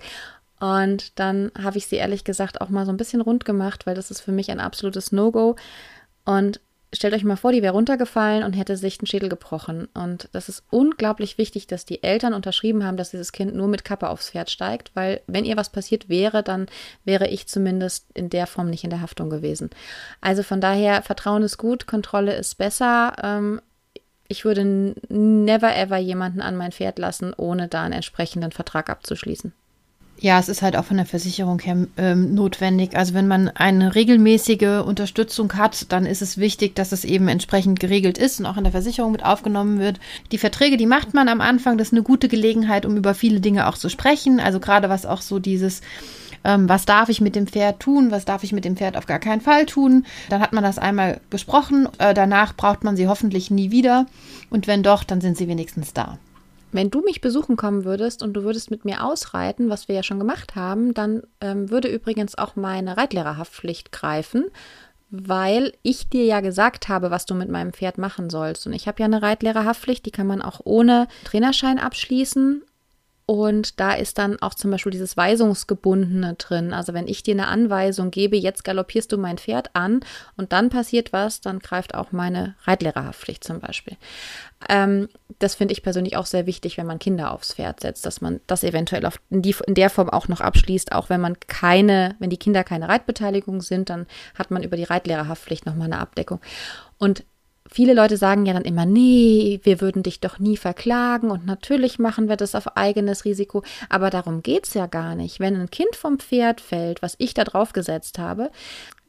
Und 0.60 1.18
dann 1.18 1.52
habe 1.62 1.76
ich 1.76 1.88
sie 1.88 1.96
ehrlich 1.96 2.24
gesagt 2.24 2.62
auch 2.62 2.70
mal 2.70 2.86
so 2.86 2.92
ein 2.92 2.96
bisschen 2.96 3.20
rund 3.20 3.44
gemacht, 3.44 3.84
weil 3.84 3.94
das 3.94 4.10
ist 4.10 4.22
für 4.22 4.32
mich 4.32 4.50
ein 4.50 4.60
absolutes 4.60 5.12
No-Go. 5.12 5.56
Und 6.24 6.60
stellt 6.94 7.14
euch 7.14 7.24
mal 7.24 7.36
vor, 7.36 7.52
die 7.52 7.62
wäre 7.62 7.74
runtergefallen 7.74 8.44
und 8.44 8.54
hätte 8.54 8.76
sich 8.76 8.98
den 8.98 9.06
Schädel 9.06 9.28
gebrochen. 9.28 9.88
Und 9.94 10.28
das 10.32 10.48
ist 10.48 10.64
unglaublich 10.70 11.38
wichtig, 11.38 11.66
dass 11.66 11.84
die 11.84 12.02
Eltern 12.02 12.34
unterschrieben 12.34 12.84
haben, 12.84 12.96
dass 12.96 13.10
dieses 13.10 13.32
Kind 13.32 13.54
nur 13.54 13.68
mit 13.68 13.84
Kappe 13.84 14.08
aufs 14.08 14.30
Pferd 14.30 14.50
steigt, 14.50 14.90
weil 14.94 15.20
wenn 15.26 15.44
ihr 15.44 15.56
was 15.56 15.70
passiert 15.70 16.08
wäre, 16.08 16.42
dann 16.42 16.66
wäre 17.04 17.28
ich 17.28 17.46
zumindest 17.46 18.06
in 18.14 18.30
der 18.30 18.46
Form 18.46 18.70
nicht 18.70 18.84
in 18.84 18.90
der 18.90 19.00
Haftung 19.00 19.30
gewesen. 19.30 19.70
Also 20.20 20.42
von 20.42 20.60
daher, 20.60 21.02
Vertrauen 21.02 21.42
ist 21.42 21.58
gut, 21.58 21.86
Kontrolle 21.86 22.34
ist 22.34 22.56
besser. 22.56 23.14
Ähm, 23.22 23.60
ich 24.28 24.44
würde 24.44 24.94
never 25.08 25.76
ever 25.76 25.98
jemanden 25.98 26.40
an 26.40 26.56
mein 26.56 26.72
Pferd 26.72 26.98
lassen, 26.98 27.34
ohne 27.34 27.68
da 27.68 27.82
einen 27.82 27.92
entsprechenden 27.92 28.52
Vertrag 28.52 28.88
abzuschließen. 28.88 29.52
Ja, 30.24 30.38
es 30.38 30.48
ist 30.48 30.62
halt 30.62 30.74
auch 30.74 30.86
von 30.86 30.96
der 30.96 31.04
Versicherung 31.04 31.58
her 31.58 31.86
ähm, 31.98 32.34
notwendig. 32.34 32.96
Also 32.96 33.12
wenn 33.12 33.28
man 33.28 33.48
eine 33.48 33.94
regelmäßige 33.94 34.82
Unterstützung 34.86 35.52
hat, 35.52 35.92
dann 35.92 36.06
ist 36.06 36.22
es 36.22 36.38
wichtig, 36.38 36.74
dass 36.74 36.92
es 36.92 37.04
eben 37.04 37.28
entsprechend 37.28 37.78
geregelt 37.78 38.16
ist 38.16 38.40
und 38.40 38.46
auch 38.46 38.56
in 38.56 38.64
der 38.64 38.72
Versicherung 38.72 39.12
mit 39.12 39.22
aufgenommen 39.22 39.80
wird. 39.80 40.00
Die 40.32 40.38
Verträge, 40.38 40.78
die 40.78 40.86
macht 40.86 41.12
man 41.12 41.28
am 41.28 41.42
Anfang. 41.42 41.76
Das 41.76 41.88
ist 41.88 41.92
eine 41.92 42.02
gute 42.02 42.28
Gelegenheit, 42.28 42.86
um 42.86 42.96
über 42.96 43.12
viele 43.12 43.40
Dinge 43.40 43.68
auch 43.68 43.76
zu 43.76 43.90
sprechen. 43.90 44.40
Also 44.40 44.60
gerade 44.60 44.88
was 44.88 45.04
auch 45.04 45.20
so 45.20 45.38
dieses 45.38 45.82
ähm, 46.42 46.70
was 46.70 46.86
darf 46.86 47.10
ich 47.10 47.20
mit 47.20 47.36
dem 47.36 47.46
Pferd 47.46 47.80
tun, 47.80 48.10
was 48.10 48.24
darf 48.24 48.44
ich 48.44 48.52
mit 48.54 48.64
dem 48.64 48.78
Pferd 48.78 48.96
auf 48.96 49.04
gar 49.04 49.18
keinen 49.18 49.42
Fall 49.42 49.66
tun. 49.66 50.06
Dann 50.30 50.40
hat 50.40 50.54
man 50.54 50.64
das 50.64 50.78
einmal 50.78 51.20
besprochen. 51.28 51.86
Äh, 51.98 52.14
danach 52.14 52.56
braucht 52.56 52.82
man 52.82 52.96
sie 52.96 53.08
hoffentlich 53.08 53.50
nie 53.50 53.70
wieder. 53.70 54.06
Und 54.48 54.68
wenn 54.68 54.82
doch, 54.82 55.04
dann 55.04 55.20
sind 55.20 55.36
sie 55.36 55.48
wenigstens 55.48 55.92
da. 55.92 56.16
Wenn 56.74 56.90
du 56.90 57.02
mich 57.02 57.20
besuchen 57.20 57.54
kommen 57.54 57.84
würdest 57.84 58.20
und 58.24 58.32
du 58.32 58.42
würdest 58.42 58.68
mit 58.68 58.84
mir 58.84 59.04
ausreiten, 59.04 59.70
was 59.70 59.86
wir 59.86 59.94
ja 59.94 60.02
schon 60.02 60.18
gemacht 60.18 60.56
haben, 60.56 60.92
dann 60.92 61.22
ähm, 61.40 61.70
würde 61.70 61.86
übrigens 61.86 62.36
auch 62.36 62.56
meine 62.56 62.96
Reitlehrerhaftpflicht 62.96 63.92
greifen, 63.92 64.46
weil 65.08 65.72
ich 65.84 66.08
dir 66.08 66.24
ja 66.24 66.40
gesagt 66.40 66.88
habe, 66.88 67.12
was 67.12 67.26
du 67.26 67.36
mit 67.36 67.48
meinem 67.48 67.72
Pferd 67.72 67.96
machen 67.96 68.28
sollst. 68.28 68.66
Und 68.66 68.72
ich 68.72 68.88
habe 68.88 68.98
ja 68.98 69.04
eine 69.04 69.22
Reitlehrerhaftpflicht, 69.22 70.04
die 70.04 70.10
kann 70.10 70.26
man 70.26 70.42
auch 70.42 70.62
ohne 70.64 71.06
Trainerschein 71.22 71.78
abschließen. 71.78 72.64
Und 73.26 73.80
da 73.80 73.94
ist 73.94 74.18
dann 74.18 74.40
auch 74.42 74.52
zum 74.52 74.70
Beispiel 74.70 74.92
dieses 74.92 75.16
Weisungsgebundene 75.16 76.34
drin. 76.34 76.74
Also 76.74 76.92
wenn 76.92 77.08
ich 77.08 77.22
dir 77.22 77.32
eine 77.32 77.48
Anweisung 77.48 78.10
gebe, 78.10 78.36
jetzt 78.36 78.64
galoppierst 78.64 79.10
du 79.12 79.16
mein 79.16 79.38
Pferd 79.38 79.70
an 79.74 80.00
und 80.36 80.52
dann 80.52 80.68
passiert 80.68 81.14
was, 81.14 81.40
dann 81.40 81.58
greift 81.58 81.94
auch 81.94 82.12
meine 82.12 82.54
Reitlehrerhaftpflicht 82.64 83.42
zum 83.42 83.60
Beispiel. 83.60 83.96
Ähm, 84.68 85.08
das 85.38 85.54
finde 85.54 85.72
ich 85.72 85.82
persönlich 85.82 86.18
auch 86.18 86.26
sehr 86.26 86.44
wichtig, 86.44 86.76
wenn 86.76 86.86
man 86.86 86.98
Kinder 86.98 87.32
aufs 87.32 87.54
Pferd 87.54 87.80
setzt, 87.80 88.04
dass 88.04 88.20
man 88.20 88.40
das 88.46 88.62
eventuell 88.62 89.06
auf, 89.06 89.18
in, 89.30 89.40
die, 89.40 89.56
in 89.66 89.74
der 89.74 89.88
Form 89.88 90.10
auch 90.10 90.28
noch 90.28 90.42
abschließt, 90.42 90.92
auch 90.92 91.08
wenn 91.08 91.22
man 91.22 91.38
keine, 91.46 92.16
wenn 92.18 92.28
die 92.30 92.36
Kinder 92.36 92.62
keine 92.62 92.90
Reitbeteiligung 92.90 93.62
sind, 93.62 93.88
dann 93.88 94.06
hat 94.38 94.50
man 94.50 94.62
über 94.62 94.76
die 94.76 94.84
Reitlehrerhaftpflicht 94.84 95.64
nochmal 95.64 95.86
eine 95.86 95.98
Abdeckung. 95.98 96.40
Und 96.98 97.24
viele 97.70 97.94
Leute 97.94 98.16
sagen 98.16 98.46
ja 98.46 98.52
dann 98.52 98.64
immer, 98.64 98.86
nee, 98.86 99.60
wir 99.62 99.80
würden 99.80 100.02
dich 100.02 100.20
doch 100.20 100.38
nie 100.38 100.56
verklagen 100.56 101.30
und 101.30 101.46
natürlich 101.46 101.98
machen 101.98 102.28
wir 102.28 102.36
das 102.36 102.54
auf 102.54 102.76
eigenes 102.76 103.24
Risiko. 103.24 103.62
Aber 103.88 104.10
darum 104.10 104.42
geht 104.42 104.66
es 104.66 104.74
ja 104.74 104.86
gar 104.86 105.14
nicht. 105.14 105.40
Wenn 105.40 105.56
ein 105.56 105.70
Kind 105.70 105.96
vom 105.96 106.18
Pferd 106.18 106.60
fällt, 106.60 107.02
was 107.02 107.14
ich 107.18 107.34
da 107.34 107.44
drauf 107.44 107.72
gesetzt 107.72 108.18
habe, 108.18 108.50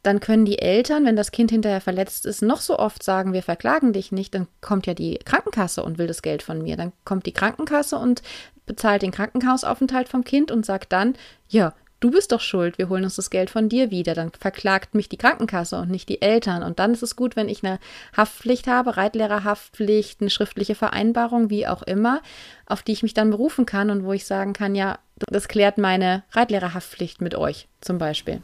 dann 0.04 0.20
können 0.20 0.46
die 0.46 0.60
Eltern, 0.60 1.06
wenn 1.06 1.16
das 1.16 1.32
Kind 1.32 1.50
hinterher 1.50 1.82
verletzt 1.82 2.26
ist, 2.26 2.44
noch 2.44 2.62
so 2.62 2.78
oft 2.78 3.02
sagen, 3.02 3.34
wir 3.34 3.42
verklagen 3.42 3.92
dich 3.92 4.12
nicht, 4.12 4.36
dann 4.36 4.48
kommt 4.62 4.86
ja 4.86 4.94
die 4.94 5.18
Krankenkasse 5.18 5.84
und 5.84 5.98
will 5.98 6.08
das 6.08 6.22
Geld 6.22 6.44
von 6.44 6.62
mir. 6.62 6.78
Dann 6.78 6.94
kommt 7.06 7.26
die 7.26 7.34
Krankenkasse 7.34 7.98
und 7.98 8.22
bezahlt 8.68 9.02
den 9.02 9.12
Krankenhausaufenthalt 9.12 10.08
vom 10.08 10.24
Kind 10.24 10.52
und 10.52 10.66
sagt 10.66 10.92
dann, 10.92 11.16
ja, 11.48 11.74
du 12.06 12.12
bist 12.12 12.32
doch 12.32 12.42
schuld, 12.42 12.78
wir 12.78 12.88
holen 12.90 13.04
uns 13.04 13.16
das 13.16 13.32
Geld 13.32 13.50
von 13.50 13.68
dir 13.68 13.90
wieder. 13.90 14.14
Dann 14.14 14.32
verklagt 14.32 14.94
mich 14.94 15.10
die 15.10 15.18
Krankenkasse 15.18 15.78
und 15.78 15.90
nicht 15.90 16.08
die 16.08 16.22
Eltern. 16.22 16.62
Und 16.62 16.80
dann 16.80 16.94
ist 16.94 17.02
es 17.02 17.16
gut, 17.16 17.36
wenn 17.36 17.50
ich 17.50 17.64
eine 17.64 17.80
Haftpflicht 18.16 18.68
habe, 18.68 18.96
Reitlehrerhaftpflicht, 18.96 20.22
eine 20.22 20.30
schriftliche 20.30 20.76
Vereinbarung, 20.76 21.50
wie 21.50 21.68
auch 21.68 21.82
immer, 21.82 22.22
auf 22.68 22.84
die 22.84 22.92
ich 22.92 23.04
mich 23.04 23.16
dann 23.16 23.32
berufen 23.32 23.66
kann 23.66 23.90
und 23.90 24.04
wo 24.04 24.14
ich 24.14 24.26
sagen 24.26 24.54
kann, 24.54 24.76
ja, 24.76 25.00
das 25.32 25.48
klärt 25.48 25.78
meine 25.78 26.24
Reitlehrerhaftpflicht 26.32 27.22
mit 27.22 27.34
euch 27.34 27.68
zum 27.82 27.98
Beispiel. 27.98 28.42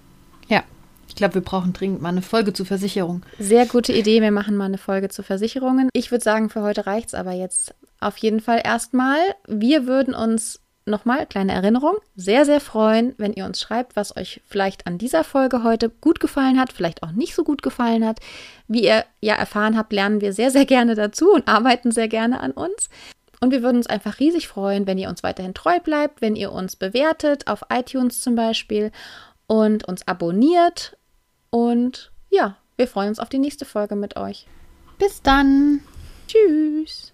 Ja, 0.47 0.63
ich 1.07 1.15
glaube, 1.15 1.35
wir 1.35 1.41
brauchen 1.41 1.73
dringend 1.73 2.01
mal 2.01 2.09
eine 2.09 2.21
Folge 2.21 2.53
zur 2.53 2.65
Versicherung. 2.65 3.23
Sehr 3.37 3.65
gute 3.67 3.93
Idee. 3.93 4.21
Wir 4.21 4.31
machen 4.31 4.55
mal 4.55 4.65
eine 4.65 4.77
Folge 4.77 5.09
zu 5.09 5.21
Versicherungen. 5.21 5.89
Ich 5.93 6.09
würde 6.09 6.23
sagen, 6.23 6.49
für 6.49 6.61
heute 6.61 6.87
reicht 6.87 7.09
es 7.09 7.13
aber 7.13 7.33
jetzt 7.33 7.75
auf 7.99 8.17
jeden 8.17 8.39
Fall 8.39 8.61
erstmal. 8.63 9.19
Wir 9.47 9.85
würden 9.85 10.15
uns 10.15 10.59
nochmal, 10.91 11.25
kleine 11.25 11.53
Erinnerung, 11.53 11.95
sehr, 12.15 12.45
sehr 12.45 12.59
freuen, 12.59 13.15
wenn 13.17 13.33
ihr 13.33 13.45
uns 13.45 13.59
schreibt, 13.59 13.95
was 13.95 14.15
euch 14.15 14.41
vielleicht 14.45 14.85
an 14.85 14.99
dieser 14.99 15.23
Folge 15.23 15.63
heute 15.63 15.89
gut 15.89 16.19
gefallen 16.19 16.59
hat, 16.59 16.71
vielleicht 16.71 17.01
auch 17.01 17.11
nicht 17.11 17.33
so 17.33 17.43
gut 17.43 17.63
gefallen 17.63 18.05
hat. 18.05 18.19
Wie 18.67 18.83
ihr 18.83 19.05
ja 19.19 19.33
erfahren 19.33 19.77
habt, 19.77 19.91
lernen 19.93 20.21
wir 20.21 20.33
sehr, 20.33 20.51
sehr 20.51 20.65
gerne 20.65 20.93
dazu 20.93 21.31
und 21.31 21.47
arbeiten 21.47 21.91
sehr 21.91 22.07
gerne 22.07 22.39
an 22.39 22.51
uns. 22.51 22.89
Und 23.39 23.49
wir 23.49 23.63
würden 23.63 23.77
uns 23.77 23.87
einfach 23.87 24.19
riesig 24.19 24.47
freuen, 24.47 24.85
wenn 24.85 24.99
ihr 24.99 25.09
uns 25.09 25.23
weiterhin 25.23 25.55
treu 25.55 25.79
bleibt, 25.79 26.21
wenn 26.21 26.35
ihr 26.35 26.51
uns 26.51 26.75
bewertet, 26.75 27.47
auf 27.47 27.63
iTunes 27.71 28.21
zum 28.21 28.35
Beispiel, 28.35 28.91
und 29.47 29.85
uns 29.85 30.07
abonniert. 30.07 30.95
Und 31.49 32.11
ja, 32.29 32.55
wir 32.77 32.87
freuen 32.87 33.09
uns 33.09 33.19
auf 33.19 33.27
die 33.27 33.39
nächste 33.39 33.65
Folge 33.65 33.97
mit 33.97 34.15
euch. 34.15 34.47
Bis 34.97 35.21
dann. 35.21 35.81
Tschüss. 36.27 37.11